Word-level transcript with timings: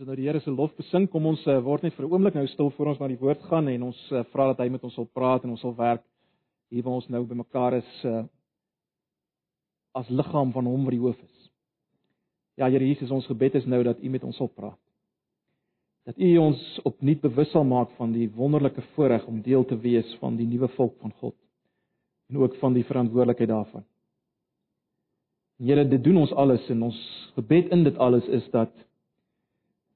Ons 0.00 0.08
het 0.08 0.14
nou 0.14 0.22
die 0.22 0.30
Here 0.30 0.40
se 0.40 0.48
lof 0.48 0.70
besing. 0.78 1.04
Kom 1.12 1.26
ons 1.28 1.42
uh, 1.44 1.58
word 1.60 1.82
net 1.84 1.92
vir 1.92 2.06
'n 2.06 2.12
oomblik 2.14 2.34
nou 2.38 2.46
stil 2.48 2.70
voor 2.72 2.88
ons 2.88 3.00
na 3.02 3.08
die 3.10 3.18
woord 3.20 3.42
gaan 3.50 3.66
en 3.68 3.82
ons 3.90 3.98
uh, 4.12 4.22
vra 4.32 4.46
dat 4.48 4.62
hy 4.64 4.70
met 4.72 4.84
ons 4.88 4.96
wil 4.96 5.08
praat 5.12 5.44
en 5.44 5.50
ons 5.52 5.60
sal 5.60 5.74
werk 5.76 6.00
hier 6.72 6.82
waar 6.86 7.02
ons 7.02 7.08
nou 7.12 7.20
bymekaar 7.28 7.76
is 7.82 7.90
uh, 8.08 8.24
as 9.92 10.08
liggaam 10.08 10.56
van 10.56 10.64
hom 10.64 10.88
wat 10.88 10.96
die 10.96 11.02
hoof 11.04 11.20
is. 11.20 11.52
Ja 12.56 12.70
Here 12.72 12.80
Jesus, 12.80 13.12
ons 13.12 13.28
gebed 13.28 13.60
is 13.60 13.68
nou 13.68 13.82
dat 13.84 14.00
U 14.00 14.08
met 14.08 14.24
ons 14.24 14.40
sal 14.40 14.48
praat. 14.48 14.80
Dat 16.08 16.16
U 16.16 16.36
ons 16.48 16.80
opnuut 16.88 17.20
bewus 17.20 17.52
sal 17.52 17.68
maak 17.68 17.92
van 18.00 18.16
die 18.16 18.30
wonderlike 18.32 18.80
voorreg 18.96 19.26
om 19.28 19.42
deel 19.42 19.68
te 19.68 19.76
wees 19.76 20.16
van 20.24 20.40
die 20.40 20.48
nuwe 20.48 20.72
volk 20.80 20.96
van 21.04 21.12
God 21.20 21.36
en 22.30 22.40
ook 22.40 22.56
van 22.56 22.72
die 22.72 22.88
verantwoordelikheid 22.88 23.52
daarvan. 23.52 23.84
Here, 25.60 25.84
dit 25.84 26.04
doen 26.04 26.24
ons 26.24 26.32
alles 26.32 26.70
en 26.70 26.88
ons 26.88 27.08
gebed 27.36 27.68
in 27.68 27.84
dit 27.84 27.98
alles 27.98 28.24
is 28.24 28.48
dat 28.50 28.72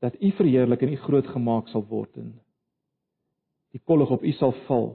dat 0.05 0.21
U 0.21 0.31
verheerlik 0.37 0.83
en 0.85 0.93
U 0.93 0.97
groot 1.07 1.27
gemaak 1.33 1.71
sal 1.73 1.85
word 1.89 2.21
en 2.21 2.35
die 3.75 3.81
kollig 3.89 4.11
op 4.15 4.23
U 4.23 4.33
sal 4.37 4.53
val. 4.69 4.93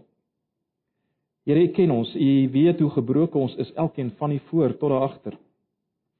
Here, 1.49 1.59
U 1.59 1.71
ken 1.75 1.91
ons. 1.91 2.13
U 2.15 2.49
weet 2.53 2.79
hoe 2.79 2.91
gebroken 2.93 3.41
ons 3.41 3.55
is, 3.59 3.71
elkeen 3.73 4.13
van 4.21 4.31
die 4.35 4.41
voor 4.51 4.75
tot 4.77 4.93
daar 4.93 5.07
agter. 5.09 5.35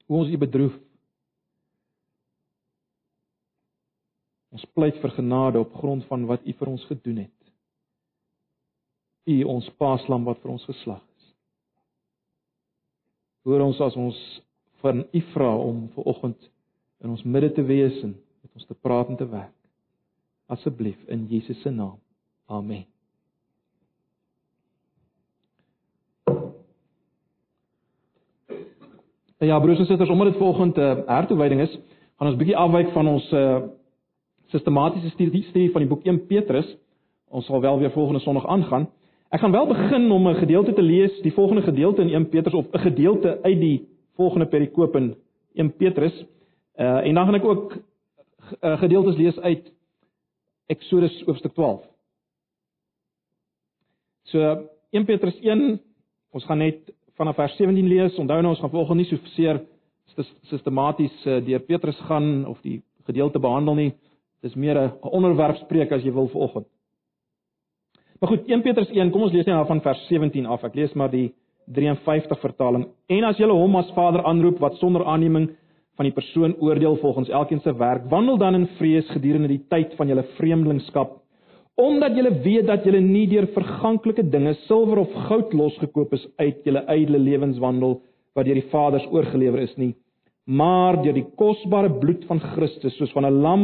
Hoe 0.10 0.18
ons 0.24 0.32
U 0.34 0.38
bedroef. 0.42 0.76
Ons 4.50 4.66
pleit 4.74 4.98
vir 5.00 5.14
genade 5.14 5.62
op 5.62 5.76
grond 5.80 6.04
van 6.10 6.26
wat 6.28 6.44
U 6.44 6.56
vir 6.60 6.72
ons 6.74 6.86
gedoen 6.90 7.24
het. 7.24 7.36
U 9.30 9.44
ons 9.54 9.70
paaslam 9.78 10.26
wat 10.26 10.42
vir 10.42 10.56
ons 10.56 10.66
geslag 10.66 11.04
is. 11.04 11.28
Hoor 13.46 13.68
ons 13.70 13.80
as 13.86 13.96
ons 13.96 14.18
van 14.82 15.06
U 15.06 15.22
vra 15.36 15.54
om 15.62 15.86
ver 15.94 16.10
oggend 16.10 16.50
in 17.06 17.14
ons 17.14 17.24
midde 17.24 17.54
te 17.56 17.64
wees 17.64 18.02
en 18.04 18.18
met 18.42 18.52
ons 18.54 18.66
te 18.66 18.74
praat 18.82 19.08
en 19.08 19.16
te 19.16 19.30
werk. 19.30 19.56
Asseblief 20.48 20.98
in 21.08 21.26
Jesus 21.30 21.62
se 21.62 21.70
naam. 21.70 22.00
Amen. 22.46 22.86
Ja 29.40 29.60
broers 29.60 29.80
en 29.80 29.86
susters, 29.86 30.10
omdat 30.10 30.28
dit 30.28 30.38
volgende 30.38 30.82
'n 30.82 31.00
uh, 31.00 31.08
hertoewyding 31.08 31.62
is, 31.62 31.80
gaan 32.18 32.28
ons 32.28 32.38
bietjie 32.38 32.58
afwyk 32.58 32.90
van 32.92 33.08
ons 33.08 33.32
uh 33.32 33.62
sistematiese 34.50 35.10
studie, 35.10 35.44
studie 35.44 35.72
van 35.72 35.82
die 35.82 35.90
boek 35.90 36.04
1 36.04 36.26
Petrus. 36.26 36.78
Ons 37.30 37.46
sal 37.46 37.62
wel 37.62 37.80
weer 37.80 37.92
volgende 37.92 38.20
Sondag 38.20 38.48
aangaan. 38.48 38.90
Ek 39.30 39.40
gaan 39.40 39.52
wel 39.52 39.68
begin 39.68 40.12
om 40.12 40.28
'n 40.28 40.36
gedeelte 40.36 40.74
te 40.74 40.82
lees, 40.82 41.22
die 41.22 41.34
volgende 41.34 41.62
gedeelte 41.62 42.02
in 42.02 42.10
1 42.10 42.30
Petrus 42.30 42.54
of 42.54 42.66
'n 42.72 42.80
gedeelte 42.80 43.40
uit 43.42 43.60
die 43.60 43.88
volgende 44.16 44.46
perikoop 44.46 44.96
in 44.96 45.16
1 45.54 45.76
Petrus. 45.76 46.26
Uh 46.76 47.06
en 47.06 47.14
dan 47.14 47.26
gaan 47.26 47.36
ek 47.36 47.46
ook 47.46 47.78
gedeeltes 48.62 49.18
lees 49.18 49.40
uit 49.40 49.72
Eksodus 50.70 51.16
hoofstuk 51.26 51.54
12. 51.54 51.82
So 54.30 54.70
1 54.94 55.06
Petrus 55.06 55.38
1, 55.42 55.80
ons 56.32 56.46
gaan 56.46 56.62
net 56.62 56.92
vanaf 57.18 57.36
vers 57.40 57.56
17 57.58 57.88
lees. 57.90 58.18
Onthou 58.22 58.42
nou 58.42 58.54
ons 58.54 58.62
gaan 58.62 58.74
volgens 58.74 59.00
nie 59.00 59.08
so 59.10 59.32
seer 59.36 59.64
sistematies 60.50 61.16
uh, 61.26 61.40
deur 61.46 61.64
Petrus 61.66 61.98
gaan 62.08 62.46
of 62.50 62.62
die 62.66 62.80
gedeelte 63.10 63.42
behandel 63.42 63.76
nie. 63.76 63.92
Dis 64.42 64.56
meer 64.56 64.78
'n 64.78 64.92
onderwerp 65.02 65.58
spreek 65.66 65.92
as 65.92 66.04
jy 66.04 66.14
wil 66.14 66.28
vanoggend. 66.28 66.68
Maar 68.20 68.30
goed, 68.30 68.48
1 68.48 68.62
Petrus 68.62 68.90
1, 68.90 69.12
kom 69.12 69.22
ons 69.22 69.32
lees 69.32 69.46
net 69.46 69.56
nou 69.56 69.66
van 69.66 69.82
vers 69.82 70.08
17 70.08 70.46
af. 70.46 70.64
Ek 70.64 70.76
lees 70.76 70.94
maar 70.94 71.10
die 71.10 71.34
53 71.66 72.40
vertaling. 72.40 72.88
En 73.08 73.24
as 73.24 73.38
jy 73.38 73.48
hom 73.48 73.76
as 73.76 73.92
Vader 73.96 74.24
aanroep 74.24 74.60
wat 74.60 74.76
sonder 74.76 75.06
aanneming 75.06 75.50
van 76.00 76.08
die 76.08 76.16
persoon 76.16 76.54
oordeel 76.64 76.96
volgens 77.02 77.30
elkeen 77.30 77.60
se 77.60 77.74
werk, 77.76 78.06
wandel 78.08 78.38
dan 78.40 78.56
in 78.56 78.70
vrees 78.78 79.08
gedurende 79.12 79.50
die 79.52 79.66
tyd 79.68 79.98
van 80.00 80.08
julle 80.08 80.24
vreemdelingskap, 80.38 81.18
omdat 81.80 82.16
julle 82.16 82.32
weet 82.44 82.70
dat 82.70 82.86
julle 82.88 83.02
nie 83.04 83.26
deur 83.28 83.50
verganklike 83.52 84.24
dinge, 84.32 84.54
silwer 84.68 85.02
of 85.04 85.18
goud 85.28 85.52
losgekoop 85.54 86.16
is 86.16 86.24
uit 86.40 86.64
julle 86.64 86.86
ydelle 86.88 87.20
lewenswandel 87.20 87.98
wat 88.38 88.48
deur 88.48 88.62
die 88.62 88.70
Vaders 88.72 89.10
oorgelewer 89.12 89.66
is 89.66 89.76
nie, 89.76 89.92
maar 90.48 91.02
deur 91.04 91.20
die 91.20 91.28
kosbare 91.36 91.92
bloed 92.00 92.24
van 92.32 92.40
Christus, 92.56 92.96
soos 92.96 93.12
van 93.12 93.28
'n 93.28 93.42
lam 93.44 93.64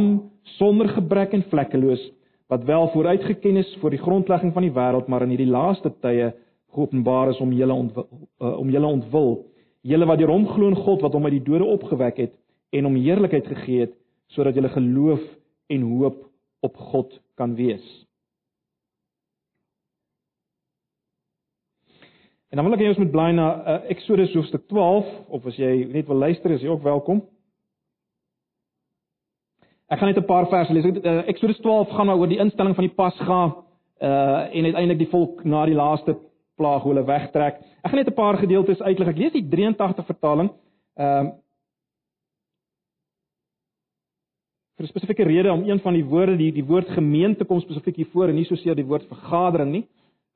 sonder 0.58 0.92
gebrek 0.92 1.32
en 1.32 1.48
vlekkeloos, 1.48 2.04
wat 2.52 2.64
wel 2.64 2.88
vooruitgeken 2.92 3.56
is 3.56 3.76
voor 3.80 3.90
die 3.90 4.04
grondlegging 4.04 4.52
van 4.52 4.62
die 4.62 4.76
wêreld, 4.76 5.08
maar 5.08 5.22
in 5.22 5.32
hierdie 5.32 5.50
laaste 5.50 5.90
tye 6.02 6.34
geopenbaar 6.74 7.30
is 7.32 7.40
om 7.40 7.52
julle 7.52 7.72
ontwil, 7.72 8.06
uh, 8.40 8.58
om 8.58 8.70
julle 8.70 8.86
ontwil 8.86 9.46
julle 9.86 10.08
wat 10.08 10.18
deur 10.18 10.32
hom 10.34 10.46
glo 10.50 10.70
in 10.72 10.78
God 10.78 11.04
wat 11.04 11.14
hom 11.14 11.28
uit 11.28 11.38
die 11.38 11.46
dode 11.46 11.66
opgewek 11.76 12.18
het 12.24 12.34
en 12.74 12.88
hom 12.88 12.98
heerlikheid 12.98 13.46
gegee 13.46 13.86
het 13.86 13.94
sodat 14.34 14.56
julle 14.58 14.72
geloof 14.74 15.22
en 15.70 15.86
hoop 15.86 16.18
op 16.66 16.76
God 16.90 17.14
kan 17.38 17.54
wees. 17.54 17.84
En 22.50 22.58
dan 22.58 22.64
wil 22.66 22.76
ek 22.76 22.82
hê 22.82 22.90
ons 22.90 23.00
moet 23.02 23.12
bly 23.12 23.30
na 23.36 23.46
uh, 23.54 23.78
Eksodus 23.92 24.34
hoofstuk 24.34 24.66
12 24.70 25.08
of 25.34 25.46
as 25.50 25.58
jy 25.60 25.72
net 25.92 26.06
wil 26.10 26.22
luister 26.22 26.54
is 26.54 26.62
jy 26.64 26.70
ook 26.72 26.86
welkom. 26.86 27.20
Ek 29.86 30.00
gaan 30.00 30.10
net 30.10 30.18
'n 30.18 30.26
paar 30.26 30.48
verse 30.50 30.72
lees. 30.72 30.86
Uh, 30.86 31.28
Eksodus 31.30 31.60
12 31.62 31.90
gaan 31.94 32.06
nou 32.06 32.18
oor 32.18 32.30
die 32.30 32.42
instelling 32.42 32.74
van 32.74 32.86
die 32.86 32.94
Pasga 32.94 33.40
uh 34.02 34.40
en 34.52 34.64
uiteindelik 34.64 34.98
die 34.98 35.12
volk 35.12 35.44
na 35.44 35.64
die 35.64 35.74
laaste 35.74 36.16
plaag 36.56 36.82
hoe 36.82 36.92
hulle 36.94 37.06
wegtrek. 37.06 37.60
Ek 37.82 37.90
gaan 37.90 38.00
net 38.00 38.08
'n 38.08 38.14
paar 38.14 38.38
gedeeltes 38.38 38.82
uitlig. 38.82 39.08
Ek 39.08 39.18
lees 39.18 39.32
die 39.32 39.48
83 39.48 40.06
vertaling. 40.06 40.50
Ehm 40.96 41.26
um, 41.26 41.32
vir 44.76 44.84
'n 44.84 44.88
spesifieke 44.88 45.24
rede 45.24 45.52
om 45.52 45.68
een 45.68 45.80
van 45.80 45.92
die 45.92 46.04
woorde 46.04 46.36
die 46.36 46.52
die 46.52 46.64
woord 46.64 46.88
gemeente 46.88 47.44
kom 47.44 47.60
spesifiek 47.60 47.96
hier 47.96 48.10
voor 48.12 48.28
en 48.28 48.34
nie 48.34 48.44
soseer 48.44 48.74
die 48.74 48.84
woord 48.84 49.06
vergadering 49.08 49.70
nie. 49.70 49.86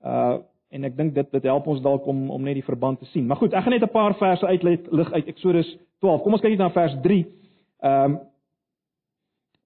Uh 0.04 0.38
en 0.70 0.84
ek 0.84 0.96
dink 0.96 1.14
dit 1.14 1.32
dit 1.32 1.42
help 1.42 1.66
ons 1.66 1.80
dalk 1.82 2.06
om 2.06 2.30
om 2.30 2.42
net 2.42 2.54
die 2.54 2.64
verband 2.64 2.98
te 2.98 3.04
sien. 3.10 3.26
Maar 3.26 3.36
goed, 3.36 3.52
ek 3.52 3.62
gaan 3.62 3.72
net 3.72 3.82
'n 3.82 3.92
paar 3.92 4.14
verse 4.14 4.46
uitlig 4.46 5.12
uit 5.12 5.26
Eksodus 5.26 5.78
12. 6.00 6.22
Kom 6.22 6.32
ons 6.32 6.40
kyk 6.40 6.50
net 6.50 6.58
na 6.58 6.70
vers 6.70 6.94
3. 7.02 7.26
Ehm 7.82 8.04
um, 8.04 8.18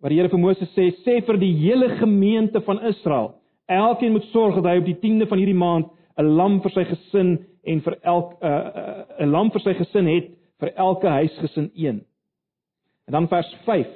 waar 0.00 0.10
die 0.10 0.18
Here 0.18 0.28
vir 0.28 0.38
Moses 0.38 0.68
sê 0.76 0.90
sê 1.04 1.24
vir 1.24 1.38
die 1.38 1.54
hele 1.54 1.88
gemeente 1.96 2.60
van 2.60 2.82
Israel, 2.82 3.34
elkeen 3.66 4.12
moet 4.12 4.24
sorg 4.24 4.54
dat 4.54 4.64
hy 4.64 4.78
op 4.78 4.84
die 4.84 4.98
10de 5.00 5.28
van 5.28 5.38
hierdie 5.38 5.54
maand 5.56 5.86
'n 6.18 6.36
lam 6.36 6.60
vir 6.62 6.70
sy 6.70 6.84
gesin 6.84 7.38
en 7.64 7.80
vir 7.80 7.98
elk 8.02 8.32
'n 8.40 8.46
uh, 8.46 9.04
uh, 9.20 9.26
lam 9.26 9.50
vir 9.50 9.60
sy 9.60 9.74
gesin 9.74 10.06
het 10.06 10.30
vir 10.60 10.72
elke 10.76 11.08
huisgesin 11.08 11.70
een. 11.74 12.04
En 13.06 13.12
dan 13.12 13.28
vers 13.28 13.56
5. 13.64 13.86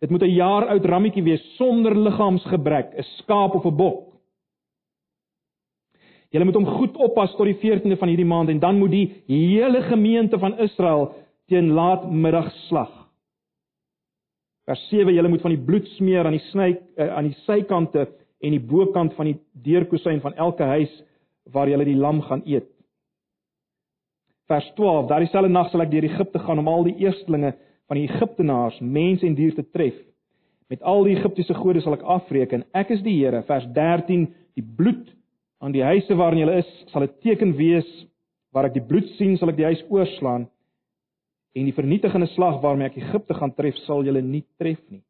Dit 0.00 0.10
moet 0.10 0.22
'n 0.22 0.34
jaar 0.34 0.66
oud 0.66 0.84
rammetjie 0.84 1.22
wees 1.22 1.56
sonder 1.56 1.94
liggaamsgebrek, 1.96 2.94
'n 2.96 3.02
skaap 3.02 3.54
of 3.54 3.64
'n 3.64 3.76
bok. 3.76 4.12
Julle 6.32 6.44
moet 6.44 6.54
hom 6.54 6.66
goed 6.66 6.96
oppas 6.96 7.34
tot 7.36 7.44
die 7.46 7.58
14de 7.60 7.96
van 7.96 8.08
hierdie 8.08 8.26
maand 8.26 8.48
en 8.48 8.58
dan 8.58 8.78
moet 8.78 8.90
die 8.90 9.22
hele 9.26 9.82
gemeente 9.82 10.38
van 10.38 10.58
Israel 10.58 11.12
teen 11.46 11.70
laatmiddag 11.70 12.52
slag. 12.68 12.92
Vers 14.64 14.88
7: 14.88 15.14
Julle 15.14 15.28
moet 15.28 15.40
van 15.40 15.50
die 15.50 15.64
bloed 15.64 15.88
smeer 15.88 16.24
aan 16.24 16.36
die 16.38 16.46
sny 16.50 16.78
uh, 16.96 17.08
aan 17.16 17.28
die 17.28 17.36
sykante 17.44 18.08
en 18.40 18.50
die 18.50 18.60
bokant 18.60 19.14
van 19.14 19.26
die 19.26 19.38
deurkusyn 19.52 20.20
van 20.20 20.34
elke 20.34 20.64
huis 20.64 20.92
waar 21.50 21.68
julle 21.68 21.84
die 21.84 21.98
lam 21.98 22.20
gaan 22.22 22.42
eet. 22.46 22.68
Vers 24.50 24.68
12: 24.76 25.08
Daardie 25.08 25.30
selfde 25.32 25.50
nag 25.52 25.70
sal 25.70 25.84
ek 25.84 25.92
deur 25.92 26.06
Egipte 26.06 26.42
gaan 26.42 26.60
om 26.60 26.68
al 26.68 26.86
die 26.88 26.96
eerstlinge 27.04 27.54
van 27.88 27.98
die 27.98 28.08
Egiptenaars, 28.08 28.78
mense 28.80 29.26
en 29.26 29.36
diere 29.38 29.56
te 29.58 29.66
tref. 29.74 29.96
Met 30.72 30.82
al 30.88 31.04
die 31.04 31.16
Egiptiese 31.16 31.54
gode 31.54 31.82
sal 31.84 31.96
ek 31.98 32.06
afreken. 32.08 32.64
Ek 32.72 32.90
is 32.94 33.02
die 33.04 33.18
Here. 33.18 33.42
Vers 33.48 33.66
13: 33.76 34.28
Die 34.56 34.64
bloed 34.64 35.10
aan 35.62 35.74
die 35.74 35.84
huise 35.84 36.16
waarin 36.18 36.42
julle 36.42 36.58
is, 36.62 36.70
sal 36.92 37.04
'n 37.04 37.12
teken 37.22 37.56
wees. 37.56 37.88
Waar 38.52 38.66
ek 38.66 38.74
die 38.74 38.86
bloed 38.86 39.08
sien, 39.16 39.36
sal 39.36 39.48
ek 39.48 39.56
die 39.56 39.64
huis 39.70 39.82
oorslaan. 39.88 40.48
En 41.54 41.64
die 41.64 41.72
vernietigende 41.72 42.26
slag 42.26 42.60
waarmee 42.62 42.86
ek 42.86 42.96
Egipte 42.96 43.34
gaan 43.34 43.54
tref, 43.54 43.76
sal 43.86 44.04
julle 44.04 44.22
nie 44.22 44.44
tref 44.58 44.80
nie. 44.90 45.02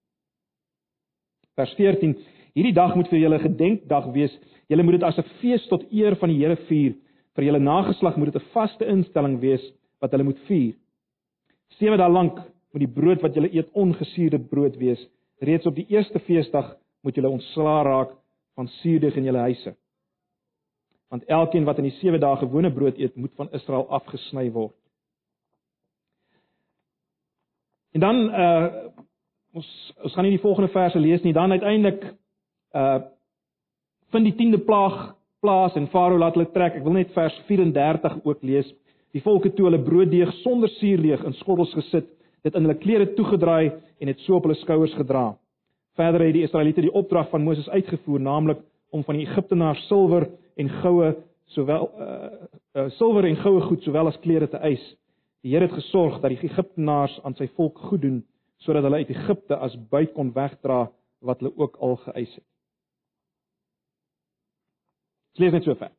Vers 1.54 1.74
14: 1.74 2.16
Hierdie 2.52 2.74
dag 2.76 2.94
moet 2.96 3.08
vir 3.08 3.18
julle 3.18 3.38
'n 3.38 3.48
gedenkdag 3.48 4.12
wees. 4.12 4.32
Julle 4.68 4.82
moet 4.82 5.00
dit 5.00 5.02
as 5.02 5.18
'n 5.18 5.28
fees 5.40 5.66
tot 5.68 5.84
eer 5.92 6.16
van 6.16 6.28
die 6.28 6.38
Here 6.38 6.56
vier. 6.56 6.94
Vir 7.34 7.44
julle 7.44 7.58
nageslag 7.58 8.16
moet 8.16 8.32
dit 8.32 8.42
'n 8.42 8.50
vaste 8.52 8.84
instelling 8.86 9.40
wees 9.40 9.72
wat 10.00 10.10
hulle 10.10 10.24
moet 10.24 10.38
vier. 10.46 10.74
Sewe 11.78 11.96
dae 11.96 12.10
lank 12.10 12.36
moet 12.72 12.80
die 12.80 12.94
brood 13.00 13.22
wat 13.22 13.34
julle 13.34 13.54
eet 13.54 13.72
ongesuurde 13.72 14.38
brood 14.38 14.76
wees. 14.76 15.08
Reeds 15.40 15.66
op 15.66 15.74
die 15.74 15.86
eerste 15.88 16.18
feesdag 16.18 16.76
moet 17.02 17.14
julle 17.14 17.28
ontslaa 17.28 17.82
raak 17.82 18.10
van 18.54 18.68
suurdeeg 18.68 19.16
in 19.16 19.24
julle 19.24 19.38
huise. 19.38 19.74
Want 21.10 21.24
elkeen 21.24 21.64
wat 21.64 21.78
in 21.78 21.84
die 21.84 21.98
sewe 22.00 22.18
dae 22.18 22.36
gewone 22.36 22.70
brood 22.72 22.98
eet, 22.98 23.16
moet 23.16 23.32
van 23.36 23.48
Israel 23.52 23.88
afgesny 23.88 24.50
word. 24.50 24.74
En 27.92 28.00
dan 28.00 28.16
uh 28.30 28.68
ons 29.52 29.92
ons 30.02 30.14
gaan 30.14 30.24
nie 30.24 30.38
die 30.38 30.40
volgende 30.40 30.70
verse 30.72 30.98
lees 30.98 31.22
nie, 31.22 31.32
dan 31.32 31.52
uiteindelik 31.52 32.14
uh 32.74 33.00
vind 34.12 34.26
die 34.28 34.34
10de 34.36 34.58
plaag 34.60 35.14
plaas 35.40 35.74
en 35.74 35.88
Farao 35.88 36.18
laat 36.20 36.36
hulle 36.36 36.50
trek. 36.52 36.76
Ek 36.78 36.84
wil 36.84 36.98
net 36.98 37.14
vers 37.16 37.34
34 37.48 38.18
ook 38.28 38.42
lees. 38.44 38.68
Die 39.16 39.22
volke 39.24 39.50
toe 39.56 39.66
hulle 39.70 39.80
brooddeeg 39.82 40.30
sonder 40.42 40.70
suurdeeg 40.76 41.24
in 41.26 41.34
skottels 41.40 41.72
gesit, 41.76 42.06
dit 42.44 42.54
in 42.54 42.66
hulle 42.66 42.78
klere 42.80 43.08
toegedraai 43.16 43.72
en 43.72 44.10
dit 44.10 44.22
so 44.26 44.36
op 44.36 44.46
hulle 44.46 44.58
skouers 44.60 44.94
gedra. 44.98 45.30
Verder 45.98 46.24
het 46.24 46.36
die 46.36 46.44
Israeliete 46.46 46.84
die 46.84 46.94
opdrag 46.96 47.28
van 47.32 47.44
Moses 47.44 47.68
uitgevoer, 47.68 48.20
naamlik 48.20 48.62
om 48.92 49.04
van 49.04 49.18
die 49.18 49.26
Egiptenaars 49.26 49.82
silwer 49.88 50.28
en 50.60 50.70
goue 50.82 51.12
sowel 51.56 51.88
uh, 52.00 52.30
uh 52.78 52.86
silwer 52.98 53.28
en 53.28 53.40
goue 53.42 53.60
goed 53.66 53.84
sowel 53.84 54.12
as 54.12 54.20
klere 54.24 54.48
te 54.48 54.60
eis. 54.64 54.84
Die 55.42 55.52
Here 55.52 55.66
het 55.66 55.74
gesorg 55.74 56.20
dat 56.22 56.32
die 56.32 56.40
Egiptenaars 56.46 57.18
aan 57.26 57.36
sy 57.40 57.50
volk 57.56 57.80
goed 57.90 58.04
doen 58.04 58.22
sodat 58.62 58.86
hulle 58.86 59.02
uit 59.02 59.10
Egipte 59.10 59.58
as 59.58 59.74
buit 59.90 60.12
kon 60.14 60.30
wegdra 60.36 60.84
wat 61.26 61.40
hulle 61.42 61.52
ook 61.58 61.76
al 61.82 61.96
geëis 62.04 62.36
het. 62.36 62.46
Dit 65.32 65.44
lees 65.44 65.52
net 65.52 65.64
so 65.64 65.74
ver. 65.74 65.92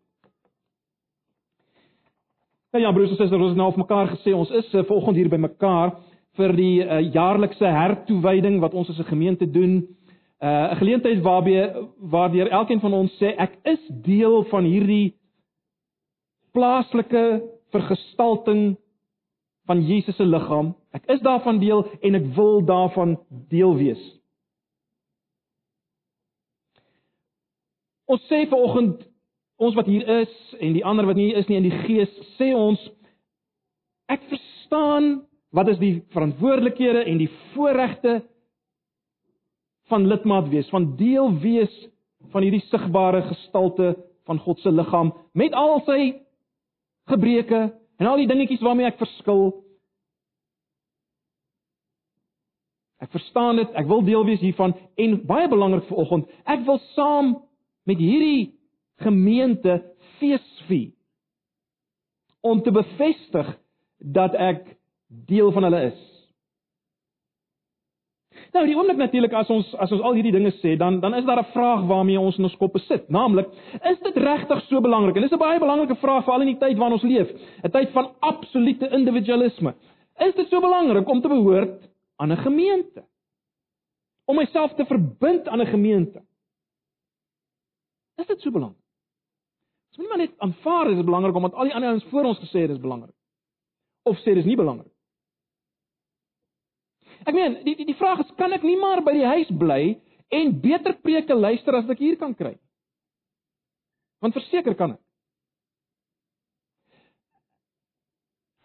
Nou 2.74 2.82
ja, 2.84 2.92
broers 2.92 3.12
en 3.14 3.18
susters, 3.18 3.42
ons 3.42 3.54
het 3.54 3.58
nou 3.58 3.70
op 3.70 3.78
mekaar 3.78 4.08
gesê 4.16 4.34
ons 4.34 4.50
is 4.50 4.72
uh, 4.74 4.82
volgende 4.90 5.20
hier 5.20 5.30
by 5.30 5.38
mekaar 5.42 5.96
vir 6.38 6.54
die 6.58 6.82
uh, 6.82 7.00
jaarlikse 7.14 7.70
hertoewyding 7.70 8.60
wat 8.62 8.74
ons 8.74 8.90
as 8.90 9.00
'n 9.00 9.10
gemeente 9.10 9.46
doen. 9.46 9.76
Uh, 10.42 10.48
'n 10.48 10.72
uh, 10.72 10.78
Geleentheid 10.78 11.22
waarbye 11.22 11.88
waardeur 11.98 12.50
elkeen 12.50 12.80
van 12.80 12.94
ons 12.94 13.14
sê 13.22 13.36
ek 13.38 13.58
is 13.64 13.80
deel 14.02 14.44
van 14.50 14.64
hierdie 14.64 15.14
plaaslike 16.54 17.42
vergestalting 17.72 18.76
van 19.66 19.82
Jesus 19.82 20.16
se 20.16 20.26
liggaam. 20.26 20.76
Ek 20.92 21.06
is 21.06 21.22
daarvan 21.22 21.60
deel 21.60 21.88
en 22.02 22.16
ek 22.16 22.26
wil 22.36 22.62
daarvan 22.66 23.18
deel 23.50 23.76
wees. 23.76 24.04
Ons 28.06 28.22
sê 28.30 28.48
vanoggend 28.50 29.13
ons 29.64 29.78
wat 29.78 29.88
hier 29.90 30.04
is 30.22 30.34
en 30.60 30.76
die 30.76 30.86
ander 30.86 31.08
wat 31.08 31.20
nie 31.20 31.32
is 31.38 31.48
nie 31.50 31.60
in 31.62 31.70
die 31.70 31.80
gees 31.86 32.12
sê 32.38 32.52
ons 32.58 32.82
ek 34.12 34.26
verstaan 34.32 35.24
wat 35.54 35.70
is 35.70 35.80
die 35.82 35.96
verantwoordelikhede 36.14 37.06
en 37.10 37.20
die 37.22 37.32
voorregte 37.54 38.22
van 39.92 40.08
lidmaat 40.08 40.48
wees, 40.50 40.70
van 40.74 40.96
deel 40.98 41.30
wees 41.44 41.74
van 42.32 42.46
hierdie 42.46 42.64
sigbare 42.72 43.22
gestalte 43.28 43.94
van 44.26 44.40
God 44.40 44.60
se 44.64 44.72
liggaam 44.72 45.12
met 45.38 45.54
al 45.54 45.82
sy 45.86 46.14
gebreke 47.12 47.68
en 48.00 48.10
al 48.10 48.22
die 48.24 48.30
dingetjies 48.30 48.64
waarmee 48.64 48.88
ek 48.90 48.98
verskil. 49.02 49.52
Ek 53.04 53.12
verstaan 53.12 53.60
dit, 53.60 53.72
ek 53.76 53.88
wil 53.92 54.02
deel 54.08 54.24
wees 54.26 54.42
hiervan 54.42 54.74
en 54.98 55.18
baie 55.28 55.50
belangrik 55.52 55.86
vir 55.90 56.00
oggend, 56.06 56.30
ek 56.48 56.64
wil 56.66 56.80
saam 56.94 57.36
met 57.86 58.00
hierdie 58.00 58.54
gemeente 59.02 59.82
feesvier 60.20 60.92
om 62.42 62.62
te 62.62 62.72
bevestig 62.72 63.54
dat 63.98 64.36
ek 64.36 64.76
deel 65.08 65.52
van 65.52 65.64
hulle 65.64 65.82
is. 65.92 66.02
Nou 68.54 68.66
die 68.68 68.76
oomblik 68.78 69.00
natuurlik 69.00 69.34
as 69.38 69.50
ons 69.54 69.70
as 69.82 69.92
ons 69.94 70.02
al 70.06 70.18
hierdie 70.18 70.34
dinge 70.34 70.52
sê, 70.60 70.76
dan 70.78 71.00
dan 71.02 71.16
is 71.18 71.26
daar 71.26 71.40
'n 71.42 71.52
vraag 71.54 71.86
waarmee 71.88 72.20
ons 72.20 72.38
in 72.38 72.44
ons 72.44 72.58
koppe 72.58 72.80
sit, 72.80 73.10
naamlik, 73.10 73.48
is 73.92 74.00
dit 74.00 74.18
regtig 74.18 74.62
so 74.68 74.82
belangrik? 74.82 75.16
En 75.16 75.22
dis 75.22 75.32
'n 75.32 75.38
baie 75.38 75.60
belangrike 75.60 75.96
vraag 75.96 76.24
veral 76.24 76.42
in 76.42 76.48
die 76.48 76.58
tyd 76.58 76.78
waarin 76.78 77.00
ons 77.00 77.04
leef, 77.04 77.30
'n 77.64 77.72
tyd 77.72 77.90
van 77.92 78.12
absolute 78.20 78.90
individualisme. 78.90 79.74
Is 80.20 80.36
dit 80.36 80.48
so 80.50 80.60
belangrik 80.60 81.10
om 81.10 81.22
te 81.22 81.28
behoort 81.28 81.90
aan 82.18 82.32
'n 82.32 82.38
gemeente? 82.38 83.04
Om 84.26 84.36
myself 84.36 84.74
te 84.74 84.86
verbind 84.86 85.48
aan 85.48 85.62
'n 85.62 85.68
gemeente? 85.68 86.22
Is 88.18 88.28
dit 88.28 88.42
so 88.42 88.52
belangrik? 88.52 88.83
Dis 89.94 90.02
nie 90.02 90.10
maar 90.10 90.24
net 90.24 90.34
aanvaar 90.42 90.90
dit 90.90 90.98
is 90.98 91.06
belangrik 91.06 91.36
omdat 91.38 91.54
al 91.54 91.70
die 91.70 91.76
ander 91.78 91.94
ouens 91.94 92.08
voor 92.10 92.26
ons 92.32 92.40
gesê 92.42 92.64
het 92.64 92.72
dit 92.72 92.80
is 92.80 92.82
belangrik. 92.82 93.14
Of 94.10 94.18
sê 94.24 94.34
dis 94.34 94.48
nie 94.50 94.58
belangrik. 94.58 94.90
Ek 97.24 97.36
meen, 97.38 97.60
die 97.64 97.76
die 97.78 97.86
die 97.92 98.00
vraag 98.00 98.24
is 98.26 98.32
kan 98.40 98.52
ek 98.58 98.66
nie 98.66 98.76
maar 98.82 99.04
by 99.06 99.14
die 99.16 99.28
huis 99.36 99.52
bly 99.60 99.84
en 100.34 100.56
beter 100.64 100.98
preke 101.06 101.38
luister 101.38 101.78
as 101.78 101.92
ek 101.94 102.02
hier 102.02 102.18
kan 102.18 102.34
kry? 102.36 102.56
Want 104.24 104.36
verseker 104.36 104.74
kan 104.80 104.96
ek. 104.98 105.02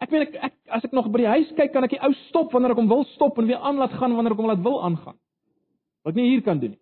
Ek 0.01 0.11
meen 0.15 0.25
ek, 0.25 0.35
ek 0.49 0.75
as 0.79 0.89
ek 0.89 0.97
nog 0.97 1.11
by 1.13 1.21
die 1.21 1.29
huis 1.29 1.53
kyk, 1.53 1.71
kan 1.75 1.85
ek 1.85 1.93
die 1.93 2.01
ou 2.01 2.11
stop 2.25 2.55
wanneer 2.55 2.73
ek 2.73 2.81
hom 2.81 2.89
wil 2.89 3.05
stop 3.13 3.37
en 3.37 3.47
weer 3.51 3.61
aan 3.61 3.77
laat 3.77 3.93
gaan 4.01 4.17
wanneer 4.17 4.33
ek 4.33 4.41
hom 4.41 4.49
laat 4.49 4.65
wil 4.65 4.81
aangaan. 4.87 5.19
Wat 6.07 6.17
nie 6.17 6.31
hier 6.31 6.41
kan 6.41 6.57
doen 6.63 6.73
nie. 6.73 6.81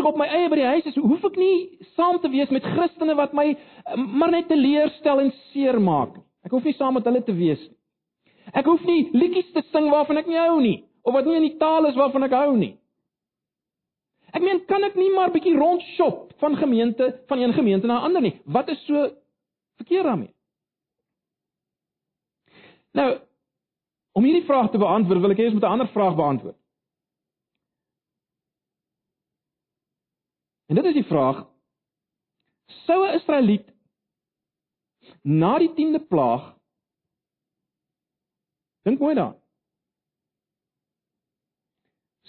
Ek 0.00 0.06
op 0.08 0.16
my 0.16 0.26
eie 0.32 0.48
by 0.48 0.56
die 0.56 0.68
huis 0.70 0.86
is, 0.88 0.96
hoef 0.96 1.24
ek 1.28 1.36
nie 1.36 1.78
saam 1.92 2.16
te 2.22 2.30
wees 2.32 2.50
met 2.54 2.64
Christene 2.64 3.14
wat 3.18 3.34
my 3.36 3.50
eh, 3.52 3.96
maar 4.00 4.32
net 4.32 4.48
teleurstel 4.48 5.26
en 5.26 5.32
seermaak 5.50 6.14
nie. 6.16 6.24
Ek 6.48 6.54
hoef 6.56 6.64
nie 6.64 6.76
saam 6.78 6.96
met 6.96 7.04
hulle 7.04 7.20
te 7.26 7.34
wees 7.36 7.60
nie. 7.60 7.76
Ek 8.56 8.66
hoef 8.66 8.82
nie 8.88 9.10
liedjies 9.12 9.50
te 9.52 9.62
sing 9.70 9.90
waarvan 9.92 10.22
ek 10.22 10.30
nie 10.30 10.40
hou 10.40 10.60
nie 10.64 10.78
of 11.04 11.14
wat 11.16 11.28
nie 11.28 11.36
in 11.36 11.46
die 11.50 11.58
taal 11.60 11.88
is 11.88 11.98
waarvan 11.98 12.24
ek 12.26 12.36
hou 12.36 12.54
nie. 12.56 12.74
Ek 14.32 14.44
meen, 14.44 14.62
kan 14.70 14.84
ek 14.86 14.96
nie 14.96 15.10
maar 15.12 15.32
bietjie 15.34 15.56
rondshop 15.58 16.30
van 16.40 16.56
gemeente 16.56 17.10
van 17.28 17.42
een 17.42 17.52
gemeente 17.56 17.86
na 17.86 18.00
'n 18.00 18.08
ander 18.08 18.22
nie? 18.22 18.36
Wat 18.44 18.68
is 18.68 18.80
so 18.86 19.10
verkeerd 19.76 20.04
daarmee? 20.04 20.32
Nou, 22.92 23.18
om 24.12 24.24
hierdie 24.24 24.46
vraag 24.48 24.70
te 24.70 24.78
beantwoord, 24.78 25.20
wil 25.20 25.30
ek 25.30 25.38
eers 25.38 25.54
met 25.54 25.62
'n 25.62 25.74
ander 25.76 25.88
vraag 25.88 26.16
beantwoord. 26.16 26.59
En 30.70 30.78
dit 30.78 30.84
is 30.84 30.94
die 30.94 31.08
vraag: 31.08 31.42
Sou 32.86 33.02
'n 33.02 33.14
Israeliet 33.18 33.66
na 35.22 35.58
die 35.58 35.72
10de 35.74 35.98
plaag 36.06 36.54
dink 38.86 39.00
mooi 39.00 39.14
daaraan. 39.14 39.42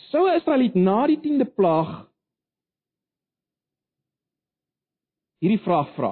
Sou 0.10 0.26
'n 0.26 0.40
Israeliet 0.42 0.74
na 0.74 1.06
die 1.08 1.20
10de 1.22 1.46
plaag 1.46 2.10
hierdie 5.38 5.64
vraag 5.64 5.94
vra: 5.94 6.12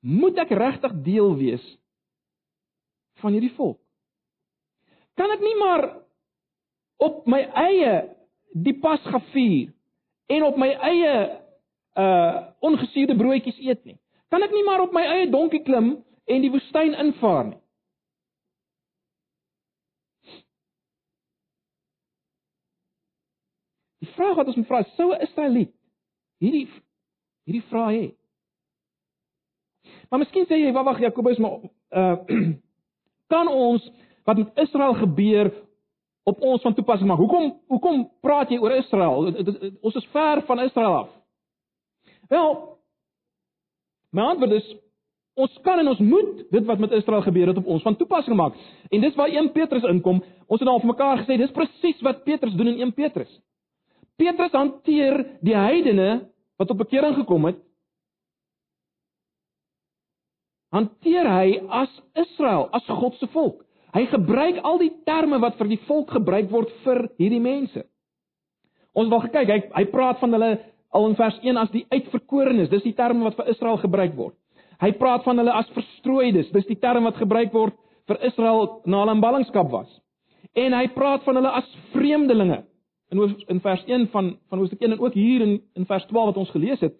Moet 0.00 0.38
ek 0.38 0.50
regtig 0.50 0.92
deel 1.04 1.36
wees 1.36 1.78
van 3.20 3.32
hierdie 3.32 3.54
volk? 3.54 3.80
Kan 5.14 5.30
ek 5.30 5.40
nie 5.40 5.56
maar 5.60 6.06
op 6.96 7.26
my 7.26 7.42
eie 7.68 8.16
die 8.52 8.80
pas 8.80 9.00
gevier 9.00 9.74
en 10.26 10.42
op 10.42 10.56
my 10.56 10.72
eie 10.72 11.45
uh 11.96 12.46
ongesuurde 12.60 13.16
broodjies 13.16 13.58
eet 13.58 13.84
nie. 13.84 13.96
Kan 14.28 14.42
ek 14.42 14.52
nie 14.52 14.64
maar 14.64 14.82
op 14.84 14.92
my 14.92 15.04
eie 15.06 15.30
donkie 15.30 15.62
klim 15.64 15.94
en 16.26 16.42
die 16.42 16.50
woestyn 16.50 16.94
invaar 17.00 17.44
nie? 17.52 17.60
Die 24.04 24.12
vraag 24.12 24.36
wat 24.36 24.50
ons 24.52 24.56
moet 24.60 24.68
vra, 24.68 24.82
sou 24.96 25.12
'n 25.14 25.22
Israeliet 25.24 25.72
hierdie 26.42 26.68
hierdie 27.46 27.64
vraag 27.70 27.92
hê? 27.94 28.06
Maar 30.10 30.18
miskien 30.18 30.46
sê 30.46 30.58
jy, 30.58 30.72
"Wag, 30.72 31.00
Jakobus, 31.00 31.38
maar 31.38 31.58
uh 31.90 32.16
kan 33.32 33.48
ons 33.48 33.90
wat 34.24 34.36
met 34.36 34.58
Israel 34.58 34.94
gebeur 34.94 35.52
op 36.24 36.40
ons 36.40 36.62
van 36.62 36.74
toepassing 36.74 37.08
maak? 37.08 37.18
Hoekom 37.18 37.60
hoekom 37.66 38.10
praat 38.20 38.50
jy 38.50 38.58
oor 38.58 38.76
Israel? 38.76 39.32
Ons 39.80 39.94
is 39.94 40.06
ver 40.12 40.42
van 40.42 40.60
Israel 40.60 40.94
af." 40.94 41.25
Wel, 42.28 42.52
my 44.10 44.22
antwoord 44.32 44.56
is 44.58 44.68
ons 45.36 45.58
kan 45.66 45.78
en 45.82 45.90
ons 45.92 46.00
moet 46.00 46.46
dit 46.50 46.64
wat 46.64 46.80
met 46.80 46.94
Israel 46.96 47.22
gebeur 47.26 47.50
het 47.52 47.58
op 47.60 47.66
ons 47.66 47.84
van 47.84 47.96
toepassing 47.96 48.36
maak. 48.36 48.56
En 48.90 49.04
dis 49.04 49.14
waar 49.18 49.28
1 49.28 49.52
Petrus 49.52 49.84
inkom. 49.90 50.22
Ons 50.46 50.62
het 50.62 50.68
al 50.68 50.80
vir 50.80 50.92
mekaar 50.94 51.20
gesê 51.22 51.36
dis 51.36 51.52
presies 51.52 52.00
wat 52.06 52.24
Petrus 52.24 52.56
doen 52.56 52.72
in 52.72 52.88
1 52.88 52.94
Petrus. 52.96 53.30
Petrus 54.16 54.56
hanteer 54.56 55.20
die 55.44 55.56
heidene 55.56 56.26
wat 56.56 56.70
op 56.72 56.80
bekering 56.80 57.18
gekom 57.18 57.50
het 57.50 57.60
hanteer 60.74 61.28
hy 61.30 61.58
as 61.72 61.92
Israel, 62.18 62.66
as 62.74 62.86
God 62.88 63.16
se 63.20 63.28
volk. 63.32 63.62
Hy 63.96 64.04
gebruik 64.12 64.58
al 64.66 64.80
die 64.82 64.92
terme 65.08 65.38
wat 65.40 65.56
vir 65.60 65.70
die 65.72 65.80
volk 65.86 66.10
gebruik 66.12 66.50
word 66.52 66.72
vir 66.84 67.06
hierdie 67.20 67.40
mense. 67.40 67.84
Ons 68.96 69.08
wil 69.12 69.24
kyk, 69.24 69.52
hy 69.52 69.60
hy 69.76 69.84
praat 69.92 70.20
van 70.20 70.36
hulle 70.36 70.50
al 70.90 71.08
in 71.08 71.16
vers 71.16 71.38
1 71.42 71.56
as 71.56 71.70
die 71.70 71.86
uitverkorenes. 71.88 72.70
Dis 72.70 72.82
die 72.82 72.94
term 72.94 73.22
wat 73.26 73.36
vir 73.36 73.50
Israel 73.52 73.78
gebruik 73.82 74.14
word. 74.16 74.34
Hy 74.80 74.92
praat 75.00 75.24
van 75.24 75.40
hulle 75.40 75.52
as 75.56 75.68
verstrooides. 75.74 76.50
Dis 76.52 76.68
die 76.68 76.78
term 76.80 77.08
wat 77.08 77.16
gebruik 77.20 77.52
word 77.52 77.76
vir 78.10 78.20
Israel 78.28 78.82
na 78.84 79.02
hulle 79.02 79.16
in 79.16 79.24
ballingskap 79.24 79.70
was. 79.72 79.88
En 80.56 80.76
hy 80.76 80.86
praat 80.94 81.24
van 81.26 81.40
hulle 81.40 81.52
as 81.60 81.68
vreemdelinge. 81.94 82.62
In 83.14 83.22
in 83.52 83.60
vers 83.62 83.82
1 83.86 84.08
van 84.12 84.36
van 84.50 84.58
Hoofstuk 84.58 84.82
1 84.82 84.92
en 84.92 85.00
ook 85.00 85.14
hier 85.14 85.40
in 85.40 85.58
in 85.74 85.86
vers 85.86 86.06
12 86.06 86.32
wat 86.32 86.36
ons 86.42 86.50
gelees 86.50 86.80
het, 86.80 86.94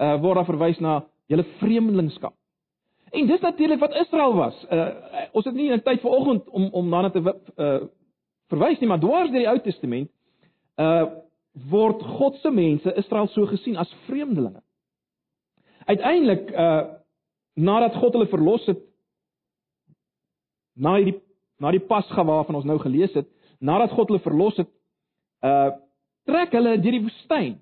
uh 0.00 0.16
word 0.20 0.40
daar 0.40 0.48
verwys 0.48 0.78
na 0.80 1.00
julle 1.28 1.44
vreemdelingskap. 1.60 2.34
En 3.10 3.26
dis 3.26 3.40
natuurlik 3.40 3.80
wat 3.80 3.94
Israel 3.94 4.34
was. 4.34 4.66
Uh 4.70 4.88
ons 5.32 5.44
het 5.44 5.54
nie 5.54 5.72
'n 5.72 5.82
tyd 5.82 6.00
vanoggend 6.00 6.48
om 6.48 6.68
om 6.72 6.90
daarna 6.90 7.10
te 7.10 7.20
uh 7.56 7.80
verwys 8.48 8.78
nie, 8.80 8.88
maar 8.88 9.00
dwars 9.00 9.30
deur 9.30 9.38
die 9.38 9.48
Ou 9.48 9.58
Testament 9.58 10.10
uh 10.76 11.06
word 11.70 12.02
God 12.18 12.36
se 12.42 12.50
mense 12.50 12.96
Israel 12.96 13.28
so 13.28 13.46
gesien 13.46 13.76
as 13.76 13.90
vreemdelinge. 14.06 14.62
Uiteindelik 15.86 16.50
uh 16.50 16.96
nadat 17.60 17.96
God 17.98 18.14
hulle 18.14 18.28
verlos 18.30 18.62
het 18.70 18.78
na 20.78 20.94
hierdie 20.96 21.18
na 21.60 21.72
die 21.74 21.82
Pasga 21.82 22.22
waarvan 22.24 22.56
ons 22.56 22.64
nou 22.64 22.78
gelees 22.80 23.12
het, 23.12 23.26
nadat 23.60 23.90
God 23.92 24.08
hulle 24.08 24.22
verlos 24.24 24.56
het, 24.56 24.70
uh 25.44 25.74
trek 26.28 26.54
hulle 26.56 26.78
deur 26.80 26.96
die 26.96 27.02
woestyn 27.04 27.58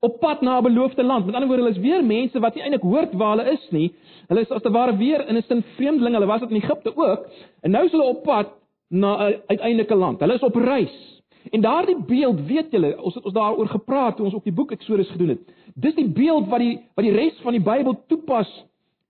op 0.00 0.16
pad 0.20 0.40
na 0.40 0.58
'n 0.58 0.62
beloofde 0.62 1.02
land. 1.02 1.26
Met 1.26 1.34
ander 1.34 1.48
woorde, 1.48 1.62
hulle 1.62 1.76
is 1.76 1.82
weer 1.82 2.04
mense 2.04 2.40
wat 2.40 2.54
nie 2.54 2.62
eintlik 2.62 2.82
hoort 2.82 3.12
waar 3.12 3.36
hulle 3.36 3.52
is 3.52 3.70
nie. 3.70 3.94
Hulle 4.28 4.40
is 4.40 4.50
as 4.50 4.62
te 4.62 4.70
ware 4.70 4.96
weer 4.96 5.28
in 5.28 5.36
'n 5.36 5.42
sin 5.42 5.62
vreemdelinge. 5.76 6.16
Hulle 6.16 6.26
was 6.26 6.40
dit 6.40 6.50
in 6.50 6.56
Egipte 6.56 6.96
ook 6.96 7.26
en 7.60 7.70
nou 7.70 7.84
is 7.84 7.90
hulle 7.90 8.04
op 8.04 8.22
pad 8.22 8.48
na 8.88 9.28
'n 9.28 9.42
uiteindelike 9.46 9.94
land. 9.94 10.20
Hulle 10.20 10.34
is 10.34 10.42
op 10.42 10.54
reis. 10.54 11.19
En 11.48 11.60
daardie 11.60 11.96
beeld, 12.04 12.40
weet 12.46 12.70
julle, 12.70 12.92
ons 13.00 13.14
het 13.14 13.24
ons 13.24 13.34
daaroor 13.34 13.68
gepraat 13.68 14.16
toe 14.16 14.26
ons 14.26 14.34
op 14.34 14.44
die 14.44 14.52
boek 14.52 14.74
Eksodus 14.76 15.10
gedoen 15.10 15.34
het. 15.34 15.54
Dis 15.74 15.94
die 15.96 16.08
beeld 16.08 16.48
wat 16.52 16.60
die 16.60 16.76
wat 16.94 17.06
die 17.06 17.14
res 17.14 17.40
van 17.44 17.56
die 17.56 17.64
Bybel 17.64 17.96
toepas 18.06 18.50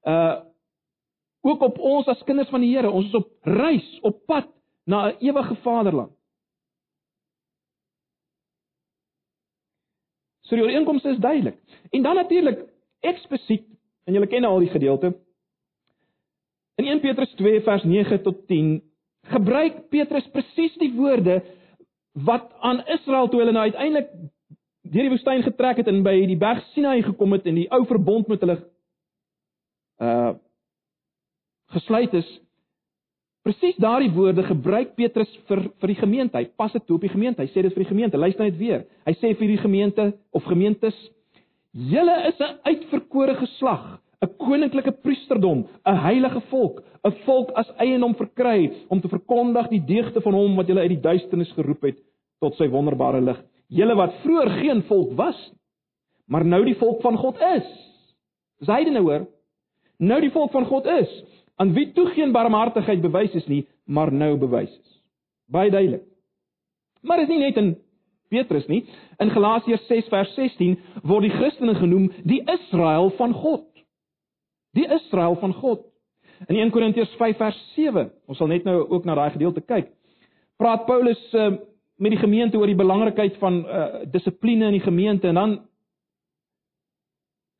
uh 0.07 0.39
ook 1.41 1.63
op 1.65 1.79
ons 1.79 2.09
as 2.13 2.21
kinders 2.29 2.51
van 2.53 2.61
die 2.61 2.69
Here. 2.69 2.91
Ons 2.93 3.07
is 3.07 3.15
op 3.17 3.31
reis, 3.49 3.87
op 4.05 4.19
pad 4.29 4.51
na 4.85 5.07
'n 5.09 5.17
ewige 5.25 5.55
vaderland. 5.65 6.13
So 10.41 10.57
die 10.57 10.65
ooreenkomste 10.65 11.09
is 11.09 11.19
duidelik. 11.19 11.57
En 11.91 12.03
dan 12.03 12.15
natuurlik 12.15 12.65
eksplisiet, 13.01 13.65
en 14.05 14.13
julle 14.13 14.27
ken 14.27 14.45
al 14.45 14.59
die 14.59 14.69
gedeelte. 14.69 15.15
In 16.75 16.87
1 16.87 17.01
Petrus 17.01 17.33
2 17.39 17.61
vers 17.61 17.83
9 17.83 18.23
tot 18.23 18.47
10 18.47 18.83
gebruik 19.23 19.89
Petrus 19.89 20.29
presies 20.33 20.75
die 20.81 20.93
woorde 20.97 21.43
wat 22.13 22.53
aan 22.61 22.83
Israel 22.87 23.29
toe 23.29 23.41
hulle 23.41 23.53
nou 23.53 23.63
uiteindelik 23.63 24.11
deur 24.91 25.07
die 25.07 25.13
woestyn 25.13 25.43
getrek 25.43 25.83
het 25.83 25.89
en 25.91 26.03
by 26.03 26.15
die 26.27 26.39
berg 26.39 26.63
Sinai 26.75 27.03
gekom 27.07 27.37
het 27.37 27.47
en 27.47 27.59
die 27.61 27.69
ou 27.71 27.85
verbond 27.87 28.29
met 28.29 28.41
hulle 28.45 28.61
uh 30.01 30.33
gesluit 31.71 32.15
is. 32.19 32.27
Presies 33.47 33.77
daardie 33.79 34.11
woorde 34.11 34.43
gebruik 34.43 34.97
Petrus 34.99 35.31
vir 35.47 35.61
vir 35.81 35.93
die 35.93 36.01
gemeente. 36.01 36.37
Hy 36.37 36.49
pas 36.59 36.73
dit 36.75 36.83
toe 36.87 36.97
op 36.97 37.05
die 37.07 37.13
gemeente. 37.13 37.45
Hy 37.45 37.53
sê 37.53 37.63
dit 37.63 37.77
vir 37.77 37.85
die 37.85 37.91
gemeente. 37.93 38.19
Luister 38.19 38.43
net 38.45 38.59
weer. 38.59 38.83
Hy 39.07 39.15
sê 39.21 39.31
vir 39.39 39.53
die 39.53 39.61
gemeente 39.63 40.09
of 40.35 40.49
gemeentes: 40.51 40.99
"Julle 41.71 42.17
is 42.27 42.41
'n 42.41 42.59
uitverkore 42.67 43.37
geslag, 43.39 44.01
'n 44.21 44.37
koninklike 44.37 44.93
priesterdom, 45.03 45.65
'n 45.85 45.97
heilige 45.97 46.41
volk, 46.51 46.83
'n 47.05 47.13
volk 47.25 47.51
as 47.57 47.71
eiendom 47.79 48.15
verkry 48.15 48.73
om 48.89 49.01
te 49.01 49.09
verkondig 49.09 49.69
die 49.69 49.85
deugde 49.85 50.21
van 50.21 50.35
hom 50.35 50.57
wat 50.57 50.67
julle 50.67 50.81
uit 50.81 50.97
die 50.97 51.01
duisternis 51.09 51.53
geroep 51.53 51.83
het 51.83 51.99
tot 52.41 52.55
sy 52.57 52.69
wonderbare 52.69 53.21
lig. 53.21 53.41
Julle 53.69 53.95
wat 53.95 54.15
vroeër 54.25 54.51
geen 54.61 54.83
volk 54.83 55.13
was, 55.17 55.39
maar 56.27 56.45
nou 56.45 56.65
die 56.65 56.77
volk 56.77 57.01
van 57.01 57.17
God 57.17 57.41
is." 57.57 57.69
Dis 58.59 58.69
heidene 58.69 59.01
hoor. 59.01 59.27
Nou 59.99 60.21
die 60.21 60.31
volk 60.31 60.53
van 60.53 60.65
God 60.65 60.87
is 60.87 61.11
aan 61.61 61.73
wie 61.77 61.93
toe 61.93 62.07
geen 62.15 62.33
barmhartigheid 62.33 63.01
bewys 63.01 63.35
is 63.37 63.47
nie, 63.47 63.67
maar 63.85 64.13
nou 64.13 64.37
bewys 64.41 64.71
is. 64.71 65.03
Baie 65.49 65.71
duidelik. 65.71 66.05
Maar 67.03 67.21
is 67.21 67.29
nie 67.29 67.39
net 67.39 67.57
in 67.57 67.75
Petrus 68.31 68.67
nie. 68.71 68.85
In 69.19 69.33
Galasiërs 69.35 69.87
6 69.89 70.09
vers 70.13 70.35
16 70.37 70.77
word 71.03 71.27
die 71.27 71.35
Christene 71.35 71.75
genoem 71.75 72.09
die 72.25 72.41
Israel 72.49 73.11
van 73.19 73.35
God. 73.35 73.70
Die 74.77 74.87
Israel 74.87 75.37
van 75.41 75.55
God. 75.55 75.87
In 76.47 76.57
1 76.57 76.71
Korintiërs 76.71 77.13
5 77.21 77.37
vers 77.37 77.59
7, 77.75 78.07
ons 78.27 78.39
sal 78.39 78.49
net 78.49 78.65
nou 78.65 78.79
ook 78.89 79.05
na 79.05 79.15
daai 79.19 79.31
gedeelte 79.35 79.61
kyk. 79.61 79.91
Praat 80.61 80.87
Paulus 80.89 81.21
uh, 81.35 81.51
met 82.01 82.15
die 82.15 82.21
gemeente 82.21 82.57
oor 82.57 82.71
die 82.71 82.79
belangrikheid 82.79 83.37
van 83.43 83.61
uh, 83.65 83.89
dissipline 84.13 84.71
in 84.71 84.79
die 84.79 84.85
gemeente 84.85 85.29
en 85.29 85.35
dan 85.41 85.59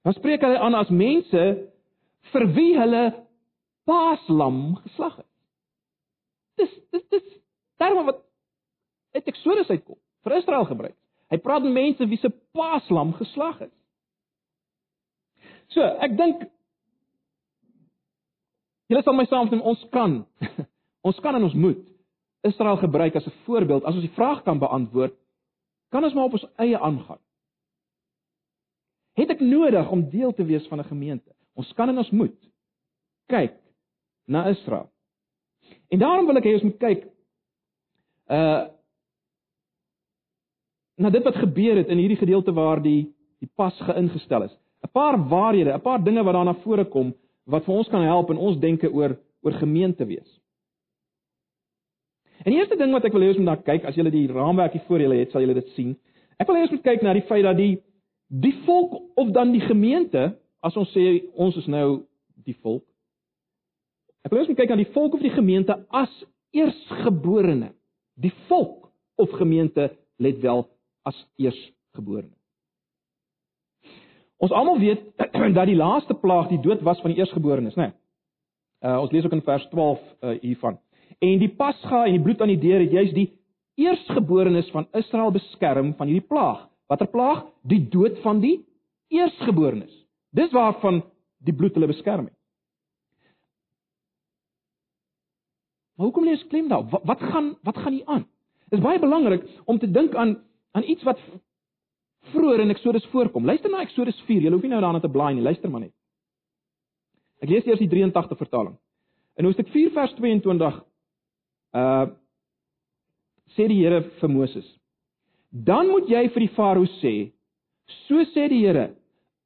dan 0.01 0.17
spreek 0.17 0.41
hy 0.41 0.55
aan 0.57 0.75
as 0.79 0.89
mense 0.89 1.43
vir 2.33 2.47
wie 2.57 2.73
hulle 2.79 3.03
paaslam 3.85 4.79
geslag 4.87 5.19
het. 5.21 5.29
Dis 6.61 6.73
dis 6.95 7.05
dis 7.13 7.27
daarom 7.81 8.09
wat 8.09 8.23
uit 9.17 9.29
Eksodus 9.29 9.69
uitkom 9.69 9.99
vir 10.25 10.37
Israel 10.39 10.65
gebruik. 10.69 10.97
Hy 11.31 11.39
praat 11.39 11.67
met 11.67 11.77
mense 11.77 12.09
wie 12.09 12.19
se 12.21 12.33
paaslam 12.57 13.13
geslag 13.19 13.61
is. 13.67 13.77
So, 15.71 15.85
ek 15.85 16.17
dink 16.19 16.49
julle 18.91 19.03
sal 19.07 19.17
my 19.17 19.27
saamstem 19.31 19.63
ons 19.63 19.87
kan 19.95 20.21
ons 21.09 21.23
kan 21.25 21.39
en 21.39 21.49
ons 21.49 21.55
moet 21.55 21.81
Israel 22.47 22.77
gebruik 22.81 23.17
as 23.17 23.27
'n 23.27 23.43
voorbeeld 23.47 23.85
as 23.85 23.95
ons 23.95 24.07
die 24.07 24.17
vraag 24.19 24.43
kan 24.43 24.59
beantwoord 24.59 25.15
kan 25.91 26.05
ons 26.05 26.15
maar 26.15 26.25
op 26.25 26.39
ons 26.39 26.47
eie 26.57 26.79
aangaan. 26.79 27.19
Het 29.19 29.31
ek 29.35 29.41
nodig 29.43 29.91
om 29.91 30.07
deel 30.11 30.33
te 30.35 30.45
wees 30.47 30.67
van 30.71 30.79
'n 30.79 30.91
gemeente? 30.93 31.35
Ons 31.55 31.73
kan 31.73 31.89
en 31.89 31.99
ons 31.99 32.11
moet 32.11 32.39
kyk 33.27 33.57
na 34.27 34.49
Israel. 34.49 34.91
En 35.89 35.99
daarom 35.99 36.27
wil 36.27 36.37
ek 36.37 36.45
hê 36.45 36.55
ons 36.55 36.63
moet 36.63 36.79
kyk 36.79 37.09
uh 38.31 38.67
na 41.01 41.11
dit 41.11 41.25
wat 41.25 41.35
gebeur 41.35 41.77
het 41.77 41.89
in 41.89 41.97
hierdie 41.97 42.21
gedeelte 42.21 42.53
waar 42.53 42.83
die 42.83 43.15
die 43.39 43.49
pas 43.57 43.81
geïngestel 43.81 44.43
is. 44.43 44.59
'n 44.85 44.91
Paar 44.93 45.29
waarhede, 45.29 45.73
'n 45.75 45.81
paar 45.81 46.05
dinge 46.05 46.23
wat 46.23 46.35
daarna 46.35 46.55
vore 46.55 46.85
kom 46.85 47.15
wat 47.51 47.67
vir 47.67 47.75
ons 47.75 47.89
kan 47.93 48.05
help 48.07 48.31
in 48.31 48.41
ons 48.41 48.61
denke 48.61 48.91
oor 48.91 49.17
oor 49.41 49.57
gemeente 49.57 50.05
wees. 50.05 50.29
En 52.45 52.53
die 52.53 52.59
eerste 52.61 52.77
ding 52.77 52.93
wat 52.93 53.07
ek 53.09 53.15
wil 53.17 53.25
hê 53.25 53.31
ons 53.33 53.41
moet 53.41 53.49
na 53.49 53.57
kyk, 53.61 53.87
as 53.89 53.97
julle 53.97 54.13
die 54.13 54.27
raamwerk 54.29 54.77
hier 54.77 54.85
voor 54.89 55.01
julle 55.01 55.17
het, 55.21 55.33
sal 55.33 55.45
julle 55.45 55.57
dit 55.57 55.73
sien. 55.77 55.95
Ek 56.41 56.49
wil 56.49 56.59
hê 56.59 56.67
ons 56.67 56.75
moet 56.75 56.85
kyk 56.85 57.03
na 57.05 57.17
die 57.17 57.25
feit 57.29 57.45
dat 57.45 57.57
die 57.59 57.75
die 58.31 58.55
volk 58.63 58.95
of 59.19 59.33
dan 59.35 59.51
die 59.53 59.65
gemeente, 59.65 60.29
as 60.63 60.77
ons 60.79 60.93
sê 60.95 61.25
ons 61.35 61.57
is 61.59 61.67
nou 61.67 62.03
die 62.47 62.55
volk, 62.63 62.85
Ek 64.25 64.33
wil 64.33 64.43
ons 64.43 64.53
kyk 64.53 64.73
na 64.73 64.81
die 64.81 64.93
volk 64.93 65.17
of 65.17 65.25
die 65.25 65.33
gemeente 65.33 65.77
as 65.97 66.13
eersgeborene. 66.57 67.73
Die 68.21 68.33
volk 68.51 68.91
of 69.21 69.33
gemeente 69.41 69.89
let 70.21 70.43
wel 70.43 70.67
as 71.09 71.17
eersgeborene. 71.41 72.35
Ons 74.41 74.53
almal 74.57 74.79
weet 74.81 75.03
dat 75.59 75.67
die 75.69 75.77
laaste 75.77 76.17
plaag 76.17 76.49
die 76.49 76.61
dood 76.65 76.81
was 76.87 77.01
van 77.05 77.13
die 77.13 77.21
eersgeborenes, 77.21 77.77
né? 77.77 77.91
Nee. 77.91 77.97
Uh 78.81 78.97
ons 79.03 79.13
lees 79.13 79.27
ook 79.27 79.37
in 79.37 79.45
vers 79.45 79.67
12 79.69 80.01
uh 80.25 80.39
hiervan. 80.41 80.79
En 81.21 81.39
die 81.43 81.51
Pasga 81.53 82.07
en 82.07 82.17
die 82.17 82.23
bloed 82.25 82.41
aan 82.41 82.55
die 82.55 82.63
deur 82.63 82.81
het 82.81 82.95
juis 82.97 83.13
die 83.13 83.29
eersgeborenes 83.81 84.71
van 84.73 84.87
Israel 84.97 85.33
beskerm 85.35 85.93
van 85.99 86.09
hierdie 86.09 86.29
plaag. 86.29 86.65
Watter 86.89 87.11
plaag? 87.13 87.45
Die 87.69 87.83
dood 87.93 88.17
van 88.25 88.41
die 88.41 88.57
eersgeborenes. 89.13 89.93
Dis 90.33 90.53
waarvan 90.57 91.03
die 91.45 91.55
bloed 91.55 91.77
hulle 91.77 91.91
beskerm 91.91 92.31
het. 92.31 92.37
Maar 95.97 96.09
hoekom 96.09 96.25
lees 96.25 96.47
klem 96.49 96.69
daar? 96.69 96.87
Wat, 96.89 97.05
wat 97.05 97.21
gaan 97.21 97.53
wat 97.63 97.77
gaan 97.77 97.93
hier 97.93 98.07
aan? 98.07 98.25
Dit 98.71 98.79
is 98.79 98.85
baie 98.85 98.99
belangrik 99.03 99.45
om 99.69 99.79
te 99.79 99.91
dink 99.91 100.15
aan 100.15 100.39
aan 100.73 100.87
iets 100.89 101.03
wat 101.03 101.21
vroeër 102.35 102.65
in 102.65 102.73
Eksodus 102.75 103.07
voorkom. 103.13 103.47
Luister 103.47 103.71
na 103.71 103.83
Eksodus 103.85 104.19
4. 104.27 104.45
Jy 104.45 104.53
hoef 104.53 104.63
nie 104.65 104.73
nou 104.73 104.81
daarna 104.83 105.01
te 105.01 105.11
blaai 105.11 105.35
nie. 105.35 105.45
Luister 105.45 105.71
maar 105.71 105.85
net. 105.87 105.95
Ek 107.41 107.49
lees 107.49 107.67
eers 107.67 107.81
die 107.81 107.89
83 107.89 108.39
vertaling. 108.39 108.77
In 109.41 109.49
Hoofstuk 109.49 109.71
4 109.73 109.93
vers 109.97 110.17
22 110.19 110.81
uh 111.81 112.09
sê 113.57 113.67
die 113.67 113.81
Here 113.81 114.05
vir 114.21 114.31
Moses: 114.31 114.67
"Dan 115.51 115.89
moet 115.91 116.07
jy 116.09 116.29
vir 116.31 116.45
die 116.45 116.55
Farao 116.55 116.87
sê: 117.01 117.33
So 118.07 118.23
sê 118.31 118.47
die 118.49 118.61
Here: 118.63 118.93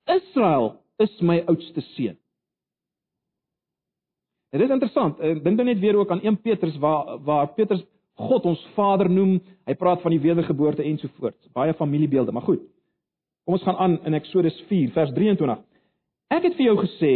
Israel 0.07 0.75
is 1.01 1.15
my 1.23 1.39
oudste 1.49 1.81
seun." 1.95 2.19
Dit 4.53 4.69
is 4.69 4.71
interessant. 4.71 5.19
Ek 5.21 5.41
dink 5.43 5.57
dan 5.59 5.67
net 5.67 5.81
weer 5.81 5.97
ook 5.97 6.11
aan 6.11 6.21
1 6.23 6.37
Petrus 6.43 6.77
waar 6.79 7.19
waar 7.25 7.49
Petrus 7.55 7.83
God 8.15 8.45
ons 8.47 8.61
Vader 8.75 9.11
noem. 9.11 9.41
Hy 9.67 9.75
praat 9.75 10.03
van 10.03 10.15
die 10.15 10.21
wedergeboorte 10.23 10.85
ensovoorts. 10.87 11.49
Baie 11.53 11.75
familiebeelde, 11.75 12.33
maar 12.33 12.47
goed. 12.47 12.63
Kom 13.45 13.59
ons 13.59 13.65
gaan 13.67 13.77
aan 13.77 13.99
in 14.09 14.17
Eksodus 14.17 14.57
4 14.71 14.93
vers 14.95 15.11
23. 15.13 15.59
Ek 16.33 16.47
het 16.47 16.55
vir 16.57 16.71
jou 16.71 16.79
gesê, 16.81 17.13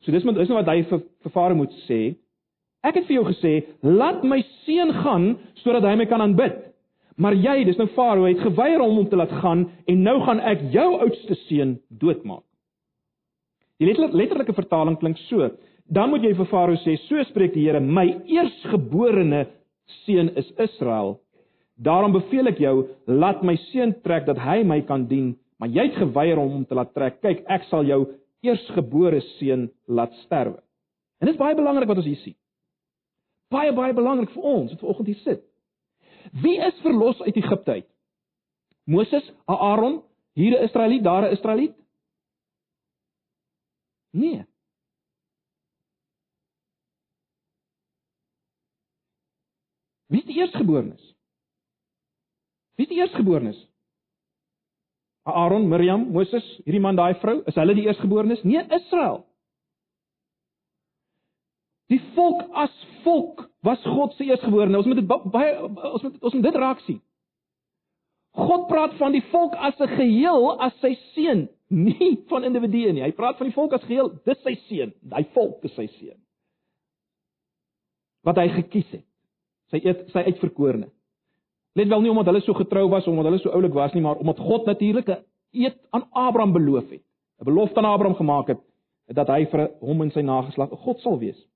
so 0.00 0.12
dis 0.14 0.24
moet 0.24 0.40
is 0.40 0.48
nou 0.48 0.56
wat 0.56 0.70
hy 0.72 0.80
vir 0.88 1.02
vir 1.04 1.32
Farao 1.34 1.58
moet 1.58 1.74
sê. 1.84 2.14
Ek 2.86 2.96
het 2.96 3.08
vir 3.08 3.18
jou 3.18 3.24
gesê, 3.28 3.52
laat 3.84 4.22
my 4.24 4.38
seun 4.64 4.94
gaan 5.02 5.26
sodat 5.60 5.84
hy 5.84 5.96
my 6.00 6.06
kan 6.08 6.24
aanbid. 6.24 6.56
Maar 7.20 7.36
jy, 7.36 7.56
dis 7.68 7.76
nou 7.76 7.88
Farao, 7.92 8.24
het 8.24 8.40
geweier 8.40 8.80
om 8.80 8.94
hom 8.96 9.08
te 9.10 9.18
laat 9.18 9.34
gaan 9.42 9.66
en 9.90 10.04
nou 10.06 10.16
gaan 10.24 10.40
ek 10.40 10.70
jou 10.72 10.86
oudste 11.02 11.36
seun 11.44 11.76
doodmaak. 12.00 12.44
Die 13.78 13.90
letterlike 13.90 14.54
vertaling 14.56 14.96
klink 14.98 15.20
so: 15.26 15.50
Dan 15.84 16.10
moet 16.10 16.24
jy 16.24 16.32
vir 16.38 16.48
Farao 16.48 16.78
sê, 16.80 16.96
so 17.10 17.20
spreek 17.28 17.52
die 17.52 17.66
Here, 17.66 17.80
my 17.80 18.06
eersgeborene 18.24 19.44
seun 20.06 20.32
is 20.40 20.48
Israel. 20.56 21.18
Daarom 21.76 22.16
beveel 22.16 22.48
ek 22.54 22.62
jou, 22.64 22.88
laat 23.06 23.44
my 23.44 23.54
seun 23.68 23.92
trek 24.02 24.24
dat 24.26 24.40
hy 24.42 24.62
my 24.66 24.80
kan 24.88 25.04
dien, 25.10 25.36
maar 25.58 25.68
jy 25.74 25.88
het 25.88 25.98
geweier 25.98 26.38
om 26.38 26.50
hom 26.50 26.64
te 26.66 26.74
laat 26.74 26.94
trek. 26.94 27.20
Kyk, 27.20 27.44
ek 27.50 27.66
sal 27.70 27.86
jou 27.86 28.04
eersgebore 28.46 29.20
seun 29.38 29.68
laat 29.86 30.14
sterwe. 30.24 30.60
En 31.18 31.26
dit 31.26 31.34
is 31.34 31.40
baie 31.40 31.56
belangrik 31.58 31.90
wat 31.90 31.98
ons 31.98 32.06
hier 32.06 32.22
sien. 32.22 32.36
Baie 33.50 33.72
baie 33.72 33.94
belangrik 33.96 34.30
vir 34.34 34.42
ons 34.44 34.72
wat 34.72 34.82
vanoggend 34.84 35.10
hier 35.10 35.22
sit. 35.24 35.44
Wie 36.42 36.58
is 36.60 36.84
verlos 36.84 37.20
uit 37.24 37.36
Egipte 37.36 37.78
uit? 37.80 37.88
Moses, 38.88 39.32
Aaron, 39.46 40.02
hier 40.34 40.58
'n 40.58 40.64
Israeliet, 40.64 41.04
daar 41.04 41.22
'n 41.28 41.32
Israeliet? 41.32 41.74
Nee. 44.10 44.44
Wie 50.06 50.20
is 50.20 50.24
die 50.24 50.36
eerstgeborenes? 50.36 51.14
Wie 52.74 52.86
is 52.86 52.88
die 52.88 52.98
eerstgeborenes? 52.98 53.67
Aaron, 55.32 55.68
Miriam, 55.68 56.06
Moses, 56.12 56.44
hierdie 56.64 56.80
man, 56.80 56.96
daai 56.96 57.14
vrou, 57.22 57.42
is 57.46 57.56
hulle 57.58 57.74
die 57.74 57.86
eerstgeborenes? 57.88 58.44
Nee, 58.44 58.62
Israel. 58.76 59.24
Die 61.88 62.00
volk 62.14 62.42
as 62.52 62.72
volk 63.04 63.46
was 63.64 63.82
God 63.84 64.12
se 64.16 64.24
eerstgeborene. 64.28 64.76
Ons 64.76 64.86
moet 64.86 65.00
dit 65.00 65.06
baie 65.08 65.54
ons 65.64 66.02
moet 66.04 66.18
ons 66.20 66.34
moet 66.36 66.44
dit 66.44 66.58
raak 66.60 66.82
sien. 66.84 66.98
God 68.38 68.66
praat 68.68 68.94
van 69.00 69.14
die 69.16 69.24
volk 69.32 69.56
as 69.56 69.80
'n 69.80 69.96
geheel 69.96 70.60
as 70.60 70.74
sy 70.80 70.94
seun, 71.14 71.48
nie 71.68 72.24
van 72.28 72.44
individue 72.44 72.92
nie. 72.92 73.02
Hy 73.02 73.12
praat 73.12 73.38
van 73.38 73.48
die 73.48 73.54
volk 73.54 73.72
as 73.72 73.88
geheel, 73.88 74.12
dis 74.24 74.42
sy 74.42 74.54
seun. 74.68 74.92
Hy 75.10 75.24
volk 75.34 75.64
is 75.64 75.74
sy 75.74 75.86
seun. 75.98 76.20
Wat 78.24 78.36
hy 78.36 78.48
gekies 78.48 78.90
het. 78.90 79.06
Sy 79.70 79.80
sy 80.12 80.22
uitverkorene. 80.28 80.90
Let 81.78 81.88
wel 81.88 82.00
nie 82.00 82.10
omdat 82.10 82.26
hulle 82.26 82.40
so 82.42 82.56
getrou 82.58 82.88
was 82.90 83.06
omdat 83.06 83.28
hulle 83.28 83.38
so 83.38 83.54
oulik 83.54 83.74
was 83.76 83.92
nie, 83.94 84.02
maar 84.02 84.18
omdat 84.18 84.38
God 84.38 84.66
natuurlik 84.66 85.08
'n 85.08 85.22
eed 85.52 85.76
aan 85.90 86.08
Abraham 86.10 86.52
beloof 86.52 86.90
het. 86.90 87.02
'n 87.40 87.44
Belofte 87.44 87.78
aan 87.78 87.92
Abraham 87.92 88.16
gemaak 88.16 88.48
het 88.48 88.58
dat 89.06 89.28
hy 89.28 89.46
vir 89.46 89.70
hom 89.80 90.02
en 90.02 90.10
sy 90.10 90.20
nageslag 90.20 90.72
'n 90.72 90.76
God 90.76 91.00
sal 91.00 91.18
wees. 91.18 91.46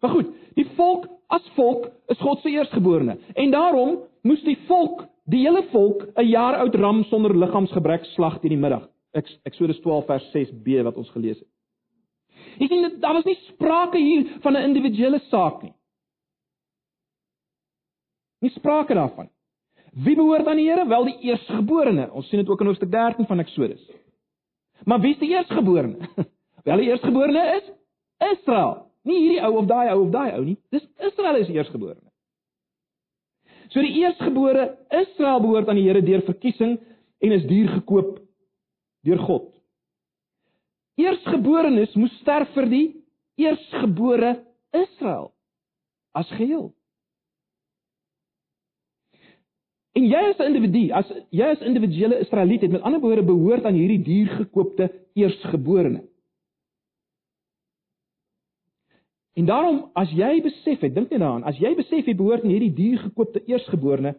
Maar 0.00 0.10
goed, 0.10 0.26
die 0.54 0.68
volk 0.76 1.06
as 1.26 1.50
volk 1.54 1.90
is 2.06 2.18
God 2.18 2.40
se 2.40 2.50
eerstgeborene 2.50 3.18
en 3.34 3.50
daarom 3.50 3.98
moes 4.22 4.42
die 4.42 4.58
volk, 4.66 5.04
die 5.24 5.42
hele 5.46 5.62
volk, 5.72 6.06
'n 6.16 6.28
jaar 6.28 6.54
oud 6.54 6.74
ram 6.74 7.04
sonder 7.04 7.36
liggaamsgebrek 7.36 8.04
slag 8.04 8.40
teen 8.40 8.54
die 8.54 8.58
middag. 8.58 8.88
Eksodus 9.42 9.80
12 9.80 10.06
vers 10.06 10.30
6b 10.32 10.82
wat 10.82 10.96
ons 10.96 11.10
gelees 11.10 11.38
het. 11.38 11.48
Jy 12.58 12.66
sien 12.66 13.00
daar 13.00 13.14
was 13.14 13.24
nie 13.24 13.38
sprake 13.48 13.98
hier 13.98 14.38
van 14.40 14.52
'n 14.56 14.62
individuele 14.62 15.20
saak 15.30 15.62
nie. 15.62 15.72
Nie 18.40 18.50
sprake 18.50 18.94
daarvan. 18.94 19.30
Wie 19.92 20.16
behoort 20.16 20.46
aan 20.46 20.56
die 20.56 20.68
Here? 20.68 20.86
Wel 20.88 21.04
die 21.04 21.18
eerstgeborene. 21.30 22.10
Ons 22.12 22.28
sien 22.28 22.38
dit 22.38 22.48
ook 22.48 22.60
in 22.60 22.66
hoofstuk 22.66 22.90
13 22.90 23.26
van 23.26 23.38
Eksodus. 23.38 23.84
Maar 24.84 25.00
wie 25.00 25.14
is 25.14 25.18
die 25.18 25.30
eerstgeborene? 25.32 26.08
Wel 26.66 26.82
die 26.82 26.90
eerstgeborene 26.90 27.44
is 27.56 27.70
Israel. 28.32 28.86
Nie 29.06 29.20
hierdie 29.22 29.42
ou 29.46 29.54
of 29.62 29.66
daai 29.70 29.92
ou 29.94 30.02
of 30.04 30.10
daai 30.12 30.34
ou 30.34 30.44
nie. 30.44 30.58
Dis 30.74 30.84
Israel 30.98 31.40
is 31.40 31.48
die 31.48 31.56
eerstgeborene. 31.56 32.10
So 33.70 33.82
die 33.82 33.96
eerstgebore 34.02 34.76
Israel 34.94 35.40
behoort 35.42 35.68
aan 35.68 35.78
die 35.78 35.86
Here 35.88 36.02
deur 36.02 36.22
verkiesing 36.26 36.76
en 37.18 37.32
is 37.32 37.46
duur 37.48 37.72
gekoop 37.78 38.18
deur 39.06 39.22
God. 39.26 39.48
Eerstgeborenes 40.96 41.94
moes 41.98 42.14
sterf 42.22 42.52
vir 42.56 42.68
die 42.70 42.86
eerstgebore 43.40 44.36
Israel 44.74 45.30
as 46.16 46.30
geheel. 46.38 46.70
En 49.96 50.04
jy 50.04 50.22
as 50.28 50.38
'n 50.38 50.52
individu, 50.52 50.92
as 50.92 51.08
jy 51.30 51.44
as 51.44 51.62
individuele 51.64 52.20
Israeliet 52.20 52.60
het 52.60 52.70
met 52.70 52.82
ander 52.82 53.00
woorde 53.00 53.24
behoort 53.24 53.64
aan 53.64 53.74
hierdie 53.74 54.02
diergekoopte 54.02 54.90
eersgeborene. 55.14 56.02
En 59.36 59.44
daarom 59.44 59.90
as 59.94 60.10
jy 60.10 60.40
besef 60.42 60.80
het, 60.80 60.94
dink 60.94 61.10
net 61.10 61.20
daaraan, 61.20 61.44
as 61.44 61.58
jy 61.60 61.74
besef 61.76 62.06
jy 62.06 62.14
behoort 62.16 62.44
aan 62.44 62.52
hierdie 62.52 62.72
diergekoopte 62.72 63.42
eersgeborene, 63.44 64.14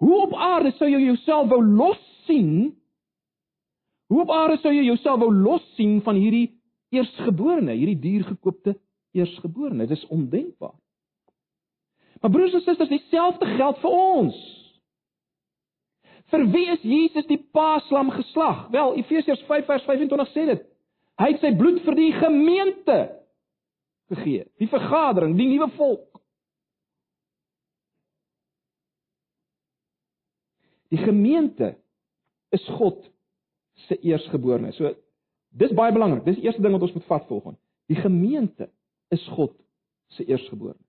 hoe 0.00 0.20
op 0.22 0.34
aarde 0.34 0.72
sou 0.76 0.88
jy 0.88 1.00
jouself 1.00 1.48
wou 1.48 1.60
los 1.64 2.00
sien? 2.26 2.74
Hoe 4.08 4.20
op 4.20 4.30
aarde 4.30 4.56
sou 4.60 4.72
jy 4.72 4.84
jouself 4.84 5.20
wou 5.20 5.32
los 5.32 5.64
sien 5.74 6.00
van 6.04 6.16
hierdie 6.16 6.50
eersgeborene, 6.92 7.72
hierdie 7.72 7.98
diergekoopte 8.00 8.78
eersgeborene? 9.12 9.86
Dit 9.86 9.98
is 9.98 10.06
ondenkbaar. 10.08 10.76
Maar 12.20 12.30
broers 12.30 12.54
en 12.54 12.60
susters, 12.60 12.88
dieselfde 12.88 13.46
geld 13.56 13.78
vir 13.78 13.90
ons. 13.90 14.59
Vir 16.30 16.44
wie 16.52 16.66
is 16.70 16.82
Jesus 16.86 17.26
die 17.26 17.40
paaslam 17.54 18.12
geslag? 18.14 18.68
Wel, 18.70 18.94
Efesiërs 19.02 19.42
5 19.48 19.66
vers 19.66 19.86
25 19.88 20.30
sê 20.34 20.46
dit. 20.52 20.66
Hy 21.20 21.32
het 21.32 21.42
sy 21.42 21.50
bloed 21.58 21.82
vir 21.84 21.98
die 21.98 22.12
gemeente 22.16 22.98
gegee, 24.10 24.46
die 24.62 24.68
vergadering, 24.70 25.36
die 25.38 25.48
nuwe 25.50 25.68
volk. 25.76 26.20
Die 30.90 30.98
gemeente 30.98 31.76
is 32.50 32.64
God 32.78 33.04
se 33.86 33.98
eersgeborene. 34.02 34.72
So 34.74 34.90
dis 35.54 35.74
baie 35.76 35.94
belangrik. 35.94 36.24
Dis 36.26 36.40
die 36.40 36.48
eerste 36.48 36.62
ding 36.62 36.74
wat 36.74 36.86
ons 36.88 36.96
moet 36.96 37.06
vat 37.10 37.26
volgens. 37.28 37.58
Die 37.90 37.98
gemeente 37.98 38.70
is 39.14 39.22
God 39.36 39.54
se 40.16 40.26
eersgeborene. 40.26 40.82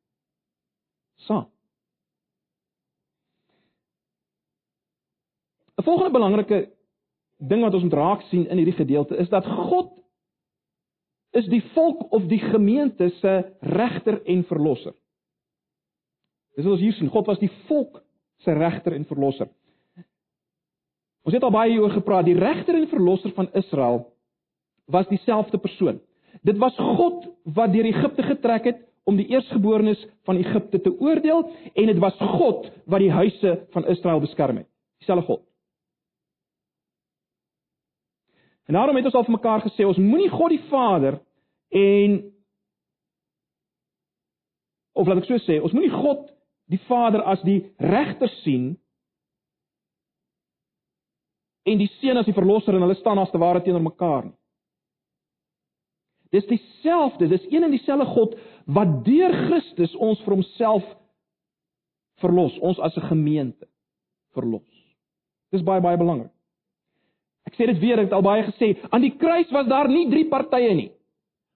Saam. 1.28 1.51
'n 5.82 5.84
Volgende 5.84 6.12
belangrike 6.12 6.70
ding 7.38 7.62
wat 7.62 7.74
ons 7.74 7.84
moet 7.84 7.94
raak 7.94 8.22
sien 8.30 8.46
in 8.48 8.58
hierdie 8.58 8.78
gedeelte 8.78 9.17
is 9.17 9.30
dat 9.30 9.46
God 9.46 9.89
is 11.32 11.48
die 11.50 11.63
volk 11.74 12.12
of 12.13 12.28
die 12.30 12.39
gemeente 12.39 13.10
se 13.10 13.34
regter 13.60 14.22
en 14.26 14.44
verlosser. 14.44 14.94
Dis 16.56 16.65
wat 16.65 16.74
ons 16.74 16.84
hier 16.84 16.94
sien, 16.94 17.10
God 17.10 17.26
was 17.26 17.39
die 17.39 17.52
volk 17.65 18.02
se 18.44 18.54
regter 18.54 18.94
en 18.94 19.08
verlosser. 19.10 19.50
Ons 21.26 21.34
het 21.34 21.44
al 21.44 21.54
baie 21.54 21.72
hieroor 21.72 21.96
gepraat, 21.96 22.26
die 22.26 22.38
regter 22.38 22.78
en 22.78 22.89
verlosser 22.91 23.34
van 23.34 23.50
Israel 23.58 24.06
was 24.91 25.08
dieselfde 25.08 25.58
persoon. 25.58 26.02
Dit 26.46 26.58
was 26.58 26.76
God 26.76 27.30
wat 27.44 27.74
deur 27.74 27.88
Egipte 27.89 28.24
getrek 28.28 28.67
het 28.70 28.82
om 29.04 29.17
die 29.17 29.30
eerstgeborenes 29.34 30.04
van 30.30 30.38
Egipte 30.38 30.82
te 30.82 30.94
oordeel 31.00 31.48
en 31.74 31.89
dit 31.89 32.02
was 32.02 32.17
God 32.17 32.67
wat 32.86 33.02
die 33.02 33.13
huise 33.13 33.56
van 33.74 33.88
Israel 33.88 34.22
beskerm 34.22 34.62
het. 34.62 34.70
Dieselfde 35.02 35.26
God. 35.26 35.51
En 38.69 38.78
daarom 38.78 38.95
het 38.95 39.06
ons 39.10 39.17
al 39.17 39.26
vir 39.28 39.38
mekaar 39.38 39.63
gesê 39.65 39.88
ons 39.88 39.97
moenie 39.97 40.30
God 40.30 40.54
die 40.54 40.63
Vader 40.69 41.19
en 41.69 42.19
of 44.93 45.08
laat 45.08 45.21
ek 45.24 45.30
so 45.30 45.39
sê, 45.47 45.58
ons 45.63 45.74
moenie 45.74 45.93
God 45.93 46.28
die 46.71 46.80
Vader 46.88 47.24
as 47.32 47.41
die 47.47 47.62
regter 47.80 48.30
sien 48.41 48.74
en 51.67 51.80
die 51.80 51.89
Seun 52.00 52.19
as 52.19 52.28
die 52.28 52.36
verlosser 52.36 52.76
en 52.76 52.86
hulle 52.86 52.97
staan 53.00 53.21
as 53.21 53.32
te 53.32 53.41
ware 53.41 53.62
teenoor 53.63 53.86
mekaar 53.86 54.28
nie. 54.30 54.38
Dis 56.32 56.47
dieselfde, 56.47 57.28
dis 57.28 57.47
een 57.52 57.65
en 57.67 57.74
dieselfde 57.74 58.08
God 58.13 58.38
wat 58.71 59.02
deur 59.04 59.34
Christus 59.50 59.93
ons 60.00 60.21
vir 60.24 60.38
homself 60.38 60.86
verlos, 62.24 62.56
ons 62.63 62.80
as 62.80 62.95
'n 62.97 63.10
gemeente 63.10 63.67
verlos. 64.34 64.67
Dis 65.52 65.63
baie 65.63 65.82
baie 65.82 65.97
belangrik. 65.97 66.32
Ek 67.50 67.58
sê 67.58 67.68
dit 67.72 67.80
weer, 67.82 68.00
ek 68.00 68.10
het 68.10 68.16
al 68.18 68.26
baie 68.26 68.44
gesê, 68.48 68.74
aan 68.90 69.04
die 69.04 69.16
kruis 69.18 69.50
was 69.56 69.70
daar 69.70 69.90
nie 69.90 70.08
drie 70.12 70.28
partye 70.30 70.74
nie. 70.78 70.92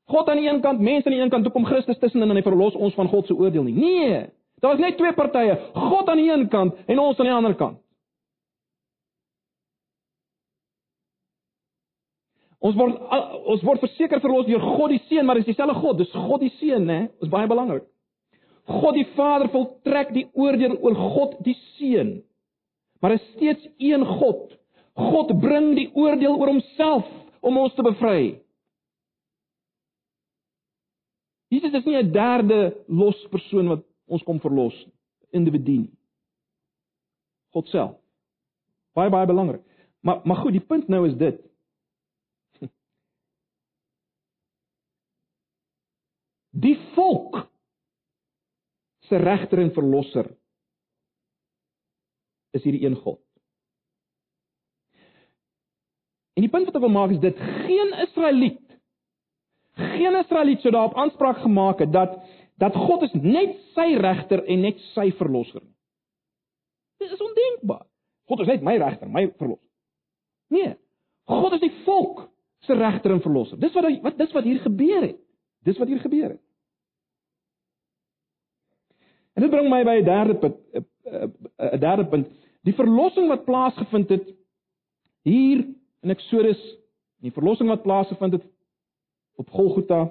God 0.10 0.30
aan 0.30 0.42
die 0.42 0.50
een 0.50 0.62
kant, 0.62 0.82
mense 0.82 1.10
aan 1.10 1.16
die 1.16 1.22
een 1.22 1.32
kant, 1.34 1.46
toe 1.46 1.54
kom 1.54 1.66
Christus 1.66 1.98
tussenin 2.02 2.30
en 2.30 2.38
hy 2.38 2.44
verlos 2.46 2.76
ons 2.78 2.94
van 2.98 3.10
God 3.10 3.30
se 3.30 3.38
oordeel 3.38 3.66
nie. 3.66 3.74
Nee, 3.78 4.20
daar 4.62 4.76
was 4.76 4.84
net 4.84 4.98
twee 5.00 5.14
partye, 5.18 5.58
God 5.74 6.10
aan 6.10 6.22
die 6.22 6.30
een 6.32 6.46
kant 6.50 6.78
en 6.86 7.02
ons 7.02 7.20
aan 7.20 7.30
die 7.30 7.36
ander 7.36 7.58
kant. 7.58 7.82
Ons 12.66 12.78
word 12.80 13.02
ons 13.46 13.66
word 13.66 13.84
verseker 13.84 14.22
verlos 14.24 14.48
deur 14.48 14.64
God 14.64 14.94
die 14.96 15.02
Seun, 15.10 15.26
maar 15.28 15.38
dis 15.38 15.50
dieselfde 15.52 15.76
God, 15.84 16.00
dis 16.02 16.14
God 16.16 16.42
die 16.42 16.54
Seun, 16.58 16.88
né? 16.90 17.00
Dis 17.22 17.30
baie 17.30 17.50
belangrik. 17.50 17.86
God 18.66 18.96
die 18.98 19.06
Vader 19.14 19.52
voltrek 19.54 20.14
die 20.16 20.26
oordeel 20.34 20.80
oor 20.80 20.96
God 20.98 21.36
die 21.46 21.58
Seun. 21.76 22.16
Maar 23.04 23.20
is 23.20 23.26
steeds 23.36 23.68
een 23.78 24.06
God 24.06 24.56
God 24.96 25.34
bring 25.42 25.76
die 25.76 25.90
oordeel 25.94 26.38
oor 26.40 26.54
homself 26.54 27.06
om 27.44 27.58
ons 27.60 27.76
te 27.76 27.84
bevry. 27.84 28.42
Jesus 31.52 31.74
is 31.74 31.86
nie 31.86 31.98
'n 31.98 32.12
derde 32.12 32.84
los 32.88 33.28
persoon 33.30 33.68
wat 33.68 33.84
ons 34.08 34.24
kom 34.24 34.40
verlos, 34.40 34.88
individu 35.32 35.78
nie. 35.78 35.98
God 37.54 37.68
self. 37.68 37.96
Baie 38.94 39.10
baie 39.10 39.26
belangrik. 39.26 39.64
Maar 40.00 40.22
maar 40.24 40.38
goed, 40.38 40.52
die 40.52 40.66
punt 40.66 40.88
nou 40.88 41.08
is 41.08 41.16
dit. 41.18 41.42
Die 46.66 46.78
volk 46.94 47.52
se 49.00 49.18
regter 49.18 49.60
en 49.60 49.74
verlosser 49.74 50.38
is 52.52 52.64
hierdie 52.64 52.86
een 52.86 52.96
God. 52.96 53.25
En 56.36 56.44
die 56.44 56.52
punt 56.52 56.68
wat 56.68 56.76
ek 56.76 56.84
wil 56.84 56.92
maak 56.92 57.16
is 57.16 57.24
dit 57.24 57.38
geen 57.40 57.94
Israeliet 58.04 58.66
geen 59.76 60.16
Israeliet 60.16 60.62
sou 60.64 60.72
daarop 60.72 60.96
aanspraak 60.96 61.38
gemaak 61.44 61.80
het 61.80 61.92
dat 61.92 62.20
dat 62.58 62.76
God 62.76 63.02
is 63.02 63.14
net 63.14 63.58
sy 63.76 63.98
regter 64.00 64.46
en 64.48 64.62
net 64.64 64.80
sy 64.94 65.10
verlosser 65.20 65.60
nie. 65.60 65.74
Dit 67.04 67.12
is 67.12 67.20
ondenkbaar. 67.22 67.84
God 68.32 68.40
is 68.46 68.48
net 68.48 68.64
my 68.64 68.78
regter, 68.80 69.10
my 69.12 69.26
verlosser. 69.36 69.68
Nee. 70.48 70.76
God 71.28 71.58
is 71.58 71.64
die 71.66 71.74
volk 71.84 72.30
se 72.64 72.78
regter 72.80 73.12
en 73.12 73.22
verlosser. 73.22 73.60
Dis 73.60 73.76
wat 73.76 73.90
wat 74.06 74.18
dis 74.18 74.32
wat 74.38 74.48
hier 74.48 74.62
gebeur 74.64 75.02
het. 75.10 75.20
Dis 75.68 75.78
wat 75.82 75.92
hier 75.92 76.00
gebeur 76.00 76.30
het. 76.30 76.42
En 79.36 79.44
dit 79.44 79.52
bring 79.52 79.68
my 79.70 79.84
by 79.84 80.00
'n 80.00 80.06
derde 80.06 80.36
punt, 80.40 80.58
'n 81.60 81.80
derde 81.80 82.06
punt. 82.06 82.28
Die 82.64 82.74
verlossing 82.74 83.28
wat 83.28 83.46
plaasgevind 83.46 84.10
het 84.10 84.32
hier 85.24 85.66
in 86.06 86.14
Eksodus, 86.14 86.62
die 87.26 87.34
verlossing 87.34 87.72
wat 87.72 87.84
plaasgevind 87.84 88.38
het 88.38 88.46
op 89.42 89.50
Golgotha 89.52 90.04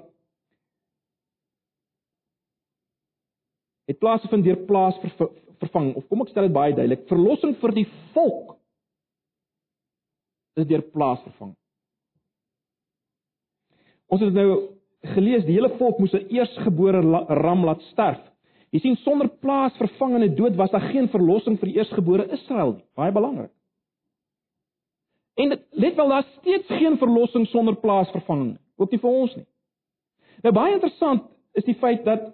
het 3.85 3.99
plaasgevind 4.01 4.43
deur 4.43 4.59
plaas 4.67 4.97
ver, 5.01 5.29
vervang 5.61 5.93
of 5.95 6.07
kom 6.09 6.25
ek 6.25 6.33
stel 6.33 6.49
dit 6.49 6.55
baie 6.55 6.75
duidelik, 6.75 7.05
verlossing 7.09 7.55
vir 7.61 7.75
die 7.77 7.87
volk 8.15 8.57
is 10.59 10.67
deur 10.67 10.83
plaas 10.91 11.21
vervang. 11.23 11.53
Ons 14.11 14.23
het 14.23 14.35
nou 14.35 14.49
gelees 15.15 15.45
die 15.47 15.55
hele 15.55 15.71
volk 15.79 15.99
moes 15.99 16.13
'n 16.13 16.27
eersgebore 16.33 17.01
ram 17.41 17.65
laat 17.65 17.81
sterf. 17.91 18.21
Jy 18.71 18.79
sien 18.79 18.95
sonder 18.97 19.29
plaas 19.29 19.75
vervangende 19.77 20.35
dood 20.35 20.55
was 20.55 20.71
daar 20.71 20.91
geen 20.91 21.07
verlossing 21.07 21.59
vir 21.59 21.69
die 21.69 21.77
eersgebore 21.77 22.31
Israel 22.31 22.73
nie. 22.73 22.85
Baie 22.95 23.11
belangrik. 23.11 23.54
En 25.35 25.49
dit 25.49 25.65
let 25.69 25.95
wel 25.95 26.07
daar 26.07 26.27
steeds 26.39 26.67
geen 26.67 26.97
verlossing 26.97 27.47
sonder 27.47 27.75
plaas 27.75 28.11
vervanging. 28.11 28.57
Ook 28.75 28.91
nie 28.91 28.99
vir 28.99 29.09
ons 29.09 29.35
nie. 29.35 29.47
Nou 30.43 30.53
baie 30.55 30.73
interessant 30.77 31.27
is 31.53 31.63
die 31.67 31.77
feit 31.79 32.05
dat 32.05 32.27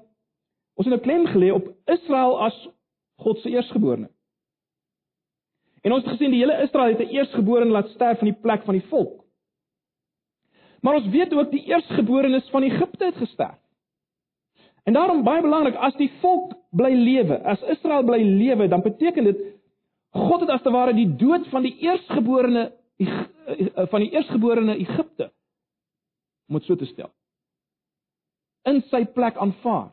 ons 0.77 0.87
het 0.87 0.93
nou 0.93 1.01
klem 1.01 1.25
gelê 1.33 1.51
op 1.53 1.67
Israel 1.89 2.37
as 2.47 2.57
God 3.21 3.39
se 3.41 3.49
eersgeborene. 3.49 4.09
En 5.81 5.93
ons 5.93 6.03
het 6.03 6.13
gesien 6.13 6.33
die 6.33 6.41
hele 6.41 6.61
Israel 6.61 6.93
het 6.93 7.01
'n 7.01 7.13
eersgeborene 7.15 7.71
laat 7.71 7.89
sterf 7.89 8.21
in 8.21 8.33
die 8.33 8.41
plek 8.41 8.63
van 8.63 8.77
die 8.77 8.87
volk. 8.89 9.23
Maar 10.81 10.95
ons 10.95 11.09
weet 11.09 11.33
ook 11.33 11.51
die 11.51 11.65
eersgeborenes 11.65 12.49
van 12.49 12.63
Egipte 12.63 13.05
het 13.05 13.15
gesterf. 13.15 13.59
En 14.83 14.93
daarom 14.93 15.23
baie 15.23 15.41
belangrik, 15.41 15.75
as 15.75 15.95
die 15.95 16.11
volk 16.21 16.53
bly 16.69 16.93
lewe, 16.93 17.43
as 17.43 17.61
Israel 17.61 18.03
bly 18.03 18.21
lewe, 18.23 18.67
dan 18.67 18.81
beteken 18.81 19.23
dit 19.23 19.41
God 20.09 20.39
het 20.39 20.49
as 20.49 20.61
te 20.61 20.71
ware 20.71 20.93
die 20.93 21.15
dood 21.15 21.47
van 21.47 21.61
die 21.61 21.75
eersgeborene 21.77 22.71
van 23.91 24.03
die 24.03 24.11
eersgeborene 24.11 24.77
Egipte 24.77 25.31
moet 26.51 26.63
so 26.63 26.75
te 26.75 26.85
stel 26.85 27.11
in 28.69 28.81
sy 28.91 29.05
plek 29.15 29.37
aanvaar. 29.41 29.91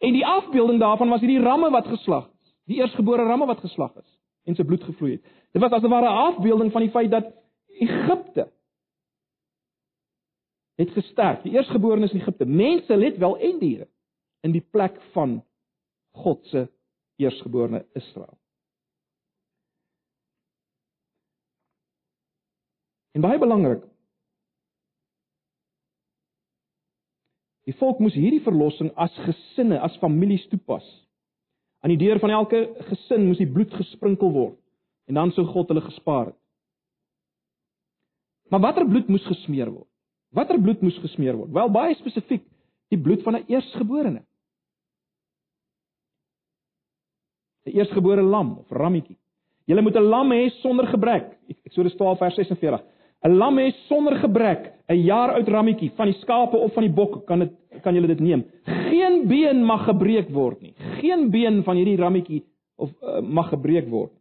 En 0.00 0.12
die 0.12 0.26
afbeelding 0.26 0.80
daarvan 0.80 1.08
was 1.08 1.22
hierdie 1.24 1.40
ramme 1.40 1.70
wat 1.72 1.86
geslag 1.88 2.26
is, 2.28 2.54
die 2.68 2.80
eersgebore 2.80 3.24
ramme 3.28 3.46
wat 3.48 3.62
geslag 3.64 3.94
is 4.00 4.08
en 4.48 4.56
sy 4.56 4.64
bloed 4.64 4.84
gevloei 4.84 5.18
het. 5.18 5.24
Dit 5.52 5.62
was 5.62 5.72
as 5.72 5.82
'n 5.84 5.92
ware 5.92 6.08
afbeelding 6.08 6.72
van 6.72 6.82
die 6.82 6.90
feit 6.90 7.10
dat 7.10 7.32
Egipte 7.66 8.50
het 10.76 10.90
gesterf. 10.90 11.42
Die 11.42 11.52
eersgeborenes 11.52 12.12
in 12.12 12.20
Egipte, 12.20 12.44
mense 12.44 12.96
let 12.96 13.18
wel 13.18 13.38
en 13.38 13.58
diere 13.58 13.88
in 14.40 14.52
die 14.52 14.64
plek 14.70 15.00
van 15.12 15.42
God 16.12 16.46
se 16.46 16.68
eersgeborene 17.16 17.86
Israel. 17.92 18.39
En 23.12 23.24
baie 23.24 23.38
belangrik. 23.38 23.82
Die 27.68 27.76
volk 27.78 28.00
moes 28.02 28.16
hierdie 28.16 28.42
verlossing 28.42 28.90
as 28.98 29.14
gesinne, 29.26 29.78
as 29.78 29.96
families 30.02 30.46
toepas. 30.50 30.86
Aan 31.80 31.94
die 31.94 32.00
deur 32.00 32.18
van 32.22 32.32
elke 32.34 32.64
gesin 32.88 33.26
moes 33.28 33.40
die 33.40 33.50
bloed 33.50 33.72
gesprinkel 33.74 34.32
word 34.34 34.58
en 35.10 35.18
dan 35.18 35.32
sou 35.34 35.42
God 35.48 35.70
hulle 35.72 35.82
gespaar 35.82 36.28
het. 36.30 36.36
Maar 38.50 38.62
watter 38.62 38.86
bloed 38.86 39.08
moes 39.10 39.24
gesmeer 39.26 39.70
word? 39.70 39.88
Watter 40.34 40.58
bloed 40.62 40.82
moes 40.82 40.98
gesmeer 41.02 41.38
word? 41.38 41.50
Wel 41.54 41.70
baie 41.74 41.96
spesifiek, 41.98 42.44
die 42.90 42.98
bloed 42.98 43.22
van 43.26 43.36
'n 43.36 43.46
eersgeborene. 43.50 44.22
'n 47.66 47.74
Eersgebore 47.74 48.22
lam 48.22 48.58
of 48.58 48.70
rammetjie. 48.70 49.18
Jy 49.66 49.80
moet 49.80 49.96
'n 49.96 50.10
lam 50.10 50.32
hê 50.32 50.50
sonder 50.60 50.86
gebrek. 50.86 51.38
Eksodus 51.64 51.94
12 51.94 52.18
vers 52.18 52.34
46. 52.34 52.82
'n 53.24 53.36
Lam 53.36 53.58
hê 53.58 53.72
sonder 53.88 54.16
gebrek, 54.16 54.72
'n 54.88 55.02
jaar 55.04 55.34
oud 55.34 55.48
rammetjie 55.48 55.90
van 55.96 56.06
die 56.06 56.18
skape 56.20 56.56
of 56.56 56.72
van 56.72 56.82
die 56.82 56.92
bokke 56.92 57.24
kan 57.24 57.38
dit 57.38 57.52
kan 57.82 57.94
jy 57.94 58.06
dit 58.06 58.20
neem. 58.20 58.44
Geen 58.64 59.28
been 59.28 59.64
mag 59.64 59.84
gebreek 59.84 60.30
word 60.30 60.60
nie. 60.60 60.74
Geen 61.00 61.30
been 61.30 61.62
van 61.62 61.76
hierdie 61.76 61.96
rammetjie 61.96 62.44
of 62.76 62.90
uh, 63.02 63.20
mag 63.20 63.48
gebreek 63.48 63.88
word. 63.88 64.12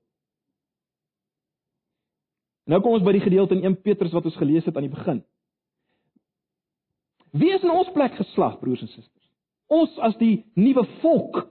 Nou 2.69 2.81
kom 2.81 2.93
ons 2.93 3.03
by 3.03 3.15
die 3.17 3.23
gedeelte 3.23 3.55
in 3.55 3.65
1 3.65 3.81
Petrus 3.81 4.13
wat 4.13 4.25
ons 4.25 4.37
gelees 4.37 4.65
het 4.65 4.75
aan 4.77 4.85
die 4.85 4.93
begin. 4.93 5.23
Wie 7.31 7.49
is 7.53 7.63
in 7.65 7.71
ons 7.73 7.89
plek 7.93 8.13
geslag, 8.17 8.59
broers 8.59 8.81
en 8.81 8.91
susters? 8.91 9.25
Ons 9.69 9.97
as 10.05 10.15
die 10.21 10.45
nuwe 10.53 10.85
volk. 11.01 11.47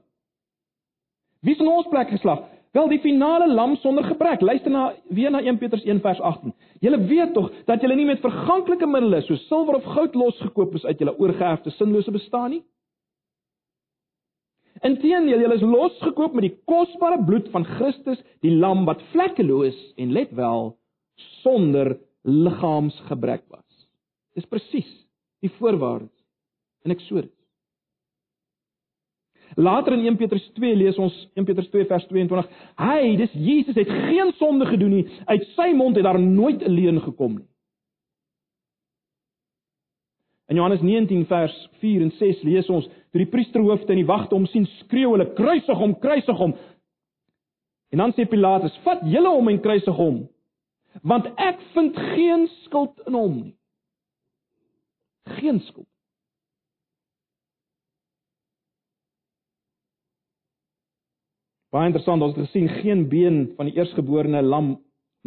Wie 1.43 1.55
is 1.55 1.63
in 1.63 1.71
ons 1.71 1.91
plek 1.91 2.11
geslag? 2.15 2.47
Wel 2.73 2.89
die 2.89 3.01
finale 3.01 3.49
lam 3.53 3.77
sonder 3.77 4.05
gebrek. 4.05 4.41
Luister 4.41 4.71
na 4.71 4.93
weer 5.09 5.31
na 5.31 5.41
1 5.41 5.59
Petrus 5.59 5.85
1 5.85 6.01
vers 6.01 6.21
18. 6.21 6.55
Julle 6.81 6.99
weet 7.11 7.33
tog 7.35 7.53
dat 7.65 7.81
julle 7.81 7.97
nie 7.97 8.07
met 8.07 8.21
verganklike 8.21 8.87
middels 8.87 9.27
soos 9.27 9.47
silwer 9.49 9.79
of 9.81 9.87
goud 9.97 10.15
losgekoop 10.15 10.75
is 10.75 10.85
uit 10.85 10.99
julle 10.99 11.17
oorgeerfde 11.19 11.73
sinlose 11.77 12.13
bestaan 12.15 12.51
nie. 12.51 12.63
Inteendeel, 14.87 15.41
julle 15.43 15.57
is 15.59 15.65
losgekoop 15.65 16.37
met 16.39 16.47
die 16.47 16.57
kosbare 16.71 17.19
bloed 17.27 17.49
van 17.55 17.65
Christus, 17.67 18.21
die 18.45 18.53
lam 18.55 18.85
wat 18.87 19.03
vlekkeloos 19.15 19.79
en 19.99 20.13
let 20.15 20.31
wel 20.39 20.77
sonder 21.41 21.97
liggaamsgebrek 22.29 23.43
was. 23.51 23.89
Dis 24.39 24.47
presies 24.47 24.91
die 25.43 25.51
voorwaardes 25.59 26.15
in 26.87 26.95
Eksodus. 26.95 27.38
Later 29.57 29.93
in 29.93 30.05
1 30.07 30.17
Petrus 30.17 30.51
2 30.55 30.77
lees 30.77 30.99
ons 30.99 31.15
1 31.35 31.45
Petrus 31.45 31.69
2 31.73 31.87
vers 31.89 32.07
22. 32.11 32.49
Hy, 32.79 33.17
dis 33.17 33.33
Jesus 33.33 33.77
het 33.79 33.89
geen 33.89 34.33
sonde 34.39 34.67
gedoen 34.67 34.97
nie. 34.99 35.05
Uit 35.27 35.47
sy 35.57 35.71
mond 35.77 35.97
het 35.97 36.05
daar 36.05 36.21
nooit 36.21 36.63
'n 36.63 36.71
leuen 36.71 37.01
gekom 37.01 37.37
nie. 37.39 37.49
In 40.49 40.57
Johannes 40.57 40.81
19 40.81 41.27
vers 41.27 41.69
4 41.81 42.03
en 42.03 42.11
6 42.11 42.43
lees 42.43 42.69
ons 42.69 42.85
toe 42.85 43.21
die 43.25 43.27
priesterhoofde 43.27 43.93
en 43.93 43.99
die 43.99 44.07
wagte 44.07 44.35
hom 44.35 44.47
sien 44.47 44.67
skreeu 44.67 45.11
hulle 45.11 45.33
kruisig 45.35 45.79
hom, 45.79 45.99
kruisig 45.99 46.37
hom. 46.37 46.55
En 47.91 47.99
dan 47.99 48.13
sê 48.13 48.29
Pilatus: 48.29 48.79
"Vat 48.85 49.01
julle 49.05 49.29
hom 49.29 49.49
en 49.49 49.61
kruisig 49.61 49.97
hom, 49.97 50.29
want 51.03 51.27
ek 51.37 51.61
vind 51.73 51.97
geen 51.97 52.49
skuld 52.65 53.01
in 53.07 53.15
hom 53.15 53.35
nie." 53.35 53.59
geen 55.29 55.61
skuld. 55.61 55.87
Baie 61.69 61.91
interessant, 61.91 62.23
ons 62.25 62.33
het 62.33 62.47
gesien 62.47 62.69
geen 62.81 63.05
been 63.13 63.43
van 63.59 63.69
die 63.69 63.77
eersgeborene 63.77 64.41
lam 64.43 64.79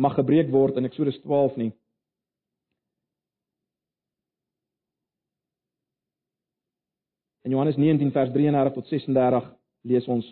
mag 0.01 0.15
gebreek 0.17 0.49
word 0.49 0.80
in 0.80 0.88
Eksodus 0.89 1.19
12 1.21 1.60
nie. 1.62 1.69
In 7.45 7.54
Johannes 7.54 7.77
19 7.77 8.13
vers 8.13 8.34
33 8.34 8.73
tot 8.73 8.89
36 8.89 9.49
lees 9.89 10.10
ons 10.10 10.25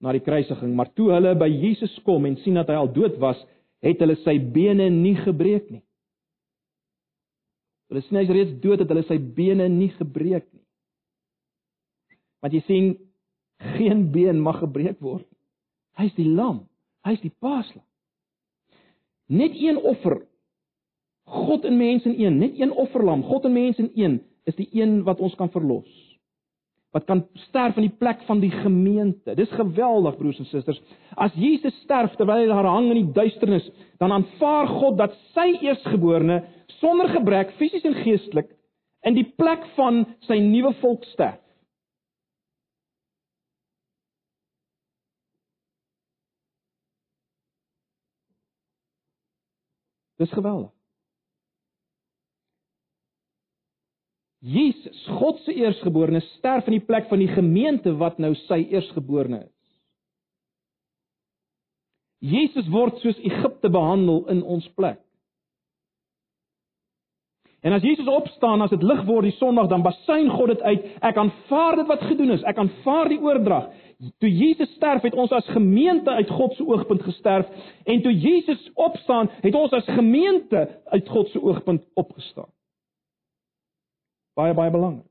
na 0.00 0.12
die 0.16 0.24
kruisiging, 0.24 0.72
maar 0.76 0.88
toe 0.96 1.10
hulle 1.12 1.34
by 1.36 1.48
Jesus 1.52 1.92
kom 2.06 2.24
en 2.24 2.38
sien 2.40 2.56
dat 2.56 2.70
hy 2.72 2.78
al 2.80 2.88
dood 2.92 3.18
was, 3.20 3.40
het 3.84 4.00
hulle 4.00 4.16
sy 4.24 4.38
bene 4.52 4.88
nie 4.92 5.16
gebreek 5.20 5.68
nie. 5.72 5.82
Hulle 7.92 8.04
sien 8.06 8.20
hy's 8.20 8.32
reeds 8.32 8.56
dood 8.62 8.80
dat 8.80 8.92
hulle 8.92 9.04
sy 9.08 9.18
bene 9.36 9.66
nie 9.72 9.90
gebreek 9.96 10.46
nie. 10.52 10.64
Want 12.40 12.56
jy 12.56 12.62
sien 12.68 12.90
geen 13.76 14.10
been 14.10 14.40
mag 14.40 14.58
gebreek 14.62 15.00
word. 15.04 15.26
Hy's 16.00 16.14
die 16.16 16.28
lam. 16.28 16.64
Hy's 17.06 17.20
die 17.20 17.32
paaslam. 17.40 17.84
Net 19.30 19.54
een 19.54 19.78
offer. 19.78 20.22
God 21.30 21.64
en 21.64 21.76
mens 21.78 22.04
in 22.04 22.16
een, 22.18 22.38
net 22.38 22.58
een 22.58 22.72
offerlam, 22.72 23.22
God 23.22 23.44
en 23.44 23.52
mens 23.52 23.78
in 23.78 23.90
een 23.94 24.20
is 24.44 24.56
die 24.58 24.68
een 24.74 25.02
wat 25.06 25.20
ons 25.20 25.34
kan 25.38 25.50
verlos. 25.50 25.90
Wat 26.90 27.04
kan 27.06 27.22
sterf 27.46 27.76
in 27.78 27.86
die 27.86 27.98
plek 27.98 28.24
van 28.26 28.40
die 28.42 28.50
gemeente. 28.50 29.36
Dis 29.38 29.50
geweldig 29.54 30.16
broers 30.18 30.40
en 30.42 30.48
susters. 30.50 30.80
As 31.14 31.34
Jesus 31.38 31.76
sterf 31.84 32.16
terwyl 32.18 32.42
hy 32.42 32.48
daar 32.50 32.66
hang 32.66 32.88
in 32.90 33.04
die 33.04 33.12
duisternis, 33.14 33.68
dan 34.02 34.10
aanvaar 34.16 34.72
God 34.80 34.98
dat 34.98 35.14
sy 35.36 35.52
eersgeborene 35.60 36.40
sonder 36.80 37.12
gebrek 37.14 37.54
fisies 37.60 37.86
en 37.86 37.94
geestelik 38.02 38.50
in 39.06 39.14
die 39.14 39.28
plek 39.38 39.62
van 39.76 40.02
sy 40.26 40.40
nuwe 40.42 40.74
volk 40.80 41.06
sterf. 41.12 41.38
Dis 50.20 50.32
geweldig. 50.36 50.72
Jesus, 54.40 55.00
God 55.20 55.40
se 55.44 55.52
eersgeborene, 55.52 56.20
sterf 56.38 56.68
in 56.68 56.78
die 56.78 56.84
plek 56.84 57.10
van 57.10 57.20
die 57.20 57.28
gemeente 57.28 57.92
wat 58.00 58.20
nou 58.20 58.32
sy 58.46 58.62
eersgeborene 58.72 59.42
is. 59.44 59.56
Jesus 62.20 62.68
word 62.72 63.00
soos 63.00 63.20
Egipte 63.24 63.68
behandel 63.72 64.26
in 64.32 64.42
ons 64.44 64.66
plek. 64.76 65.00
En 67.60 67.72
as 67.72 67.82
Jesus 67.82 68.08
opstaan 68.08 68.62
as 68.64 68.72
dit 68.72 68.82
lig 68.82 69.02
word 69.04 69.28
die 69.28 69.36
Sondag, 69.36 69.68
dan 69.68 69.82
basyn 69.84 70.30
God 70.32 70.54
dit 70.54 70.62
uit. 70.64 70.86
Ek 71.04 71.18
aanvaar 71.20 71.76
dit 71.82 71.90
wat 71.90 72.06
gedoen 72.08 72.32
is. 72.32 72.44
Ek 72.48 72.58
aanvaar 72.58 73.10
die 73.12 73.20
oordrag. 73.20 73.68
Toe 74.22 74.30
Jesus 74.32 74.70
sterf, 74.78 75.04
het 75.04 75.14
ons 75.14 75.32
as 75.36 75.48
gemeente 75.52 76.10
uit 76.10 76.30
God 76.32 76.54
se 76.56 76.64
oogpunt 76.64 77.02
gesterf 77.04 77.50
en 77.84 78.00
toe 78.00 78.14
Jesus 78.16 78.70
opstaan, 78.80 79.28
het 79.42 79.54
ons 79.54 79.74
as 79.76 79.84
gemeente 79.92 80.62
uit 80.84 81.08
God 81.08 81.28
se 81.28 81.42
oogpunt 81.42 81.84
opgestaan. 82.00 82.48
Baie 84.40 84.56
baie 84.56 84.72
belangrik. 84.72 85.04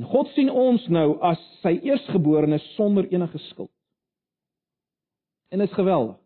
En 0.00 0.08
God 0.08 0.32
sien 0.32 0.48
ons 0.50 0.88
nou 0.88 1.18
as 1.22 1.40
sy 1.60 1.76
eersgeborenes 1.84 2.64
sonder 2.74 3.04
enige 3.12 3.38
skuld. 3.50 3.70
En 5.52 5.60
dit 5.60 5.68
is 5.68 5.76
geweldig. 5.76 6.23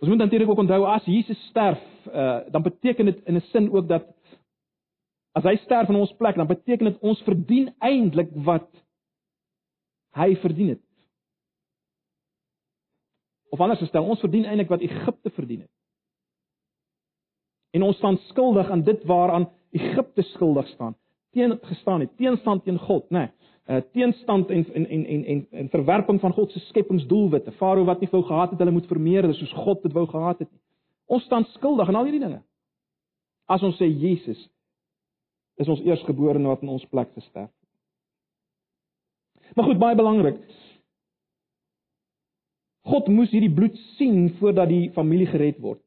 Ons 0.00 0.08
moet 0.08 0.18
natuurlik 0.18 0.48
ook 0.48 0.58
onthou 0.58 0.84
as 0.88 1.04
Jesus 1.04 1.40
sterf, 1.48 1.80
uh, 2.08 2.38
dan 2.50 2.62
beteken 2.62 3.04
dit 3.04 3.24
in 3.24 3.36
'n 3.36 3.40
sin 3.40 3.72
ook 3.72 3.88
dat 3.88 4.06
as 5.32 5.44
hy 5.44 5.56
sterf 5.56 5.88
in 5.88 5.94
ons 5.94 6.12
plek, 6.16 6.36
dan 6.36 6.46
beteken 6.46 6.84
dit 6.84 6.98
ons 6.98 7.22
verdien 7.22 7.74
eintlik 7.78 8.30
wat 8.32 8.68
hy 10.16 10.36
verdien 10.36 10.68
het. 10.68 10.82
Of 13.50 13.60
anders 13.60 13.78
gestel, 13.78 14.04
ons 14.04 14.20
verdien 14.20 14.44
eintlik 14.44 14.68
wat 14.68 14.80
Egipte 14.80 15.30
verdien 15.30 15.60
het. 15.60 15.70
En 17.70 17.82
ons 17.82 17.96
staan 17.96 18.16
skuldig 18.16 18.70
aan 18.70 18.82
dit 18.82 19.04
waaraan 19.04 19.50
Egipte 19.70 20.22
skuldig 20.22 20.68
staan, 20.68 20.96
teen 21.30 21.58
gestaan 21.62 22.00
het, 22.00 22.16
teenstand 22.16 22.64
teen 22.64 22.78
God, 22.78 23.10
né? 23.10 23.18
Nee 23.18 23.39
uh, 23.68 23.76
teenstand 23.92 24.50
en 24.50 24.64
en 24.74 24.88
en 24.88 25.06
en 25.06 25.24
en, 25.24 25.46
en 25.50 25.68
verwerping 25.68 26.20
van 26.20 26.32
God 26.32 26.52
se 26.52 26.58
skepingsdoelwitte. 26.58 27.52
Farao 27.52 27.84
wat 27.84 28.00
nie 28.00 28.08
wou 28.10 28.22
gehad 28.22 28.50
het 28.50 28.58
hulle 28.58 28.70
moet 28.74 28.86
vermeerder 28.86 29.34
soos 29.34 29.52
God 29.52 29.82
dit 29.82 29.92
wou 29.92 30.06
gehad 30.06 30.38
het 30.38 30.50
nie. 30.50 30.60
Ons 31.06 31.24
staan 31.24 31.44
skuldig 31.44 31.88
aan 31.88 31.94
al 31.98 32.08
hierdie 32.08 32.22
dinge. 32.22 32.42
As 33.50 33.62
ons 33.62 33.76
sê 33.78 33.88
Jesus 33.88 34.48
is 35.60 35.68
ons 35.68 35.82
eersgeborene 35.84 36.48
wat 36.48 36.62
in 36.62 36.72
ons 36.72 36.86
plek 36.88 37.12
gesterf 37.14 37.50
het. 37.50 37.56
Maar 39.54 39.66
goed, 39.66 39.78
baie 39.78 39.96
belangrik. 39.98 40.38
God 42.86 43.08
moes 43.10 43.30
hierdie 43.34 43.52
bloed 43.54 43.76
sien 43.98 44.30
voordat 44.38 44.70
die 44.70 44.90
familie 44.94 45.26
gered 45.26 45.58
word. 45.60 45.82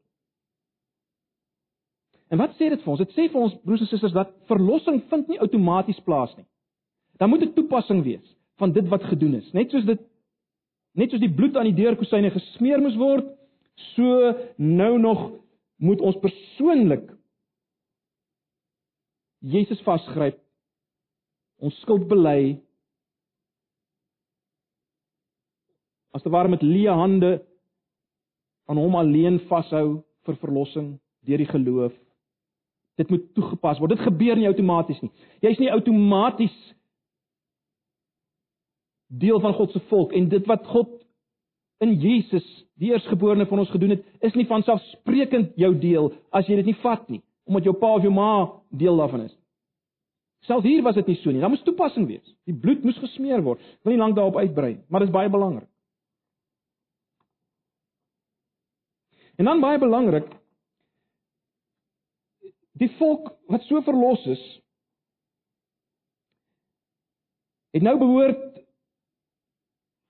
En 2.30 2.38
wat 2.42 2.54
sê 2.58 2.70
dit 2.70 2.82
vir 2.82 2.92
ons? 2.92 3.00
Dit 3.00 3.16
sê 3.16 3.30
vir 3.32 3.42
ons 3.42 3.56
broers 3.64 3.82
en 3.82 3.90
susters 3.90 4.14
dat 4.14 4.34
verlossing 4.50 5.02
vind 5.10 5.32
nie 5.32 5.40
outomaties 5.40 6.02
plaas 6.06 6.34
nie 6.38 6.46
dan 7.18 7.30
moet 7.30 7.42
'n 7.42 7.54
toepassing 7.54 8.04
wees 8.04 8.36
van 8.58 8.72
dit 8.72 8.88
wat 8.88 9.04
gedoen 9.04 9.34
is. 9.34 9.52
Net 9.54 9.72
soos 9.72 9.86
dit 9.86 10.02
net 10.94 11.10
soos 11.10 11.20
die 11.20 11.34
bloed 11.34 11.58
aan 11.58 11.66
die 11.72 11.82
deurkosyne 11.84 12.30
gesmeer 12.32 12.82
moes 12.82 12.96
word, 12.96 13.26
so 13.76 14.34
nou 14.58 15.00
nog 15.00 15.32
moet 15.78 16.02
ons 16.02 16.20
persoonlik 16.22 17.10
Jesus 19.44 19.82
vasgryp, 19.84 20.38
ons 21.60 21.76
skuld 21.84 22.06
bely. 22.08 22.56
As 26.16 26.24
te 26.24 26.32
ware 26.32 26.52
met 26.52 26.64
leë 26.64 26.94
hande 26.96 27.34
aan 28.72 28.80
hom 28.80 28.96
alleen 28.96 29.42
vashou 29.50 30.04
vir 30.24 30.40
verlossing 30.40 30.94
deur 31.28 31.42
die 31.44 31.50
geloof. 31.50 31.92
Dit 33.00 33.10
moet 33.12 33.26
toegepas 33.36 33.82
word. 33.82 33.98
Dit 33.98 34.06
gebeur 34.06 34.40
nie 34.40 34.48
outomaties 34.48 35.02
nie. 35.04 35.12
Jy's 35.44 35.60
nie 35.60 35.72
outomaties 35.74 36.56
deel 39.20 39.40
van 39.40 39.54
God 39.54 39.72
se 39.72 39.82
volk 39.90 40.14
en 40.14 40.30
dit 40.30 40.46
wat 40.50 40.66
God 40.72 40.92
in 41.84 41.98
Jesus, 42.00 42.46
die 42.80 42.92
eersgeborene 42.94 43.46
van 43.50 43.62
ons 43.64 43.72
gedoen 43.74 43.98
het, 43.98 44.04
is 44.24 44.36
nie 44.38 44.48
van 44.50 44.64
selfsprekend 44.66 45.58
jou 45.60 45.74
deel 45.80 46.12
as 46.32 46.48
jy 46.48 46.58
dit 46.62 46.72
nie 46.72 46.80
vat 46.82 47.04
nie, 47.12 47.22
omdat 47.50 47.68
jou 47.68 47.76
pa 47.78 47.96
of 47.98 48.06
jou 48.06 48.14
ma 48.14 48.34
deel 48.72 48.98
daarvan 48.98 49.28
is. 49.28 49.36
Selfs 50.48 50.68
hier 50.68 50.84
was 50.84 50.98
dit 51.00 51.08
nie 51.08 51.20
so 51.22 51.32
nie. 51.32 51.40
Daar 51.40 51.52
moes 51.52 51.64
toepassing 51.64 52.08
wees. 52.10 52.26
Die 52.48 52.56
bloed 52.56 52.84
moes 52.84 53.00
gesmeer 53.00 53.44
word. 53.46 53.62
Ek 53.64 53.88
wil 53.88 53.96
nie 53.96 54.02
lank 54.02 54.18
daarop 54.18 54.40
uitbrei, 54.42 54.74
maar 54.90 55.04
dit 55.04 55.12
is 55.12 55.16
baie 55.16 55.32
belangrik. 55.32 55.70
En 59.40 59.48
dan 59.50 59.64
baie 59.64 59.80
belangrik, 59.82 60.28
die 62.78 62.92
volk 63.00 63.32
wat 63.50 63.64
so 63.66 63.82
verlos 63.82 64.26
is, 64.30 64.42
het 67.74 67.82
nou 67.82 67.96
behoort 67.98 68.53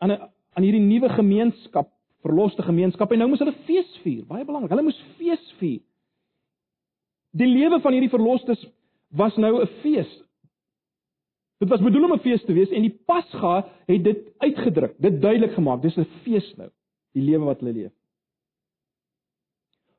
aan 0.03 0.11
'n 0.11 0.19
aan 0.53 0.65
hierdie 0.67 0.83
nuwe 0.83 1.09
gemeenskap, 1.09 1.89
verloste 2.21 2.61
gemeenskap 2.61 3.11
en 3.11 3.23
nou 3.23 3.29
moes 3.31 3.41
hulle 3.41 3.55
fees 3.65 3.97
vier. 4.03 4.25
Baie 4.29 4.45
belangrik. 4.45 4.69
Hulle 4.69 4.85
moes 4.85 4.99
fees 5.17 5.53
vier. 5.59 5.81
Die 7.33 7.49
lewe 7.49 7.79
van 7.81 7.95
hierdie 7.95 8.11
verlostes 8.11 8.61
was 9.17 9.35
nou 9.37 9.61
'n 9.61 9.67
fees. 9.81 10.11
Dit 11.59 11.69
was 11.69 11.81
bedoel 11.81 12.03
om 12.03 12.13
'n 12.13 12.19
fees 12.19 12.43
te 12.45 12.53
wees 12.53 12.69
en 12.69 12.81
die 12.81 12.99
Pasga 13.07 13.65
het 13.87 14.03
dit 14.03 14.19
uitgedruk, 14.37 14.95
dit 14.99 15.21
duidelik 15.21 15.53
gemaak. 15.53 15.81
Dis 15.81 15.97
'n 15.97 16.07
fees 16.23 16.53
nou, 16.57 16.69
die 17.13 17.23
lewe 17.23 17.45
wat 17.45 17.59
hulle 17.59 17.73
leef. 17.73 17.91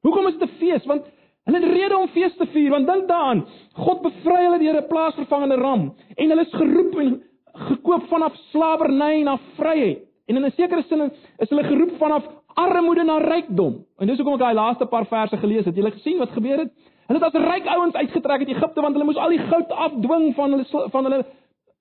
Hoekom 0.03 0.27
is 0.27 0.39
dit 0.39 0.49
'n 0.49 0.59
fees? 0.59 0.85
Want 0.87 1.05
hulle 1.45 1.61
het 1.61 1.73
rede 1.73 1.99
om 1.99 2.09
fees 2.09 2.37
te 2.37 2.47
vier, 2.47 2.71
want 2.71 2.87
dink 2.87 3.09
daaraan, 3.09 3.47
God 3.73 4.03
bevry 4.03 4.45
hulle 4.45 4.59
deur 4.59 4.83
'n 4.83 4.89
plaasvervangende 4.89 5.57
ram 5.57 5.95
en 6.15 6.29
hulle 6.29 6.45
is 6.45 6.53
geroep 6.53 6.95
en 6.95 7.23
gekoop 7.55 8.09
vanaf 8.11 8.35
slawerny 8.51 9.23
na 9.23 9.39
vryheid. 9.59 10.05
En 10.27 10.37
in 10.37 10.45
'n 10.45 10.51
sekere 10.57 10.83
sin 10.89 11.11
is 11.39 11.49
hulle 11.49 11.65
geroep 11.65 11.99
vanaf 11.99 12.25
armoede 12.55 13.05
na 13.05 13.19
rykdom. 13.19 13.85
En 13.99 14.07
dis 14.07 14.17
hoekom 14.17 14.35
ek 14.35 14.41
daai 14.41 14.55
laaste 14.55 14.87
paar 14.87 15.07
verse 15.07 15.37
gelees 15.37 15.65
het. 15.65 15.77
Jy 15.77 15.85
het 15.85 15.95
gesien 15.95 16.19
wat 16.19 16.31
gebeur 16.31 16.59
het? 16.59 16.73
Hulle 17.07 17.19
het 17.21 17.35
as 17.35 17.43
ryk 17.43 17.67
ouens 17.67 17.95
uitgetrek 17.95 18.39
uit 18.39 18.49
Egipte 18.49 18.81
want 18.81 18.95
hulle 18.95 19.05
moes 19.05 19.17
al 19.17 19.35
die 19.35 19.39
goud 19.39 19.71
afdwing 19.71 20.35
van 20.35 20.51
hulle 20.51 20.65
van 20.91 21.05
hulle 21.05 21.25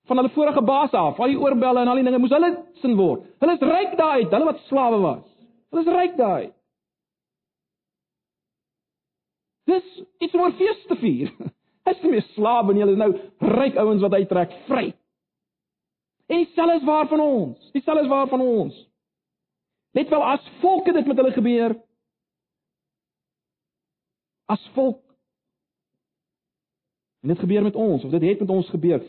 van 0.06 0.16
hulle 0.16 0.30
vorige 0.34 0.62
baas 0.62 0.92
af. 0.92 1.20
Al 1.20 1.32
die 1.32 1.40
oorbelle 1.40 1.80
en 1.80 1.88
al 1.88 2.00
die 2.00 2.04
dinge 2.04 2.18
moes 2.18 2.34
hulle 2.34 2.50
sin 2.82 2.96
word. 2.96 3.24
Hulle 3.40 3.54
is 3.56 3.60
ryk 3.60 3.96
daai, 3.96 4.26
hulle 4.28 4.44
wat 4.44 4.60
slawe 4.68 5.00
was. 5.00 5.24
Hulle 5.70 5.82
is 5.82 5.94
ryk 5.94 6.16
daai. 6.16 6.50
Dis 9.64 10.02
iets 10.20 10.34
om 10.34 10.52
fees 10.52 10.82
te 10.88 10.96
vier. 11.00 11.32
Hulle 11.84 11.96
is 11.96 12.02
nie 12.04 12.10
meer 12.14 12.28
slawe 12.32 12.72
nie, 12.72 12.80
hulle 12.80 12.94
is 12.94 13.00
nou 13.00 13.54
ryk 13.58 13.76
ouens 13.80 14.04
wat 14.04 14.14
uittrek 14.16 14.52
vry. 14.68 14.86
En 16.26 16.36
dieselfde 16.36 16.74
is 16.74 16.84
waar 16.84 17.08
van 17.08 17.20
ons. 17.20 17.70
Dieselfde 17.72 18.02
is 18.02 18.08
waar 18.08 18.28
van 18.28 18.40
ons. 18.40 18.90
Net 19.90 20.08
wel 20.08 20.24
as 20.24 20.50
volke 20.60 20.92
dit 20.92 21.06
met 21.06 21.16
hulle 21.16 21.32
gebeur. 21.32 21.76
As 24.44 24.70
volk. 24.72 25.02
En 27.20 27.28
dit 27.28 27.38
gebeur 27.38 27.62
met 27.62 27.74
ons 27.74 28.04
of 28.04 28.10
dit 28.10 28.22
het 28.22 28.40
met 28.40 28.50
ons 28.50 28.68
gebeur. 28.68 29.02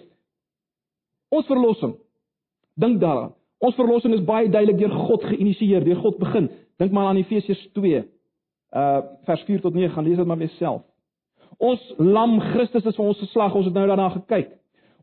Ons 1.28 1.46
verlossing. 1.46 1.96
Dink 2.74 3.00
daaraan. 3.00 3.34
Ons 3.58 3.76
verlossing 3.76 4.14
is 4.14 4.24
baie 4.24 4.50
duidelik 4.50 4.78
deur 4.80 4.94
God 5.08 5.24
geïnisieer, 5.24 5.84
deur 5.84 6.00
God 6.04 6.18
begin. 6.18 6.50
Dink 6.78 6.92
maar 6.92 7.08
aan 7.08 7.20
Efesiërs 7.20 7.70
2. 7.74 8.04
Uh 8.76 9.02
vers 9.24 9.44
4 9.48 9.62
tot 9.62 9.74
9, 9.74 9.94
gaan 9.94 10.04
lees 10.04 10.18
dit 10.18 10.28
maar 10.28 10.38
weer 10.38 10.54
self. 10.60 10.84
Ons 11.58 11.82
lam 11.98 12.40
Christus 12.40 12.86
is 12.86 12.96
vir 12.96 13.06
ons 13.06 13.20
geslag. 13.20 13.56
Ons 13.56 13.66
het 13.66 13.74
nou 13.74 13.88
daarna 13.88 14.10
gekyk. 14.10 14.54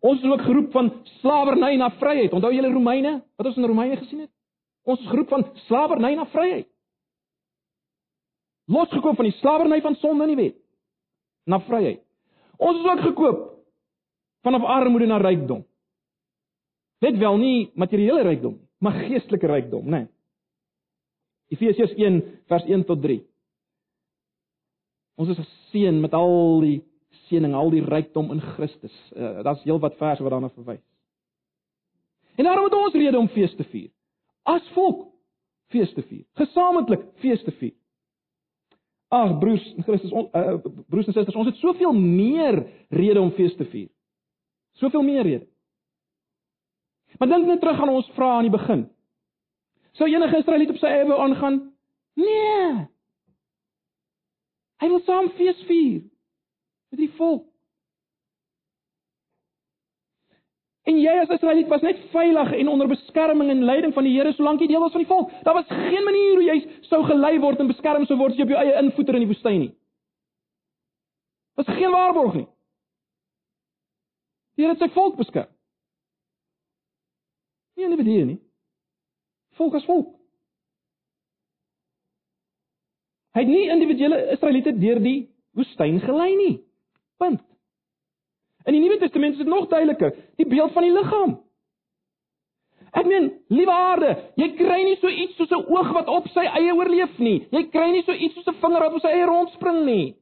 Ons 0.03 0.23
is 0.23 0.31
ook 0.31 0.43
geroep 0.43 0.73
van 0.75 0.91
slawerny 1.21 1.77
na 1.79 1.91
vryheid. 2.01 2.33
Onthou 2.33 2.51
julle 2.55 2.73
Romeine? 2.73 3.21
Wat 3.39 3.47
ons 3.47 3.57
in 3.57 3.65
Romeine 3.71 3.97
gesien 3.97 4.25
het? 4.25 4.31
Ons 4.83 5.01
is 5.01 5.11
geroep 5.11 5.29
van 5.31 5.47
slawerny 5.69 6.15
na 6.19 6.27
vryheid. 6.27 6.67
Losgekoop 8.73 9.17
van 9.17 9.29
die 9.29 9.37
slawerny 9.39 9.81
van 9.81 9.95
sonde 9.95 10.25
en 10.25 10.35
die 10.35 10.39
wet 10.39 10.59
na 11.45 11.59
vryheid. 11.67 12.03
Ons 12.63 12.79
is 12.79 12.87
ook 12.87 13.01
gekoop 13.01 13.41
vanaf 14.47 14.63
armoede 14.63 15.07
na 15.07 15.19
rykdom. 15.19 15.65
Net 17.03 17.19
wel 17.19 17.37
nie 17.39 17.71
materiële 17.75 18.23
rykdom, 18.23 18.61
maar 18.79 19.01
geestelike 19.07 19.47
rykdom, 19.47 19.85
né? 19.85 20.05
Nee. 20.05 20.11
Efesiërs 21.53 21.95
1 21.99 22.21
vers 22.49 22.65
1 22.65 22.85
tot 22.87 23.03
3. 23.03 23.19
Ons 25.21 25.35
is 25.35 25.41
geseën 25.43 25.99
met 26.01 26.15
al 26.15 26.61
die 26.63 26.79
seëning, 27.27 27.55
al 27.55 27.71
die 27.73 27.85
rykdom 27.85 28.33
in 28.35 28.41
Christus. 28.55 28.95
Uh, 29.17 29.43
Daar's 29.43 29.63
heelwat 29.67 29.97
verse 30.01 30.23
wat 30.23 30.33
daarna 30.33 30.51
verwys. 30.55 30.83
En 32.37 32.45
daarom 32.45 32.65
het 32.65 32.75
ons 32.75 32.95
rede 32.95 33.19
om 33.19 33.29
fees 33.29 33.55
te 33.57 33.65
vier. 33.65 33.91
As 34.43 34.65
volk 34.77 35.09
fees 35.73 35.93
te 35.95 36.03
vier, 36.03 36.25
gesamentlik 36.37 37.05
fees 37.23 37.43
te 37.45 37.53
vier. 37.61 37.75
Ag 39.13 39.39
broers 39.39 39.65
in 39.77 39.85
Christus, 39.85 40.13
on, 40.13 40.29
uh, 40.33 40.57
broers 40.89 41.07
en 41.07 41.13
susters, 41.13 41.37
ons 41.37 41.49
het 41.49 41.61
soveel 41.61 41.93
meer 41.93 42.63
rede 42.89 43.21
om 43.21 43.33
fees 43.37 43.57
te 43.57 43.65
vier. 43.69 43.91
Soveel 44.81 45.05
meer 45.05 45.23
rede. 45.23 45.47
Maar 47.19 47.29
dink 47.29 47.47
net 47.47 47.61
terug 47.61 47.81
aan 47.81 47.93
ons 47.93 48.09
vrae 48.17 48.39
aan 48.39 48.49
die 48.49 48.55
begin. 48.55 48.87
Sou 50.01 50.09
enige 50.09 50.41
Israeliet 50.41 50.73
op 50.73 50.81
sy 50.81 50.89
eie 50.89 51.05
wou 51.09 51.19
aangaan? 51.21 51.59
Nee. 52.17 52.87
Hy 54.81 54.89
wil 54.89 55.03
saam 55.05 55.29
fees 55.37 55.61
vier 55.69 56.01
met 56.93 57.01
die 57.01 57.13
volk. 57.17 57.47
En 60.83 60.99
jy 60.99 61.13
as 61.23 61.31
Israeliet 61.31 61.71
was 61.71 61.85
net 61.87 62.01
veilig 62.11 62.53
en 62.59 62.69
onder 62.69 62.91
beskerming 62.91 63.51
en 63.51 63.65
leiding 63.65 63.95
van 63.95 64.05
die 64.05 64.13
Here 64.17 64.33
solank 64.35 64.61
jy 64.61 64.67
deel 64.69 64.83
was 64.83 64.93
van 64.93 65.05
die 65.05 65.09
volk. 65.09 65.31
Daar 65.47 65.55
was 65.55 65.71
geen 65.71 66.05
manier 66.05 66.35
hoe 66.35 66.49
jy 66.49 66.57
sou 66.91 67.05
gelei 67.07 67.37
word 67.41 67.63
en 67.63 67.71
beskerm 67.71 68.05
sou 68.07 68.19
word 68.19 68.35
as 68.35 68.41
jy 68.41 68.45
op 68.49 68.53
jou 68.53 68.59
eie 68.61 68.75
invoeter 68.81 69.17
in 69.17 69.25
die 69.25 69.31
woestyn 69.31 69.61
nie. 69.63 69.71
Was 71.57 71.71
geen 71.71 71.95
waarborg 71.95 72.35
nie. 72.41 72.49
Die 74.59 74.67
Here 74.67 74.75
het 74.75 74.83
sy 74.83 74.91
volk 74.93 75.17
beskerm. 75.21 75.49
Nie 77.79 77.87
individue 77.89 78.27
nie. 78.35 78.41
Volk 79.57 79.79
as 79.79 79.87
volk. 79.89 80.11
Hy 83.33 83.47
het 83.47 83.49
nie 83.49 83.71
individuele 83.73 84.19
Israeliete 84.35 84.75
deur 84.77 85.01
die 85.01 85.17
woestyn 85.57 86.03
gelei 86.05 86.35
nie. 86.37 86.53
Punt. 87.17 87.41
In 88.65 88.77
die 88.77 88.83
Nuwe 88.83 88.99
Testament 88.99 89.33
is 89.33 89.43
dit 89.43 89.51
nog 89.51 89.69
duideliker, 89.69 90.15
die 90.37 90.47
beeld 90.47 90.73
van 90.73 90.87
die 90.87 90.93
liggaam. 90.93 91.41
Ek 92.93 93.07
meen, 93.09 93.31
liewe 93.49 93.73
aarde, 93.73 94.11
jy 94.37 94.51
kry 94.59 94.83
nie 94.85 94.99
so 95.01 95.09
iets 95.09 95.37
soos 95.37 95.51
'n 95.51 95.65
oog 95.65 95.93
wat 95.97 96.09
op 96.13 96.29
sy 96.29 96.45
eie 96.45 96.75
oorleef 96.75 97.19
nie. 97.19 97.49
Jy 97.51 97.63
kry 97.73 97.91
nie 97.91 98.03
so 98.05 98.13
iets 98.13 98.35
soos 98.35 98.47
'n 98.47 98.61
vinger 98.61 98.85
wat 98.85 98.93
op 98.93 99.01
sy 99.01 99.09
eie 99.09 99.27
rondspring 99.27 99.85
nie. 99.87 100.17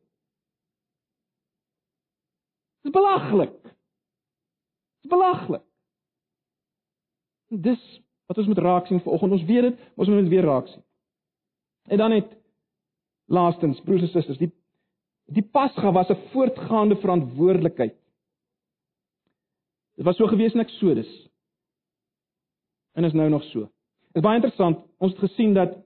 Dis 2.82 2.92
belaglik. 2.92 3.58
Dis 5.02 5.10
belaglik. 5.10 5.64
Dis 7.50 7.82
wat 8.26 8.38
ons 8.38 8.46
moet 8.46 8.58
raak 8.58 8.86
sien 8.86 9.00
vanoggend. 9.00 9.32
Ons 9.32 9.44
weet 9.44 9.62
dit, 9.62 9.78
ons 9.96 10.08
moet 10.08 10.22
dit 10.22 10.28
weer 10.28 10.46
raak 10.46 10.68
sien. 10.68 10.84
En 11.90 11.98
dan 11.98 12.10
net 12.10 12.36
laastens, 13.26 13.80
broers 13.80 14.02
en 14.02 14.08
susters, 14.08 14.38
die 14.38 14.52
die 15.30 15.42
Pasga 15.42 15.92
was 15.92 16.08
'n 16.10 16.18
voortgaande 16.32 16.96
verantwoordelikheid. 16.96 17.94
Dit 19.96 20.04
was 20.04 20.16
so 20.16 20.26
gewees 20.26 20.54
in 20.54 20.60
Eksodus. 20.60 21.28
En 22.92 23.04
is 23.04 23.12
nou 23.12 23.28
nog 23.28 23.42
so. 23.42 23.60
Dit 23.60 24.16
is 24.16 24.22
baie 24.22 24.34
interessant. 24.34 24.78
Ons 24.98 25.12
het 25.12 25.20
gesien 25.20 25.54
dat 25.54 25.76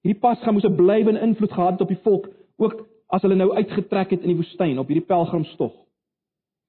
hierdie 0.00 0.20
Pasga 0.20 0.50
moes 0.50 0.64
'n 0.64 0.74
blywende 0.74 1.20
invloed 1.20 1.52
gehad 1.52 1.72
het 1.72 1.80
op 1.80 1.88
die 1.88 2.02
volk, 2.02 2.28
ook 2.56 2.86
as 3.06 3.22
hulle 3.22 3.34
nou 3.34 3.54
uitgetrek 3.54 4.10
het 4.10 4.20
in 4.20 4.28
die 4.28 4.36
woestyn 4.36 4.78
op 4.78 4.86
hierdie 4.86 5.06
pelgrimstog. 5.06 5.72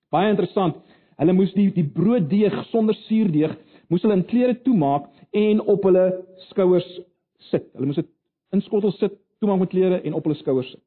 Baie 0.09 0.29
interessant. 0.29 0.75
Hulle 1.17 1.33
moes 1.33 1.53
die 1.53 1.71
die 1.73 1.87
brooddeeg 1.87 2.65
sonder 2.65 2.95
suurdeeg 2.95 3.57
moes 3.87 4.01
hulle 4.01 4.17
in 4.19 4.25
klere 4.25 4.61
toemaak 4.61 5.07
en 5.31 5.61
op 5.61 5.83
hulle 5.83 6.25
skouers 6.49 6.99
sit. 7.37 7.69
Hulle 7.73 7.85
moes 7.85 7.95
dit 7.95 8.09
in 8.55 8.61
skottels 8.61 8.97
sit, 8.97 9.13
toemaak 9.39 9.59
met 9.59 9.69
klere 9.69 10.01
en 10.01 10.13
op 10.13 10.23
hulle 10.23 10.35
skouers 10.35 10.69
sit. 10.71 10.86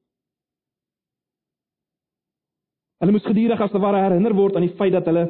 Hulle 3.01 3.15
moes 3.17 3.25
gedurig 3.25 3.61
as 3.65 3.73
te 3.73 3.81
ware 3.81 4.03
herinner 4.05 4.35
word 4.37 4.57
aan 4.57 4.67
die 4.67 4.77
feit 4.77 4.93
dat 4.93 5.07
hulle 5.09 5.25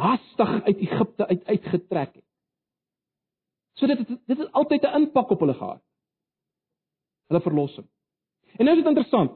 haastig 0.00 0.52
uit 0.68 0.78
Egipte 0.86 1.26
uit 1.28 1.42
uitgetrek 1.44 2.14
het. 2.14 2.28
So 3.76 3.88
dit 3.90 3.98
het, 4.00 4.12
dit 4.28 4.38
het 4.38 4.52
altyd 4.52 4.84
'n 4.88 5.02
impak 5.02 5.30
op 5.30 5.40
hulle 5.40 5.54
gehad. 5.54 5.82
Hulle 7.28 7.40
verlossing. 7.40 7.88
En 8.58 8.64
nou 8.64 8.76
is 8.76 8.82
dit 8.82 8.88
interessant. 8.88 9.32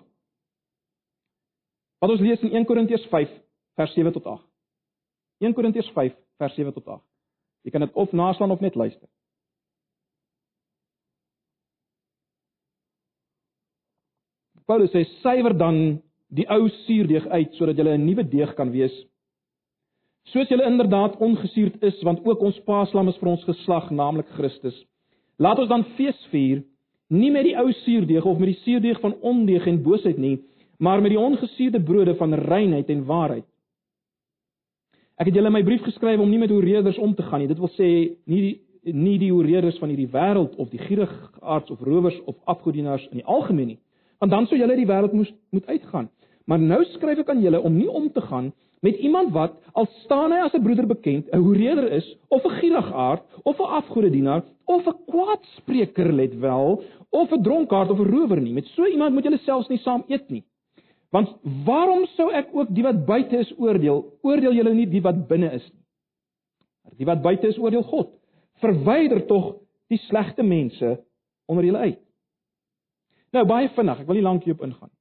Wat 1.98 2.10
ons 2.10 2.20
lees 2.20 2.40
in 2.40 2.54
1 2.54 2.64
Korintiërs 2.64 3.06
5 3.06 3.30
vers 3.74 3.92
7 3.92 4.12
tot 4.12 4.26
8. 4.26 4.44
1 5.38 5.54
Korintiërs 5.54 5.90
5 5.92 6.16
vers 6.36 6.54
7 6.54 6.72
tot 6.72 6.86
8. 6.86 7.04
Jy 7.62 7.70
kan 7.70 7.80
dit 7.80 7.92
of 7.92 8.12
naslaan 8.12 8.50
of 8.50 8.60
net 8.60 8.74
luister. 8.74 9.08
Paulus 14.66 14.90
sê 14.90 15.04
suiwer 15.22 15.54
dan 15.56 16.02
die 16.28 16.46
ou 16.50 16.68
suurdeeg 16.86 17.26
uit 17.26 17.54
sodat 17.54 17.76
jy 17.78 17.96
'n 17.96 18.06
nuwe 18.06 18.24
deeg 18.28 18.54
kan 18.54 18.70
wees 18.70 19.06
Soos 20.26 20.48
julle 20.50 20.66
inderdaad 20.66 21.16
ongesuurd 21.22 21.82
is, 21.86 22.02
want 22.02 22.24
ook 22.26 22.40
ons 22.42 22.58
paaslam 22.66 23.08
is 23.08 23.18
vir 23.20 23.28
ons 23.30 23.44
geslag, 23.46 23.90
naamlik 23.94 24.26
Christus. 24.34 24.74
Laat 25.38 25.60
ons 25.62 25.70
dan 25.70 25.84
fees 25.94 26.18
vier, 26.32 26.64
nie 27.14 27.30
met 27.30 27.46
die 27.46 27.54
ou 27.58 27.68
suurdeeg 27.84 28.26
of 28.26 28.40
met 28.42 28.50
die 28.50 28.62
suurdeeg 28.64 28.98
van 29.04 29.14
ondeeg 29.22 29.68
en 29.70 29.82
boosheid 29.84 30.18
nie, 30.18 30.40
maar 30.82 31.00
met 31.00 31.14
die 31.14 31.20
ongesuurde 31.20 31.80
brode 31.80 32.16
van 32.18 32.34
reinheid 32.34 32.90
en 32.90 33.04
waarheid. 33.06 33.46
Ek 35.16 35.30
het 35.30 35.38
julle 35.38 35.52
my 35.52 35.62
brief 35.64 35.86
geskryf 35.86 36.20
om 36.20 36.30
nie 36.30 36.42
met 36.42 36.50
oorreders 36.50 36.98
om 36.98 37.14
te 37.14 37.24
gaan 37.24 37.40
nie. 37.40 37.48
Dit 37.48 37.62
wil 37.62 37.72
sê 37.78 37.90
nie 38.26 38.42
die 38.48 38.54
nie 38.86 39.16
die 39.18 39.32
oorreders 39.34 39.80
van 39.82 39.90
hierdie 39.90 40.12
wêreld 40.12 40.52
of 40.62 40.68
die 40.70 40.78
gierigaards 40.78 41.72
of 41.74 41.80
rowers 41.82 42.14
of 42.30 42.36
afgodienaars 42.46 43.02
in 43.10 43.18
die 43.18 43.24
algemeen 43.26 43.72
nie. 43.72 43.78
Want 44.18 44.32
dan 44.32 44.46
sou 44.46 44.58
julle 44.58 44.76
die 44.76 44.86
wêreld 44.86 45.12
moes 45.12 45.32
moet 45.50 45.66
uitgaan. 45.66 46.10
Maar 46.46 46.58
nou 46.62 46.84
skryf 46.84 47.18
ek 47.18 47.30
aan 47.30 47.42
julle 47.42 47.60
om 47.60 47.74
nie 47.74 47.90
om 47.90 48.10
te 48.12 48.20
gaan 48.20 48.52
met 48.84 48.98
iemand 49.02 49.32
wat 49.34 49.56
al 49.72 49.88
staan 50.04 50.32
hy 50.32 50.38
as 50.44 50.54
'n 50.54 50.62
broeder 50.62 50.86
bekend, 50.86 51.28
'n 51.32 51.42
hoereder 51.42 51.92
is 51.92 52.06
of 52.28 52.44
'n 52.44 52.58
gierigaard 52.60 53.22
of 53.42 53.58
'n 53.58 53.72
afgodedienaar 53.80 54.44
of 54.64 54.86
'n 54.86 54.98
kwaadspreker 55.06 56.12
let 56.12 56.38
wel 56.38 56.82
of 57.10 57.32
'n 57.32 57.42
dronkaard 57.42 57.90
of 57.90 57.98
'n 57.98 58.10
rower 58.10 58.40
nie. 58.40 58.52
Met 58.52 58.66
so 58.66 58.86
iemand 58.86 59.14
moet 59.14 59.24
julle 59.24 59.38
selfs 59.38 59.68
nie 59.68 59.78
saam 59.78 60.04
eet 60.08 60.28
nie. 60.30 60.44
Want 61.10 61.28
waarom 61.64 62.06
sou 62.06 62.32
ek 62.32 62.48
ook 62.52 62.74
die 62.74 62.82
wat 62.82 63.06
buite 63.06 63.36
is 63.36 63.52
oordeel? 63.58 64.04
Oordeel 64.22 64.52
julle 64.52 64.74
nie 64.74 64.86
die 64.86 65.02
wat 65.02 65.28
binne 65.28 65.52
is 65.52 65.72
nie. 65.72 65.82
Die 66.96 67.06
wat 67.06 67.22
buite 67.22 67.48
is 67.48 67.58
oordeel 67.58 67.82
God. 67.82 68.10
Verwyder 68.62 69.26
tog 69.26 69.54
die 69.88 69.98
slegte 69.98 70.42
mense 70.42 71.04
onder 71.46 71.64
julle 71.64 71.78
uit. 71.78 72.05
Nou 73.36 73.44
baie 73.44 73.68
vinnig, 73.76 74.00
ek 74.00 74.08
wil 74.08 74.16
nie 74.16 74.24
lank 74.24 74.46
hierop 74.46 74.64
ingaan. 74.64 74.92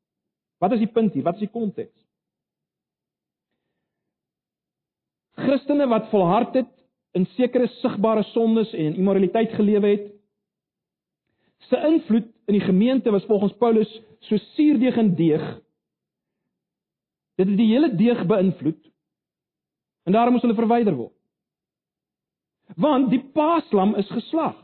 Wat 0.60 0.74
is 0.76 0.82
die 0.84 0.92
punt 0.92 1.14
hier? 1.16 1.24
Wat 1.24 1.38
is 1.38 1.46
die 1.46 1.54
konteks? 1.54 1.94
Christene 5.40 5.88
wat 5.92 6.10
volhard 6.12 6.56
het 6.56 6.72
in 7.16 7.28
sekere 7.36 7.68
sigbare 7.80 8.26
sondes 8.34 8.74
en 8.76 8.98
immoraliteit 9.00 9.54
gelewe 9.56 9.92
het, 9.94 10.08
se 11.70 11.80
invloed 11.88 12.28
in 12.50 12.58
die 12.58 12.64
gemeente 12.66 13.12
was 13.12 13.26
volgens 13.30 13.56
Paulus 13.60 13.92
so 14.28 14.38
suurdeeg 14.56 14.98
en 15.00 15.14
deeg. 15.16 15.44
Dit 17.40 17.48
het 17.48 17.58
die 17.58 17.72
hele 17.72 17.90
deeg 17.96 18.26
beïnvloed. 18.28 18.82
En 20.06 20.14
daarom 20.14 20.36
moes 20.36 20.44
hulle 20.46 20.58
verwyder 20.58 20.96
word. 20.96 21.16
Want 22.76 23.10
die 23.10 23.22
paaslam 23.34 23.96
is 23.96 24.12
geslag. 24.12 24.58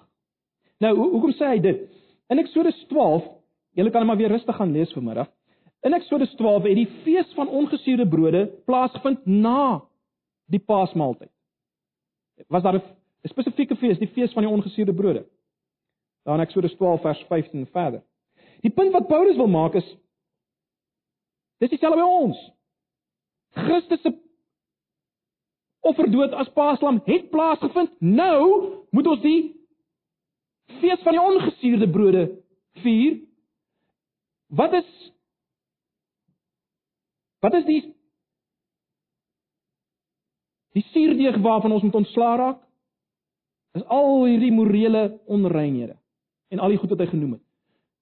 Nou, 0.81 0.95
ho 0.97 1.09
hoekom 1.15 1.33
sê 1.37 1.53
hy 1.53 1.59
dit? 1.63 1.87
In 2.31 2.41
Eksodus 2.41 2.77
12, 2.89 3.27
julle 3.77 3.91
kan 3.91 4.05
maar 4.05 4.17
weer 4.17 4.31
rustig 4.31 4.55
gaan 4.55 4.71
lees 4.71 4.93
vanmiddag. 4.93 5.29
In 5.81 5.93
Eksodus 5.93 6.33
12 6.35 6.63
het 6.63 6.75
die 6.75 6.89
fees 7.03 7.33
van 7.33 7.49
ongesuurde 7.49 8.07
brode 8.07 8.45
plaasgevind 8.65 9.25
na 9.25 9.81
die 10.45 10.59
Paasmaaltyd. 10.59 11.31
Was 12.47 12.63
daar 12.63 12.75
'n 12.75 12.83
spesifieke 13.27 13.75
fees, 13.75 13.97
die 13.97 14.07
fees 14.07 14.33
van 14.33 14.43
die 14.43 14.51
ongesuurde 14.51 14.93
brode? 14.93 15.25
Daar 16.23 16.35
in 16.35 16.41
Eksodus 16.41 16.75
12 16.75 17.01
vers 17.01 17.23
15 17.27 17.67
verder. 17.67 18.03
Die 18.61 18.71
punt 18.71 18.91
wat 18.91 19.07
Paulus 19.07 19.35
wil 19.35 19.47
maak 19.47 19.73
is 19.73 19.97
dis 21.57 21.69
dieselfde 21.69 22.01
by 22.01 22.07
ons. 22.07 22.37
Christus 23.53 24.01
se 24.01 24.13
offerdood 25.81 26.33
as 26.33 26.49
Paaslam 26.53 27.01
het 27.05 27.29
plaasgevind. 27.29 27.91
Nou 27.99 28.73
moet 28.89 29.07
ons 29.07 29.21
die 29.21 29.41
fees 30.79 31.01
van 31.01 31.17
die 31.17 31.21
ongesuurde 31.21 31.89
brode 31.89 32.23
vier. 32.83 33.19
Wat 34.51 34.73
is 34.73 34.89
Wat 37.39 37.53
is 37.53 37.65
die 37.65 37.81
Die 40.71 40.83
suurdeeg 40.91 41.39
waarvan 41.43 41.71
ons 41.71 41.83
moet 41.83 41.95
ontslaa 41.95 42.35
raak 42.35 42.59
is 43.75 43.83
al 43.87 44.25
hierdie 44.25 44.51
morele 44.51 45.19
onreinhede 45.31 45.95
en 46.51 46.59
al 46.59 46.73
die 46.73 46.79
goed 46.79 46.91
wat 46.91 46.99
hy 46.99 47.07
genoem 47.07 47.37
het. 47.37 47.43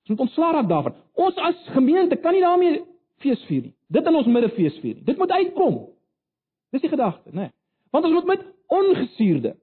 Ons 0.02 0.14
moet 0.14 0.24
ontslaa 0.26 0.52
raak 0.56 0.70
daarvan. 0.70 0.96
Ons 1.14 1.38
as 1.46 1.60
gemeente 1.76 2.18
kan 2.18 2.34
nie 2.34 2.42
daarmee 2.42 2.80
fees 3.22 3.42
vier 3.46 3.68
nie. 3.68 3.76
Dit 3.94 4.08
in 4.10 4.18
ons 4.18 4.30
midde 4.30 4.50
fees 4.56 4.78
vier 4.82 4.98
nie. 4.98 5.06
Dit 5.06 5.18
moet 5.22 5.34
uitkom. 5.34 5.80
Dis 6.74 6.82
die 6.86 6.90
gedagte, 6.90 7.30
né? 7.30 7.50
Nee. 7.50 7.54
Want 7.94 8.06
ons 8.06 8.16
moet 8.18 8.30
met 8.30 8.46
ongesuurde 8.70 9.56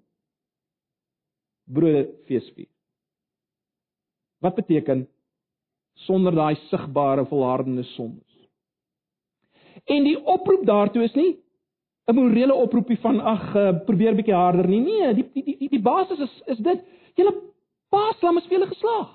brode 1.67 2.07
fees 2.27 2.47
vier. 2.55 2.71
Wat 4.43 4.55
beteken 4.55 5.07
sonder 6.05 6.35
daai 6.35 6.55
sigbare 6.69 7.25
volhardende 7.27 7.83
sondes? 7.95 8.35
En 9.85 10.05
die 10.05 10.17
oproep 10.25 10.65
daartoe 10.67 11.05
is 11.05 11.15
nie 11.15 11.37
'n 12.07 12.15
morele 12.15 12.55
oproepie 12.55 12.99
van 13.03 13.21
ag 13.21 13.55
uh, 13.57 13.71
probeer 13.85 14.15
bietjie 14.15 14.35
harder 14.35 14.69
nie. 14.69 14.81
Nee, 14.81 15.15
die 15.15 15.31
die 15.35 15.57
die 15.59 15.69
die 15.69 15.83
basis 15.83 16.19
is 16.19 16.43
is 16.47 16.59
dit. 16.59 16.85
Julle 17.15 17.33
paaslam 17.91 18.37
is 18.39 18.47
vir 18.47 18.59
julle 18.59 18.69
geslaag. 18.71 19.11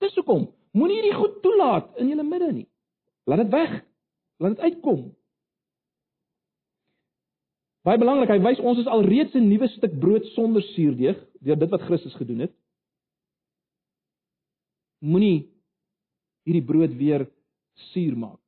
Dis 0.00 0.14
hoekom. 0.14 0.48
Moenie 0.72 0.96
hierdie 1.00 1.18
goed 1.18 1.42
toelaat 1.42 2.00
in 2.00 2.08
julle 2.08 2.24
midde 2.24 2.52
nie. 2.52 2.66
Laat 3.28 3.44
dit 3.44 3.52
weg. 3.52 3.76
Laat 4.38 4.56
dit 4.56 4.64
uitkom. 4.64 5.04
Baie 7.84 8.00
belangrik, 8.00 8.30
hy 8.32 8.40
wys 8.40 8.60
ons 8.64 8.80
is 8.80 8.88
alreeds 8.88 9.34
'n 9.36 9.48
nuwe 9.48 9.68
stuk 9.68 9.98
brood 10.00 10.24
sonder 10.32 10.62
suurdeeg 10.72 11.20
deur 11.44 11.58
dit 11.58 11.70
wat 11.70 11.82
Christus 11.82 12.14
gedoen 12.16 12.46
het. 12.46 12.54
Moenie 15.04 15.50
hierdie 16.48 16.64
brood 16.64 16.94
weer 16.96 17.26
suur 17.90 18.16
maak. 18.16 18.40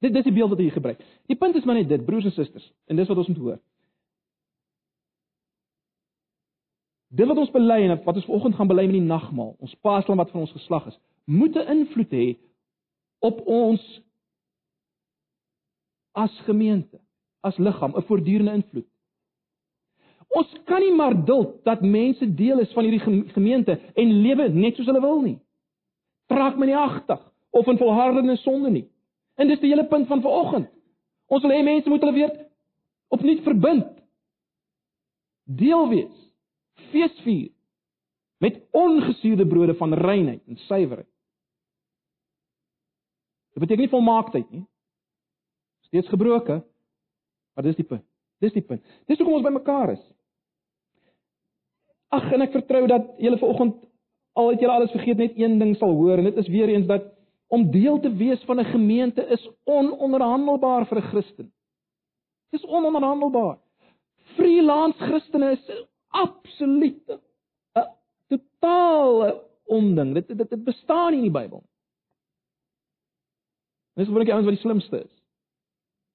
Dit 0.00 0.14
dis 0.16 0.24
die 0.24 0.32
beeld 0.32 0.52
wat 0.54 0.60
hy 0.62 0.70
gebruik. 0.72 1.00
Die 1.28 1.36
punt 1.36 1.58
is 1.58 1.66
maar 1.68 1.76
net 1.76 1.90
dit, 1.90 2.04
broers 2.06 2.28
en 2.28 2.34
susters, 2.34 2.66
en 2.88 2.96
dis 2.96 3.08
wat 3.10 3.20
ons 3.20 3.28
moet 3.28 3.42
hoor. 3.44 3.58
Dit 7.10 7.26
wat 7.26 7.40
ons 7.42 7.50
bely 7.52 7.80
en 7.84 7.96
wat 8.04 8.20
ons 8.20 8.28
vanoggend 8.28 8.56
gaan 8.56 8.70
bely 8.70 8.86
met 8.86 8.96
die 8.96 9.06
nagmaal, 9.06 9.56
ons 9.58 9.74
paaslam 9.84 10.22
wat 10.22 10.30
van 10.32 10.44
ons 10.44 10.54
geslag 10.54 10.86
is, 10.92 10.98
moet 11.26 11.56
'n 11.56 11.70
invloed 11.76 12.12
hê 12.14 12.28
op 13.20 13.42
ons 13.46 13.82
as 16.12 16.40
gemeente, 16.46 16.98
as 17.40 17.58
liggaam, 17.58 17.96
'n 17.96 18.06
voortdurende 18.08 18.52
invloed. 18.52 18.89
Ons 20.30 20.50
kan 20.64 20.82
nie 20.82 20.94
maar 20.94 21.16
duld 21.26 21.64
dat 21.66 21.82
mense 21.82 22.26
deel 22.34 22.60
is 22.62 22.72
van 22.72 22.86
hierdie 22.86 23.24
gemeente 23.34 23.80
en 23.98 24.12
lewe 24.22 24.48
net 24.54 24.76
soos 24.76 24.86
hulle 24.86 25.02
wil 25.02 25.22
nie. 25.24 25.38
Trek 26.30 26.58
my 26.58 26.68
nie 26.70 26.76
agtig 26.78 27.22
of 27.50 27.66
in 27.66 27.80
volhardende 27.80 28.36
sonde 28.44 28.70
nie. 28.70 28.86
En 29.34 29.50
dis 29.50 29.58
die 29.58 29.72
hele 29.72 29.88
punt 29.90 30.06
van 30.06 30.22
vanoggend. 30.22 30.68
Ons 31.26 31.42
wil 31.42 31.54
hê 31.54 31.62
mense 31.66 31.90
moet 31.90 32.04
hulle 32.04 32.14
weer 32.14 32.34
opnuut 33.10 33.42
verbind. 33.42 33.88
Deel 35.50 35.88
wees. 35.90 36.16
Feesvier 36.90 37.50
met 38.40 38.62
ongesuurde 38.70 39.46
brode 39.46 39.74
van 39.74 39.94
reinheid 39.94 40.46
en 40.46 40.56
suiwerheid. 40.56 41.08
Dit 43.50 43.62
beteken 43.62 43.82
nie 43.82 43.92
volmaaktheid 43.92 44.50
nie. 44.50 44.64
Steeds 45.90 46.08
gebroke. 46.08 46.62
Maar 47.54 47.64
dis 47.66 47.76
die 47.76 47.84
punt. 47.84 48.06
Dis 48.38 48.54
die 48.54 48.64
punt. 48.64 48.84
Dis 49.10 49.18
hoekom 49.18 49.36
ons 49.40 49.44
bymekaar 49.44 49.92
is. 49.92 50.04
Ag 52.10 52.32
en 52.34 52.42
ek 52.42 52.56
vertrou 52.58 52.86
dat 52.90 53.06
julle 53.22 53.38
vanoggend 53.38 53.76
al 54.38 54.50
het 54.50 54.62
julle 54.62 54.72
alles 54.72 54.92
vergeet 54.94 55.18
net 55.20 55.38
een 55.38 55.58
ding 55.58 55.76
sal 55.78 55.94
hoor 55.94 56.18
en 56.18 56.26
dit 56.30 56.36
is 56.42 56.48
weer 56.50 56.68
eens 56.72 56.86
dat 56.86 57.06
om 57.50 57.70
deel 57.70 57.98
te 58.00 58.10
wees 58.14 58.42
van 58.46 58.60
'n 58.60 58.72
gemeente 58.72 59.22
is 59.26 59.48
ononderhandelbaar 59.64 60.86
vir 60.86 60.98
'n 60.98 61.08
Christen. 61.10 61.52
Dis 62.50 62.64
ononderhandelbaar. 62.64 63.58
Freelance 64.36 64.98
Christene 64.98 65.50
is 65.50 65.86
absoluut 66.08 67.18
'n 67.74 67.86
totale 68.28 69.42
onding. 69.64 70.14
Dit 70.14 70.28
dit 70.28 70.50
dit 70.50 70.64
bestaan 70.64 71.10
nie 71.10 71.22
in 71.22 71.32
die 71.32 71.40
Bybel. 71.40 71.62
Dis 73.94 74.06
gewoonlik 74.06 74.26
die 74.26 74.34
ouens 74.34 74.46
wat 74.46 74.54
die 74.54 74.64
slimste 74.64 75.02
is. 75.04 75.14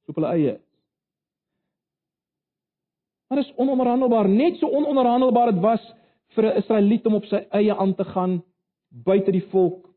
So 0.05 0.11
op 0.11 0.15
hulle 0.15 0.31
eie. 0.31 0.59
Maar 3.35 3.43
is 3.43 3.55
ononderhandelbaar, 3.55 4.29
net 4.29 4.57
so 4.57 4.69
ononderhandelbaar 4.71 5.51
dit 5.51 5.61
was 5.61 5.93
vir 6.35 6.45
'n 6.45 6.57
Israeliet 6.57 7.05
om 7.05 7.15
op 7.15 7.25
sy 7.25 7.41
eie 7.51 7.75
aan 7.75 7.95
te 7.95 8.03
gaan 8.03 8.43
buite 8.89 9.31
die 9.31 9.43
volk. 9.51 9.89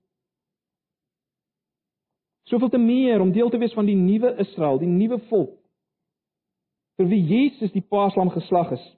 Soveel 2.50 2.68
te 2.68 2.78
meer 2.78 3.20
om 3.20 3.32
deel 3.32 3.50
te 3.50 3.58
wees 3.58 3.72
van 3.72 3.86
die 3.86 3.94
nuwe 3.94 4.34
Israel, 4.38 4.78
die 4.78 4.88
nuwe 4.88 5.18
volk 5.18 5.54
vir 6.96 7.06
wie 7.06 7.22
Jesus 7.22 7.72
die 7.72 7.86
paaslam 7.88 8.30
geslag 8.30 8.72
is. 8.72 8.96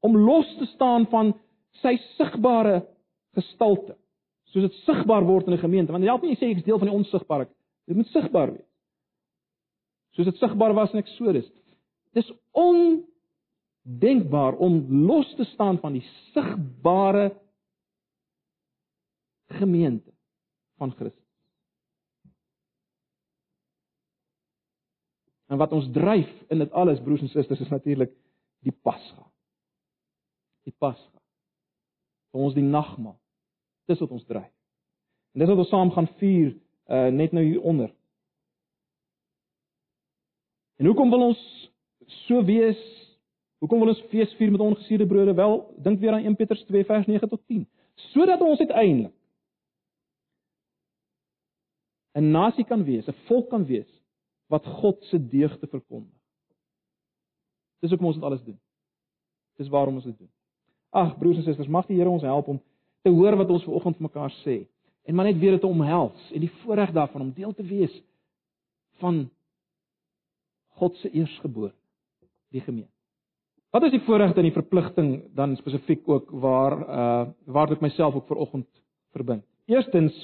Om 0.00 0.16
los 0.16 0.56
te 0.58 0.66
staan 0.66 1.06
van 1.06 1.32
sy 1.70 1.96
sigbare 2.16 2.82
gestalte, 3.32 3.96
soos 4.44 4.68
dit 4.68 4.72
sigbaar 4.84 5.24
word 5.24 5.46
in 5.46 5.52
'n 5.52 5.64
gemeente, 5.64 5.92
want 5.92 6.02
dit 6.02 6.10
help 6.10 6.22
nie 6.22 6.34
jy 6.34 6.36
sê 6.36 6.50
ek 6.50 6.56
is 6.56 6.64
deel 6.64 6.78
van 6.78 6.88
die 6.88 6.96
onsigbare. 6.96 7.48
Dit 7.86 7.96
moet 7.96 8.06
sigbaar 8.06 8.52
wees. 8.52 8.70
Soos 10.10 10.24
dit 10.26 10.36
sigbaar 10.36 10.74
was 10.74 10.92
in 10.92 10.98
Eksodus. 10.98 11.50
Dis 12.16 12.32
ondenkbaar 12.56 14.56
om 14.56 15.04
los 15.06 15.34
te 15.36 15.44
staan 15.44 15.78
van 15.78 15.92
die 15.92 16.06
sigbare 16.32 17.40
gemeente 19.46 20.12
van 20.76 20.92
Christus. 20.92 21.24
En 25.46 25.56
wat 25.56 25.72
ons 25.72 25.90
dryf 25.92 26.44
in 26.48 26.58
dit 26.58 26.72
alles 26.72 27.00
broers 27.00 27.20
en 27.20 27.28
susters 27.28 27.60
is 27.60 27.68
natuurlik 27.68 28.12
die 28.66 28.72
Pasga. 28.72 29.26
Die 30.66 30.74
Pasga. 30.78 31.20
Vir 32.32 32.40
ons 32.48 32.56
die 32.56 32.64
nagmaal. 32.64 33.18
Dis 33.86 34.00
wat 34.02 34.10
ons 34.10 34.26
dryf. 34.26 34.50
En 35.36 35.44
dis 35.44 35.52
wat 35.52 35.62
ons 35.62 35.70
saam 35.70 35.92
gaan 35.94 36.10
vier 36.18 36.56
uh 36.86 37.08
net 37.10 37.32
nou 37.34 37.44
hier 37.44 37.62
onder. 37.62 37.90
En 40.76 40.86
hoekom 40.86 41.10
wil 41.10 41.30
ons 41.30 41.40
so 42.06 42.44
wees? 42.44 42.80
Hoekom 43.58 43.80
wil 43.80 43.94
ons 43.94 44.04
fees 44.10 44.32
vier 44.38 44.50
met 44.52 44.60
ongesuurde 44.60 45.06
brode? 45.06 45.34
Wel, 45.34 45.54
dink 45.82 46.00
weer 46.00 46.12
aan 46.12 46.24
1 46.24 46.36
Petrus 46.36 46.64
2 46.68 46.84
vers 46.84 47.06
9 47.06 47.28
tot 47.28 47.40
10. 47.46 47.66
Sodat 48.12 48.40
ons 48.40 48.58
uiteindelik 48.58 49.14
'n 52.16 52.30
nasie 52.30 52.64
kan 52.64 52.84
wees, 52.84 53.08
'n 53.08 53.14
volk 53.28 53.50
kan 53.50 53.64
wees 53.64 53.88
wat 54.46 54.66
God 54.66 55.04
se 55.04 55.28
deugde 55.28 55.66
verkondig. 55.66 56.20
Dis 57.80 57.90
hoekom 57.90 58.06
ons 58.06 58.16
dit 58.16 58.24
alles 58.24 58.44
doen. 58.44 58.58
Dis 59.56 59.68
waarom 59.68 59.94
ons 59.94 60.04
dit 60.04 60.18
doen. 60.18 60.30
Ag 60.90 61.18
broers 61.18 61.36
en 61.36 61.42
susters, 61.42 61.68
mag 61.68 61.86
die 61.86 61.96
Here 61.96 62.10
ons 62.10 62.22
help 62.22 62.48
om 62.48 62.62
te 63.02 63.10
hoor 63.10 63.36
wat 63.36 63.50
ons 63.50 63.64
vanoggend 63.64 63.96
vir 63.96 64.08
mekaar 64.08 64.32
sê 64.44 64.66
en 65.06 65.14
maar 65.14 65.28
net 65.28 65.38
weer 65.38 65.54
dit 65.54 65.64
omhels 65.64 66.30
en 66.32 66.42
die 66.42 66.50
voorreg 66.62 66.90
daarvan 66.92 67.20
om 67.20 67.32
deel 67.32 67.52
te 67.54 67.62
wees 67.62 68.02
van 68.98 69.30
God 70.80 70.96
se 70.96 71.10
eersgebore, 71.10 71.72
die 72.56 72.64
gemeente. 72.64 72.92
Wat 73.74 73.84
is 73.84 73.92
die 73.92 74.04
voorregte 74.06 74.40
en 74.40 74.48
die 74.48 74.54
verpligting 74.54 75.10
dan 75.36 75.56
spesifiek 75.58 76.06
ook 76.08 76.30
waar 76.40 76.78
uh 76.80 77.26
waar 77.44 77.72
ek 77.72 77.82
myself 77.84 78.14
ook 78.14 78.28
ver 78.30 78.40
oggend 78.40 78.68
verbind? 79.12 79.44
Eerstens 79.68 80.16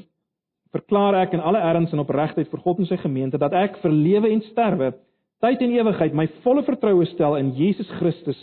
verklaar 0.73 1.19
ek 1.27 1.35
in 1.37 1.43
alle 1.45 1.61
erns 1.61 1.93
en 1.93 2.01
opregtheid 2.01 2.49
vir 2.49 2.63
God 2.65 2.81
en 2.81 2.89
sy 2.89 2.97
gemeente 3.03 3.41
dat 3.41 3.53
ek 3.53 3.77
vir 3.83 3.93
lewe 3.93 4.31
en 4.33 4.41
sterwe, 4.49 4.93
tyd 5.45 5.61
en 5.61 5.75
ewigheid 5.75 6.15
my 6.17 6.29
volle 6.47 6.63
vertroue 6.65 7.05
stel 7.13 7.37
in 7.37 7.53
Jesus 7.59 7.91
Christus 7.99 8.39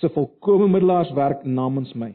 se 0.00 0.08
volkomme 0.14 0.68
middelaarswerk 0.70 1.44
namens 1.44 1.92
my. 1.98 2.14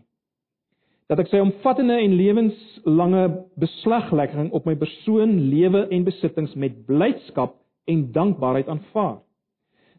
Dat 1.11 1.19
ek 1.19 1.29
sy 1.29 1.41
omvattende 1.43 1.99
en 1.99 2.15
lewenslange 2.17 3.23
beslaglegging 3.61 4.53
op 4.55 4.65
my 4.65 4.73
persoon, 4.79 5.35
lewe 5.51 5.83
en 5.91 6.07
besittings 6.07 6.55
met 6.55 6.79
blydskap 6.87 7.59
en 7.91 8.07
dankbaarheid 8.15 8.71
aanvaar. 8.71 9.19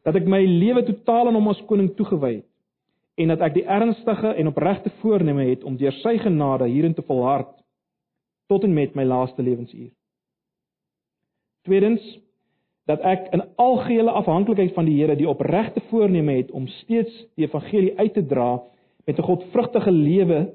Dat 0.04 0.18
ek 0.20 0.28
my 0.28 0.42
lewe 0.44 0.84
totaal 0.84 1.30
aan 1.30 1.38
hom 1.38 1.48
as 1.52 1.62
koning 1.68 1.94
toegewy 1.96 2.34
het 2.40 2.50
en 3.14 3.30
dat 3.30 3.44
ek 3.46 3.54
die 3.54 3.66
ernstige 3.70 4.32
en 4.34 4.50
opregte 4.50 4.90
voorneme 5.00 5.44
het 5.46 5.64
om 5.64 5.76
deur 5.78 5.94
sy 6.02 6.16
genade 6.18 6.66
hierin 6.66 6.94
te 6.94 7.04
volhard 7.06 7.52
tot 8.50 8.64
en 8.66 8.74
met 8.74 8.94
my 8.98 9.04
laaste 9.06 9.42
lewensuur. 9.42 9.92
Tweedens 11.64 12.02
dat 12.90 13.00
ek 13.00 13.30
in 13.32 13.44
algehele 13.56 14.10
afhanklikheid 14.10 14.74
van 14.74 14.88
die 14.88 14.96
Here 14.98 15.16
die 15.16 15.28
opregte 15.28 15.80
voorneme 15.88 16.36
het 16.36 16.50
om 16.50 16.66
steeds 16.82 17.14
die 17.38 17.46
evangelie 17.46 17.94
uit 17.98 18.12
te 18.14 18.26
dra 18.26 18.62
met 19.06 19.18
'n 19.18 19.28
godvrugtige 19.30 19.90
lewe 19.90 20.52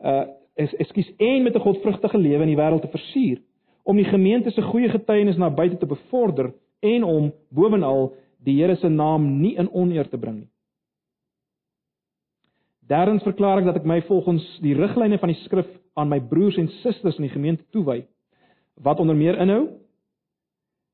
uh 0.00 0.24
is 0.54 0.74
ekskuus 0.74 1.10
en 1.16 1.42
met 1.42 1.54
'n 1.54 1.66
godvrugtige 1.66 2.18
lewe 2.18 2.42
in 2.42 2.52
die 2.54 2.62
wêreld 2.62 2.80
te 2.80 2.88
versier 2.88 3.42
om 3.82 3.96
die 3.96 4.04
gemeente 4.04 4.50
se 4.50 4.62
goeie 4.62 4.88
getuienis 4.88 5.36
na 5.36 5.50
buite 5.50 5.76
te 5.76 5.86
bevorder 5.86 6.52
en 6.84 7.04
om 7.04 7.30
bovenal 7.50 8.12
die 8.44 8.58
Here 8.60 8.76
se 8.76 8.88
naam 8.88 9.40
nie 9.40 9.54
in 9.56 9.70
oneer 9.72 10.08
te 10.10 10.20
bring 10.20 10.42
nie. 10.42 10.50
Derdens 12.84 13.24
verklaar 13.24 13.62
ek 13.62 13.70
dat 13.70 13.78
ek 13.80 13.86
my 13.88 14.02
volgens 14.04 14.44
die 14.60 14.74
riglyne 14.76 15.16
van 15.18 15.32
die 15.32 15.40
skrif 15.46 15.70
aan 15.96 16.10
my 16.10 16.18
broers 16.20 16.58
en 16.60 16.68
susters 16.82 17.16
in 17.16 17.28
die 17.28 17.32
gemeente 17.32 17.64
toewy 17.72 18.02
wat 18.84 19.00
onder 19.00 19.16
meer 19.16 19.38
inhou 19.40 19.62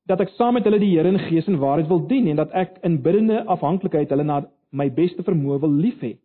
dat 0.09 0.21
ek 0.23 0.33
saam 0.37 0.55
met 0.57 0.65
hulle 0.67 0.79
die 0.81 0.93
Here 0.93 1.09
in 1.11 1.19
gees 1.27 1.47
en 1.47 1.59
waarheid 1.61 1.89
wil 1.89 2.03
dien 2.07 2.27
en 2.31 2.39
dat 2.41 2.53
ek 2.57 2.79
in 2.87 2.99
biddende 3.03 3.43
afhanklikheid 3.51 4.09
hulle 4.11 4.25
na 4.27 4.41
my 4.71 4.87
beste 4.95 5.23
vermoë 5.23 5.59
wil 5.61 5.73
lief 5.83 5.99
hê. 6.03 6.15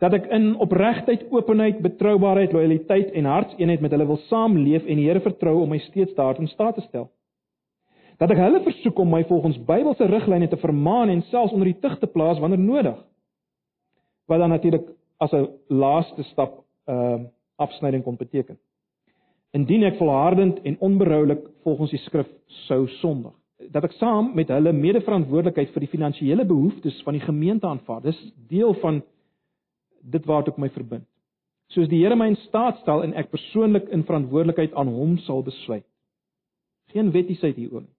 Dat 0.00 0.14
ek 0.16 0.30
in 0.34 0.52
opregtheid, 0.62 1.26
openheid, 1.30 1.82
betroubaarheid, 1.84 2.54
lojaliteit 2.54 3.12
en 3.18 3.28
hartseenheid 3.28 3.82
met 3.84 3.92
hulle 3.94 4.08
wil 4.08 4.20
saamleef 4.30 4.86
en 4.86 4.98
die 4.98 5.08
Here 5.08 5.22
vertrou 5.22 5.60
om 5.62 5.74
my 5.74 5.78
steeds 5.88 6.14
daartoe 6.18 6.46
in 6.46 6.52
staat 6.54 6.78
te 6.78 6.86
stel. 6.88 7.10
Dat 8.22 8.30
ek 8.30 8.38
hulle 8.38 8.60
versoek 8.62 9.00
om 9.02 9.08
my 9.10 9.24
volgens 9.26 9.56
Bybelse 9.66 10.06
riglyne 10.06 10.46
te 10.48 10.56
vermaan 10.62 11.10
en 11.10 11.24
selfs 11.26 11.54
onder 11.56 11.72
die 11.72 11.78
tug 11.82 11.96
te 11.98 12.06
plaas 12.06 12.38
wanneer 12.38 12.60
nodig. 12.62 12.98
Wat 14.30 14.38
dan 14.38 14.52
natuurlik 14.54 14.84
as 15.18 15.32
'n 15.32 15.48
laaste 15.66 16.22
stap 16.22 16.62
ehm 16.86 17.20
uh, 17.20 17.26
afsnyding 17.56 18.02
kon 18.02 18.16
beteken. 18.16 18.58
Indien 19.50 19.82
ek 19.82 19.96
volhardend 19.96 20.62
en 20.62 20.78
onberoulik 20.78 21.42
volgens 21.62 21.90
die 21.90 21.98
skrif 21.98 22.28
sou 22.46 22.88
sondig, 22.88 23.32
dat 23.70 23.84
ek 23.84 23.92
saam 23.92 24.34
met 24.34 24.48
hulle 24.48 24.72
medeverantwoordelikheid 24.72 25.70
vir 25.70 25.80
die 25.80 25.92
finansiële 25.94 26.44
behoeftes 26.44 27.02
van 27.02 27.12
die 27.12 27.26
gemeente 27.26 27.66
aanvaar. 27.66 28.02
Dis 28.02 28.32
deel 28.48 28.74
van 28.74 29.02
dit 30.00 30.24
waartoe 30.24 30.52
ek 30.52 30.58
my 30.58 30.68
verbind. 30.68 31.06
Soos 31.66 31.88
die 31.88 32.02
Here 32.02 32.16
my 32.16 32.26
in 32.26 32.36
staat 32.36 32.78
stel 32.78 33.02
en 33.02 33.14
ek 33.14 33.30
persoonlik 33.30 33.88
in 33.88 34.04
verantwoordelikheid 34.04 34.74
aan 34.74 34.88
hom 34.88 35.18
sal 35.18 35.42
besluit. 35.42 35.86
Geen 36.86 37.10
wettiesheid 37.10 37.56
hieroor 37.56 37.80
nie. 37.80 37.96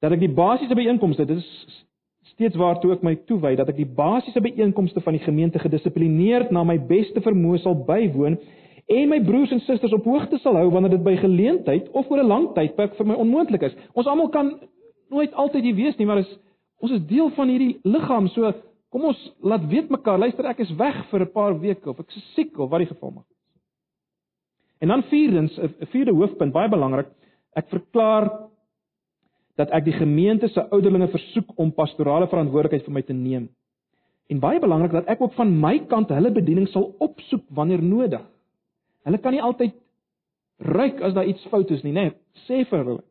Dat 0.00 0.12
ek 0.12 0.20
die 0.20 0.32
basiese 0.32 0.74
byeenkomste, 0.74 1.24
dit 1.24 1.38
is 1.40 1.84
steeds 2.34 2.58
waartoe 2.60 2.92
ek 2.96 3.04
my 3.06 3.14
toewy 3.28 3.54
dat 3.56 3.70
ek 3.72 3.78
die 3.78 3.88
basiese 3.88 4.42
byeenkomste 4.44 5.00
van 5.00 5.16
die 5.16 5.24
gemeente 5.24 5.60
gedissiplineerd 5.62 6.50
na 6.52 6.64
my 6.68 6.76
beste 6.88 7.22
vermoë 7.24 7.62
sal 7.62 7.78
bywoon 7.86 8.36
en 8.92 9.08
my 9.10 9.20
broers 9.24 9.54
en 9.54 9.62
susters 9.64 9.94
op 9.96 10.04
hoogte 10.06 10.38
sal 10.42 10.58
hou 10.58 10.66
wanneer 10.74 10.96
dit 10.96 11.04
by 11.06 11.16
geleentheid 11.18 11.88
of 11.96 12.10
oor 12.10 12.20
'n 12.22 12.28
lang 12.28 12.46
tydperk 12.54 12.94
vir 12.98 13.06
my 13.06 13.14
onmoontlik 13.14 13.62
is. 13.62 13.76
Ons 13.94 14.06
almal 14.06 14.28
kan 14.28 14.52
nooit 15.10 15.32
altyd 15.34 15.64
hier 15.64 15.74
wees 15.74 15.96
nie, 15.98 16.06
maar 16.06 16.18
is 16.18 16.38
ons 16.80 16.92
is 16.92 17.06
deel 17.06 17.30
van 17.30 17.48
hierdie 17.48 17.78
liggaam, 17.84 18.28
so 18.28 18.52
kom 18.90 19.04
ons 19.04 19.32
laat 19.40 19.64
weet 19.68 19.88
mekaar, 19.90 20.18
luister 20.18 20.46
ek 20.46 20.60
is 20.60 20.76
weg 20.76 21.06
vir 21.10 21.20
'n 21.20 21.32
paar 21.32 21.60
weke 21.60 21.90
of 21.90 22.00
ek 22.00 22.08
is 22.16 22.34
siek 22.34 22.58
of 22.58 22.70
wat 22.70 22.78
die 22.78 22.92
geval 22.92 23.10
mag 23.10 23.24
wees. 23.24 23.36
En 24.80 24.88
dan 24.88 25.02
vierdens, 25.02 25.58
'n 25.58 25.86
vierde 25.86 26.12
hoofpunt, 26.12 26.52
baie 26.52 26.68
belangrik, 26.68 27.08
ek 27.56 27.68
verklaar 27.68 28.50
dat 29.56 29.72
ek 29.74 29.86
die 29.88 29.96
gemeente 29.96 30.48
se 30.52 30.62
ouderlinge 30.70 31.08
versoek 31.12 31.54
om 31.56 31.72
pastorale 31.72 32.28
verantwoordelikheid 32.28 32.84
vir 32.84 32.94
my 32.94 33.02
te 33.02 33.16
neem. 33.16 33.48
En 34.28 34.40
baie 34.42 34.60
belangrik 34.60 34.92
dat 34.92 35.08
ek 35.12 35.20
ook 35.22 35.34
van 35.38 35.52
my 35.60 35.78
kant 35.90 36.10
hulle 36.12 36.32
bediening 36.34 36.68
sal 36.72 36.90
opsoek 37.00 37.44
wanneer 37.54 37.82
nodig. 37.82 38.22
Hulle 39.06 39.20
kan 39.22 39.32
nie 39.32 39.42
altyd 39.42 39.74
ruik 40.58 41.00
as 41.00 41.14
daar 41.14 41.28
iets 41.28 41.46
fout 41.50 41.70
is 41.70 41.84
nie, 41.84 41.92
né? 41.92 42.10
Nee, 42.10 42.16
sê 42.46 42.64
vir 42.68 42.84
hulle. 42.84 43.04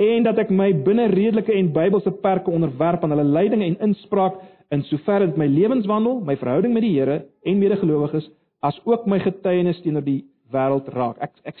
En 0.00 0.24
dat 0.24 0.38
ek 0.40 0.52
my 0.54 0.70
binne 0.84 1.10
redelike 1.12 1.52
en 1.52 1.72
Bybelse 1.74 2.12
perke 2.22 2.50
onderwerp 2.50 3.02
aan 3.04 3.12
hulle 3.14 3.26
leiding 3.36 3.62
en 3.66 3.76
inspraak 3.90 4.38
in 4.72 4.84
soverre 4.88 5.26
dit 5.26 5.36
my 5.36 5.48
lewenswandel, 5.50 6.20
my 6.24 6.36
verhouding 6.40 6.72
met 6.74 6.86
die 6.86 6.94
Here 6.94 7.24
en 7.44 7.58
medegelowiges 7.58 8.30
as 8.62 8.78
ook 8.84 9.06
my 9.08 9.18
getuienis 9.20 9.80
teenoor 9.82 10.04
die 10.04 10.22
wêreld 10.52 10.88
raak. 10.94 11.18
Ek 11.20 11.32
ek 11.48 11.60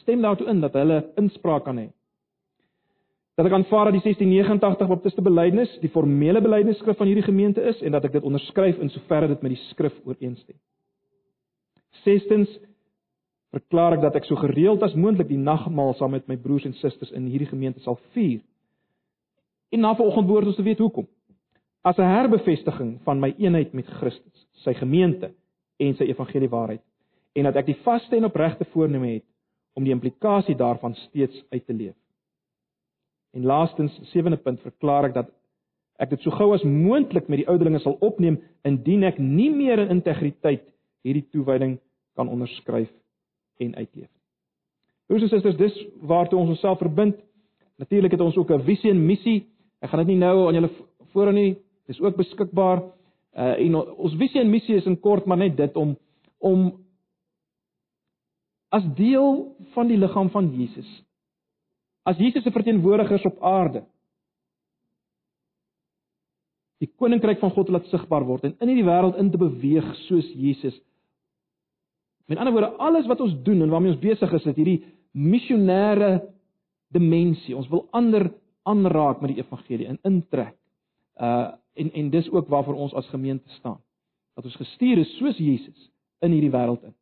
stem 0.00 0.22
daartoe 0.24 0.48
in 0.52 0.62
dat 0.64 0.76
hulle 0.78 1.02
inspraak 1.20 1.66
kan 1.66 1.80
hê. 1.80 1.88
Dat 3.38 3.46
ek 3.46 3.54
aanvaar 3.54 3.92
dat 3.92 4.00
die 4.00 4.02
1689 4.02 4.88
baptiste 4.90 5.22
belydenis 5.22 5.76
die 5.78 5.90
formele 5.94 6.40
belydenisskrif 6.42 6.96
van 6.98 7.06
hierdie 7.06 7.26
gemeente 7.26 7.62
is 7.70 7.78
en 7.86 7.94
dat 7.94 8.08
ek 8.08 8.16
dit 8.16 8.24
onderskryf 8.26 8.80
in 8.82 8.90
soverre 8.90 9.28
dit 9.30 9.44
met 9.46 9.54
die 9.54 9.60
skrif 9.68 9.94
ooreenstem. 10.08 10.56
Sestens 12.02 12.50
verklaar 13.54 13.94
ek 13.94 14.02
dat 14.02 14.18
ek 14.18 14.26
so 14.26 14.36
gereeld 14.42 14.82
as 14.82 14.96
moontlik 14.98 15.30
die 15.30 15.38
nagmaal 15.38 15.94
saam 16.00 16.16
met 16.16 16.26
my 16.26 16.34
broers 16.36 16.66
en 16.66 16.74
susters 16.80 17.14
in 17.14 17.30
hierdie 17.30 17.48
gemeente 17.48 17.80
sal 17.84 18.00
vier. 18.16 18.42
En 19.70 19.86
na 19.86 19.94
vanoggend 19.94 20.26
behoort 20.26 20.50
ons 20.50 20.58
te 20.58 20.66
weet 20.66 20.82
hoekom. 20.82 21.06
As 21.86 21.96
'n 21.96 22.10
herbevestiging 22.10 22.98
van 23.06 23.20
my 23.20 23.34
eenheid 23.38 23.72
met 23.72 23.86
Christus, 23.86 24.46
sy 24.64 24.74
gemeente 24.74 25.30
en 25.78 25.94
sy 25.94 26.10
evangelie 26.10 26.50
waarheid 26.50 26.82
en 27.38 27.44
dat 27.44 27.56
ek 27.56 27.70
die 27.70 27.80
vaste 27.86 28.16
en 28.16 28.26
opregte 28.26 28.66
voorneme 28.74 29.12
het 29.12 29.24
om 29.78 29.84
die 29.84 29.94
implikasie 29.94 30.56
daarvan 30.58 30.94
steeds 30.94 31.44
uit 31.50 31.66
te 31.66 31.72
leef. 31.72 31.94
En 33.38 33.44
laastens, 33.44 34.00
sewende 34.10 34.36
punt, 34.36 34.58
verklaar 34.66 35.06
ek 35.08 35.14
dat 35.14 35.28
ek 36.02 36.10
dit 36.10 36.24
so 36.26 36.34
gou 36.34 36.48
as 36.54 36.64
moontlik 36.66 37.28
met 37.30 37.40
die 37.40 37.46
ouderlinge 37.50 37.78
sal 37.82 37.94
opneem 38.02 38.40
indien 38.66 39.04
ek 39.06 39.18
nie 39.22 39.50
meer 39.54 39.78
in 39.84 39.92
integriteit 39.94 40.64
hierdie 41.06 41.26
toewyding 41.30 41.76
kan 42.18 42.30
onderskryf 42.30 42.90
en 43.62 43.76
uitleef. 43.76 44.10
Broers 45.06 45.26
en 45.26 45.30
susters, 45.30 45.58
dis 45.58 45.76
waartoe 46.06 46.38
ons 46.38 46.52
onsself 46.56 46.82
verbind. 46.82 47.18
Natuurlik 47.78 48.14
het 48.14 48.22
ons 48.26 48.36
ook 48.36 48.50
'n 48.50 48.66
visie 48.66 48.90
en 48.90 49.06
missie. 49.06 49.46
Ek 49.82 49.90
gaan 49.90 50.06
dit 50.06 50.14
nie 50.14 50.22
nou 50.26 50.46
aan 50.46 50.54
julle 50.54 50.70
voorhou 51.12 51.34
nie. 51.34 51.54
Dit 51.86 51.94
is 51.94 52.00
ook 52.00 52.16
beskikbaar. 52.16 52.82
Uh 53.36 53.54
en 53.58 53.74
ons 53.74 54.14
visie 54.14 54.40
en 54.40 54.50
missie 54.50 54.76
is 54.76 54.86
in 54.86 55.00
kort 55.00 55.26
maar 55.26 55.38
net 55.38 55.56
dit 55.56 55.76
om 55.76 55.96
om 56.38 56.72
as 58.68 58.84
deel 58.94 59.54
van 59.74 59.86
die 59.86 59.96
liggaam 59.96 60.30
van 60.30 60.50
Jesus 60.54 61.04
as 62.08 62.18
Jesus 62.20 62.44
se 62.46 62.52
verteenwoordigers 62.54 63.26
op 63.28 63.40
aarde 63.44 63.84
die 66.82 66.90
koninkryk 67.00 67.40
van 67.42 67.52
God 67.54 67.72
laat 67.74 67.88
sigbaar 67.90 68.26
word 68.26 68.46
en 68.46 68.54
in 68.62 68.70
hierdie 68.70 68.86
wêreld 68.86 69.18
in 69.18 69.32
te 69.32 69.40
beweeg 69.40 69.86
soos 70.06 70.26
Jesus. 70.38 70.76
Met 72.30 72.38
ander 72.38 72.54
woorde, 72.54 72.76
alles 72.78 73.08
wat 73.10 73.22
ons 73.24 73.34
doen 73.42 73.64
en 73.64 73.72
waarmee 73.72 73.94
ons 73.94 74.02
besig 74.02 74.34
is, 74.36 74.46
is 74.46 74.58
hierdie 74.58 74.82
missionêre 75.16 76.20
dimensie. 76.94 77.56
Ons 77.56 77.70
wil 77.72 77.86
ander 77.96 78.28
aanraak 78.68 79.22
met 79.24 79.32
die 79.32 79.42
evangelie 79.42 79.88
en 79.90 80.00
intrek. 80.08 80.54
Uh 81.18 81.56
en 81.78 81.92
en 81.94 82.08
dis 82.10 82.26
ook 82.34 82.48
waarvoor 82.50 82.74
ons 82.74 82.94
as 82.98 83.06
gemeente 83.14 83.46
staan. 83.54 83.78
Dat 84.34 84.44
ons 84.44 84.56
gestuur 84.58 84.98
is 84.98 85.12
soos 85.18 85.36
Jesus 85.38 85.90
in 86.26 86.34
hierdie 86.34 86.50
wêreld 86.50 86.82
in 86.82 86.94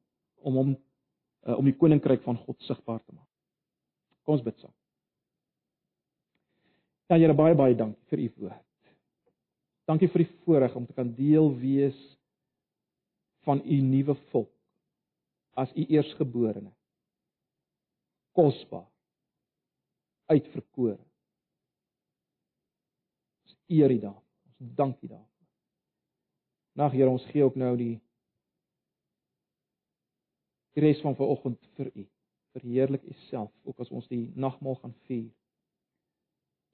om 0.44 0.58
hom 0.60 0.74
uh, 1.48 1.56
om 1.56 1.64
die 1.64 1.76
koninkryk 1.80 2.20
van 2.28 2.36
God 2.36 2.60
sigbaar 2.68 3.00
te 3.00 3.14
maak. 3.16 3.28
Kom 4.24 4.36
ons 4.36 4.44
bid 4.44 4.58
saam. 4.60 4.74
Ja 7.08 7.16
Here 7.16 7.34
baie 7.34 7.54
baie 7.54 7.74
dankie 7.78 8.02
vir 8.10 8.18
u 8.18 8.30
woord. 8.40 8.62
Dankie 9.86 10.08
vir 10.10 10.24
die 10.24 10.32
voorreg 10.42 10.74
om 10.74 10.86
te 10.86 10.94
kan 10.96 11.12
deel 11.14 11.52
wees 11.60 11.98
van 13.46 13.62
u 13.62 13.76
nuwe 13.80 14.16
volk 14.32 14.50
as 15.54 15.70
u 15.78 15.84
eersgeborene. 15.86 16.72
Kosbaar. 18.34 18.88
Uitverkore. 20.26 20.98
Eer 23.66 23.90
u 23.90 23.98
daar. 23.98 24.18
Ons 24.58 24.74
dankie 24.74 25.08
daarvoor. 25.08 25.46
Nag 26.76 26.92
Here, 26.92 27.08
ons 27.08 27.24
gee 27.30 27.44
ook 27.44 27.56
nou 27.56 27.72
die 27.76 27.94
die 30.76 30.82
res 30.84 31.00
van 31.00 31.16
vanoggend 31.16 31.62
vir 31.78 31.88
U. 31.94 32.02
Verheerlik 32.52 33.04
U 33.08 33.14
self 33.30 33.52
ook 33.64 33.78
as 33.80 33.90
ons 33.90 34.08
die 34.10 34.26
nagmaal 34.36 34.76
gaan 34.82 34.92
vier. 35.08 35.30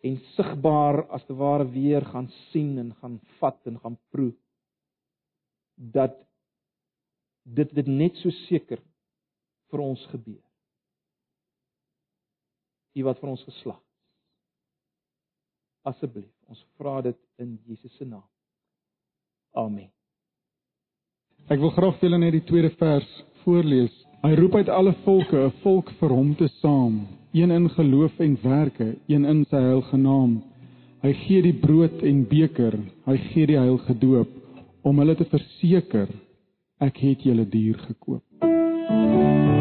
En 0.02 0.16
sigbaar 0.34 1.04
as 1.14 1.24
te 1.28 1.34
ware 1.38 1.68
weer 1.70 2.04
gaan 2.10 2.28
sien 2.50 2.78
en 2.78 2.90
gaan 3.00 3.20
vat 3.38 3.60
en 3.70 3.78
gaan 3.78 3.98
proe 4.10 4.32
dat 5.74 6.16
dit 7.42 7.74
dit 7.74 7.86
net 7.86 8.18
so 8.22 8.30
seker 8.48 8.82
vir 9.70 9.80
ons 9.80 10.02
gebeur. 10.10 10.42
U 12.98 13.04
wat 13.06 13.22
vir 13.22 13.30
ons 13.32 13.44
geslag 13.46 13.80
asseblief. 15.88 16.30
Ons 16.50 16.62
vra 16.78 17.00
dit 17.02 17.18
in 17.42 17.56
Jesus 17.66 17.94
se 17.96 18.06
naam. 18.06 18.26
Amen. 19.58 19.90
Ek 21.50 21.60
wil 21.60 21.72
graag 21.74 21.98
vir 21.98 22.08
julle 22.08 22.20
net 22.22 22.36
die 22.36 22.46
tweede 22.46 22.70
vers 22.78 23.08
voorlees. 23.42 23.94
Hy 24.22 24.34
roep 24.38 24.54
uit 24.54 24.68
alle 24.68 24.92
volke 25.02 25.36
'n 25.36 25.52
volk 25.62 25.88
vir 25.98 26.12
hom 26.14 26.34
te 26.34 26.48
saam, 26.60 27.06
een 27.32 27.50
in 27.50 27.68
geloof 27.70 28.18
en 28.18 28.36
werke, 28.42 28.94
een 29.06 29.24
in 29.24 29.44
sy 29.50 29.56
heilige 29.56 29.96
naam. 29.96 30.42
Hy 31.02 31.12
gee 31.12 31.42
die 31.42 31.58
brood 31.64 32.02
en 32.02 32.26
beker, 32.28 32.78
hy 33.04 33.16
gee 33.16 33.46
die 33.46 33.58
heilige 33.58 33.98
doop 33.98 34.28
om 34.82 34.98
hulle 34.98 35.14
te 35.14 35.24
verseker 35.24 36.08
ek 36.78 36.96
het 37.02 37.22
julle 37.22 37.48
duur 37.48 37.78
gekoop. 37.78 38.22
Thank 38.88 39.46
you. 39.46 39.51